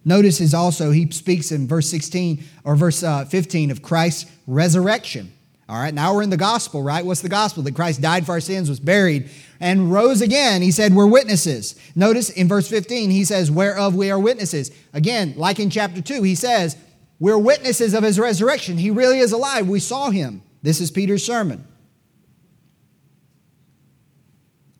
Notice 0.04 0.40
is 0.40 0.52
also, 0.52 0.90
he 0.90 1.10
speaks 1.10 1.50
in 1.50 1.66
verse 1.66 1.88
16 1.88 2.44
or 2.64 2.76
verse 2.76 3.02
uh, 3.02 3.24
15 3.24 3.70
of 3.70 3.82
Christ's 3.82 4.30
resurrection. 4.46 5.32
All 5.66 5.80
right, 5.80 5.94
now 5.94 6.14
we're 6.14 6.22
in 6.22 6.28
the 6.28 6.36
gospel, 6.36 6.82
right? 6.82 7.04
What's 7.04 7.22
the 7.22 7.30
gospel? 7.30 7.62
That 7.62 7.74
Christ 7.74 8.02
died 8.02 8.26
for 8.26 8.32
our 8.32 8.40
sins, 8.40 8.68
was 8.68 8.80
buried, 8.80 9.30
and 9.60 9.90
rose 9.90 10.20
again. 10.20 10.60
He 10.60 10.70
said, 10.70 10.94
We're 10.94 11.06
witnesses. 11.06 11.74
Notice 11.96 12.28
in 12.28 12.48
verse 12.48 12.68
15, 12.68 13.10
he 13.10 13.24
says, 13.24 13.50
Whereof 13.50 13.94
we 13.94 14.10
are 14.10 14.18
witnesses. 14.18 14.70
Again, 14.92 15.32
like 15.38 15.58
in 15.58 15.70
chapter 15.70 16.02
2, 16.02 16.22
he 16.22 16.34
says, 16.34 16.76
We're 17.18 17.38
witnesses 17.38 17.94
of 17.94 18.02
his 18.02 18.20
resurrection. 18.20 18.76
He 18.76 18.90
really 18.90 19.20
is 19.20 19.32
alive. 19.32 19.66
We 19.66 19.80
saw 19.80 20.10
him. 20.10 20.42
This 20.62 20.82
is 20.82 20.90
Peter's 20.90 21.24
sermon. 21.24 21.66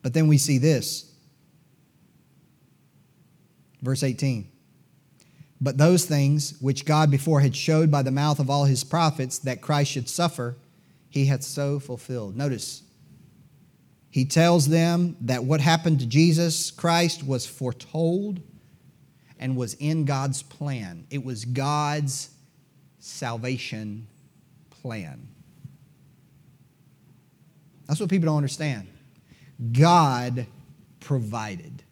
But 0.02 0.12
then 0.12 0.28
we 0.28 0.36
see 0.36 0.58
this. 0.58 1.13
Verse 3.84 4.02
18. 4.02 4.50
But 5.60 5.78
those 5.78 6.06
things 6.06 6.58
which 6.60 6.84
God 6.84 7.10
before 7.10 7.40
had 7.40 7.54
showed 7.54 7.90
by 7.90 8.02
the 8.02 8.10
mouth 8.10 8.40
of 8.40 8.50
all 8.50 8.64
his 8.64 8.82
prophets 8.82 9.38
that 9.40 9.60
Christ 9.60 9.92
should 9.92 10.08
suffer, 10.08 10.56
he 11.08 11.26
hath 11.26 11.42
so 11.42 11.78
fulfilled. 11.78 12.36
Notice, 12.36 12.82
he 14.10 14.24
tells 14.24 14.68
them 14.68 15.16
that 15.20 15.44
what 15.44 15.60
happened 15.60 16.00
to 16.00 16.06
Jesus 16.06 16.70
Christ 16.70 17.26
was 17.26 17.46
foretold 17.46 18.40
and 19.38 19.56
was 19.56 19.74
in 19.74 20.04
God's 20.04 20.42
plan. 20.42 21.06
It 21.10 21.24
was 21.24 21.44
God's 21.44 22.30
salvation 22.98 24.06
plan. 24.70 25.28
That's 27.86 28.00
what 28.00 28.08
people 28.08 28.26
don't 28.26 28.36
understand. 28.36 28.88
God 29.72 30.46
provided 31.00 31.82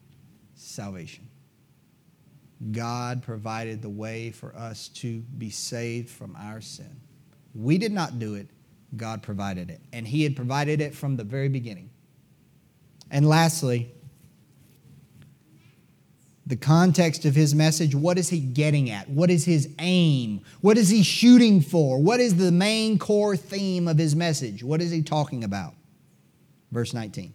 salvation. 0.54 1.28
God 2.70 3.22
provided 3.22 3.82
the 3.82 3.90
way 3.90 4.30
for 4.30 4.54
us 4.54 4.88
to 4.88 5.20
be 5.20 5.50
saved 5.50 6.08
from 6.08 6.36
our 6.36 6.60
sin. 6.60 7.00
We 7.54 7.78
did 7.78 7.92
not 7.92 8.18
do 8.18 8.34
it, 8.34 8.48
God 8.96 9.22
provided 9.22 9.70
it. 9.70 9.80
And 9.92 10.06
He 10.06 10.22
had 10.22 10.36
provided 10.36 10.80
it 10.80 10.94
from 10.94 11.16
the 11.16 11.24
very 11.24 11.48
beginning. 11.48 11.90
And 13.10 13.28
lastly, 13.28 13.92
the 16.46 16.56
context 16.56 17.24
of 17.24 17.34
his 17.34 17.54
message 17.54 17.94
what 17.94 18.18
is 18.18 18.28
he 18.28 18.40
getting 18.40 18.90
at? 18.90 19.08
What 19.08 19.30
is 19.30 19.44
his 19.44 19.68
aim? 19.78 20.40
What 20.60 20.76
is 20.76 20.88
he 20.88 21.02
shooting 21.02 21.60
for? 21.60 21.98
What 22.00 22.20
is 22.20 22.36
the 22.36 22.50
main 22.50 22.98
core 22.98 23.36
theme 23.36 23.86
of 23.86 23.98
his 23.98 24.16
message? 24.16 24.64
What 24.64 24.82
is 24.82 24.90
he 24.90 25.02
talking 25.02 25.44
about? 25.44 25.74
Verse 26.72 26.92
19. 26.92 27.32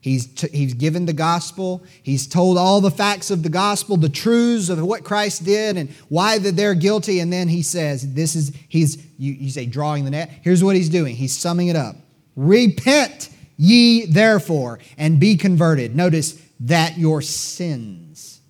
He's, 0.00 0.26
t- 0.26 0.48
he's 0.52 0.74
given 0.74 1.06
the 1.06 1.12
gospel. 1.12 1.84
He's 2.02 2.26
told 2.26 2.58
all 2.58 2.80
the 2.80 2.90
facts 2.90 3.30
of 3.30 3.42
the 3.42 3.48
gospel, 3.48 3.96
the 3.96 4.08
truths 4.08 4.68
of 4.68 4.80
what 4.82 5.04
Christ 5.04 5.44
did 5.44 5.76
and 5.76 5.90
why 6.08 6.38
that 6.38 6.56
they're 6.56 6.74
guilty. 6.74 7.20
And 7.20 7.32
then 7.32 7.48
he 7.48 7.62
says, 7.62 8.14
This 8.14 8.36
is, 8.36 8.52
he's, 8.68 9.04
you, 9.18 9.32
you 9.32 9.50
say, 9.50 9.66
drawing 9.66 10.04
the 10.04 10.10
net. 10.10 10.30
Here's 10.42 10.62
what 10.62 10.76
he's 10.76 10.88
doing. 10.88 11.16
He's 11.16 11.36
summing 11.36 11.68
it 11.68 11.76
up. 11.76 11.96
Repent 12.36 13.30
ye 13.56 14.06
therefore 14.06 14.78
and 14.96 15.18
be 15.18 15.36
converted. 15.36 15.96
Notice 15.96 16.40
that 16.60 16.96
your 16.98 17.22
sins 17.22 18.40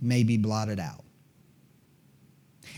may 0.00 0.22
be 0.22 0.38
blotted 0.38 0.80
out. 0.80 1.04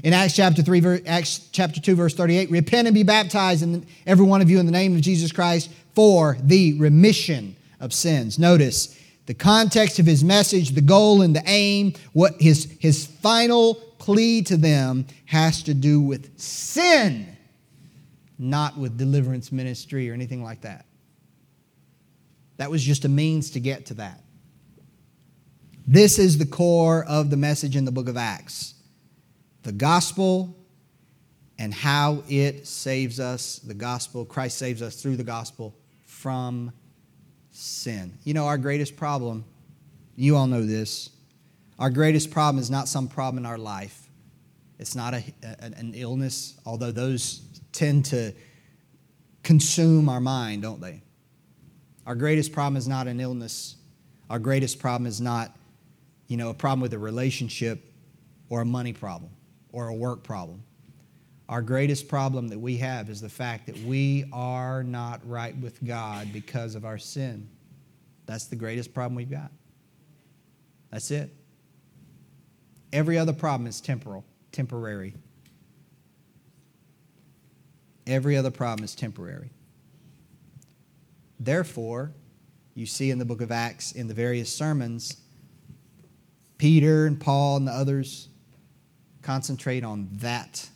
In 0.05 0.13
Acts 0.13 0.37
chapter 0.37 0.63
3, 0.63 1.03
Acts 1.07 1.49
chapter 1.51 1.81
2, 1.81 1.97
verse 1.97 2.15
38, 2.15 2.51
repent 2.51 2.87
and 2.87 2.95
be 2.95 3.03
baptized, 3.03 3.63
in 3.65 3.85
every 4.07 4.25
one 4.25 4.41
of 4.41 4.49
you, 4.49 4.61
in 4.61 4.67
the 4.67 4.73
name 4.73 4.95
of 4.95 5.01
Jesus 5.01 5.33
Christ 5.33 5.71
for 5.95 6.37
the 6.41 6.79
remission 6.79 7.57
of 7.81 7.93
sins. 7.93 8.39
Notice 8.39 8.99
the 9.27 9.35
context 9.35 9.99
of 9.99 10.07
his 10.07 10.25
message, 10.25 10.71
the 10.71 10.81
goal 10.81 11.23
and 11.23 11.37
the 11.37 11.43
aim, 11.47 11.93
what 12.13 12.41
his, 12.41 12.77
his 12.81 13.07
final 13.07 13.75
plea 13.99 14.43
to 14.43 14.57
them 14.57 15.07
has 15.27 15.63
to 15.65 15.75
do 15.75 16.01
with 16.01 16.39
sin, 16.41 17.37
not 18.39 18.79
with 18.79 18.97
deliverance 18.97 19.53
ministry 19.53 20.11
or 20.11 20.15
anything 20.15 20.43
like 20.43 20.63
that. 20.63 20.87
That 22.57 22.71
was 22.71 22.83
just 22.83 23.05
a 23.05 23.09
means 23.09 23.51
to 23.51 23.61
get 23.61 23.87
to 23.87 23.95
that. 23.95 24.23
This 25.87 26.19
is 26.19 26.39
the 26.39 26.47
core 26.47 27.05
of 27.05 27.31
the 27.31 27.37
message 27.37 27.77
in 27.77 27.85
the 27.85 27.93
book 27.93 28.09
of 28.09 28.17
Acts 28.17 28.75
the 29.63 29.73
gospel 29.73 30.57
and 31.59 31.75
how 31.75 32.23
it 32.29 32.67
saves 32.67 33.21
us, 33.21 33.59
the 33.59 33.75
gospel, 33.75 34.25
Christ 34.25 34.57
saves 34.57 34.81
us 34.81 35.03
through 35.03 35.17
the 35.17 35.25
gospel 35.25 35.77
from 36.07 36.73
sin. 37.59 38.17
You 38.25 38.35
know, 38.35 38.47
our 38.47 38.59
greatest 38.59 38.97
problem, 38.97 39.45
you 40.17 40.37
all 40.37 40.47
know 40.47 40.65
this, 40.65 41.11
our 41.79 41.91
greatest 41.91 42.31
problem 42.31 42.61
is 42.61 42.71
not 42.71 42.89
some 42.89 43.09
problem 43.09 43.45
in 43.45 43.47
our 43.47 43.59
life. 43.59 44.09
It's 44.79 44.95
not 44.95 45.15
a, 45.15 45.25
an 45.61 45.93
illness, 45.95 46.59
although 46.65 46.93
those 46.93 47.43
tend 47.73 48.05
to 48.07 48.33
consume 49.43 50.09
our 50.09 50.21
mind, 50.21 50.63
don't 50.63 50.81
they? 50.81 51.03
Our 52.07 52.15
greatest 52.15 52.53
problem 52.53 52.77
is 52.77 52.87
not 52.87 53.07
an 53.09 53.21
illness. 53.21 53.77
Our 54.31 54.39
greatest 54.39 54.79
problem 54.79 55.07
is 55.07 55.21
not, 55.21 55.57
you 56.29 56.37
know, 56.37 56.51
a 56.51 56.55
problem 56.55 56.81
with 56.81 56.93
a 56.95 56.99
relationship 56.99 57.93
or 58.49 58.61
a 58.61 58.65
money 58.65 58.93
problem 58.93 59.33
or 59.73 59.89
a 59.89 59.95
work 59.95 60.23
problem. 60.23 60.63
Our 61.49 61.63
greatest 61.63 62.09
problem 62.09 62.49
that 62.49 62.59
we 62.59 62.77
have 62.77 63.09
is 63.09 63.21
the 63.21 63.29
fact 63.29 63.67
that 63.67 63.79
we 63.79 64.27
are 64.33 64.83
not 64.83 65.21
right 65.27 65.57
with 65.57 65.83
God 65.85 66.31
because 66.33 66.75
of 66.75 66.85
our 66.85 66.99
sin. 66.99 67.49
That's 68.27 68.45
the 68.45 68.57
greatest 68.57 68.93
problem 68.93 69.15
we've 69.15 69.31
got. 69.31 69.51
That's 70.91 71.11
it. 71.11 71.35
Every 72.93 73.17
other 73.17 73.33
problem 73.33 73.67
is 73.67 73.81
temporal, 73.81 74.25
temporary. 74.53 75.15
Every 78.07 78.37
other 78.37 78.51
problem 78.51 78.85
is 78.85 78.95
temporary. 78.95 79.51
Therefore, 81.41 82.13
you 82.75 82.85
see 82.85 83.11
in 83.11 83.19
the 83.19 83.25
book 83.25 83.41
of 83.41 83.51
Acts, 83.51 83.93
in 83.93 84.09
the 84.09 84.15
various 84.15 84.55
sermons, 84.55 85.17
Peter 86.59 87.07
and 87.07 87.19
Paul 87.21 87.59
and 87.59 87.69
the 87.69 87.73
others 87.73 88.29
concentrate 89.23 89.85
on 89.85 90.09
that 90.13 90.69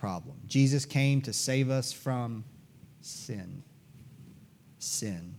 problem. 0.00 0.36
Jesus 0.46 0.84
came 0.84 1.20
to 1.22 1.32
save 1.32 1.70
us 1.70 1.92
from 1.92 2.44
sin. 3.00 3.62
Sin. 4.78 5.34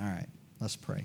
All 0.00 0.06
right, 0.06 0.28
let's 0.60 0.76
pray. 0.76 1.04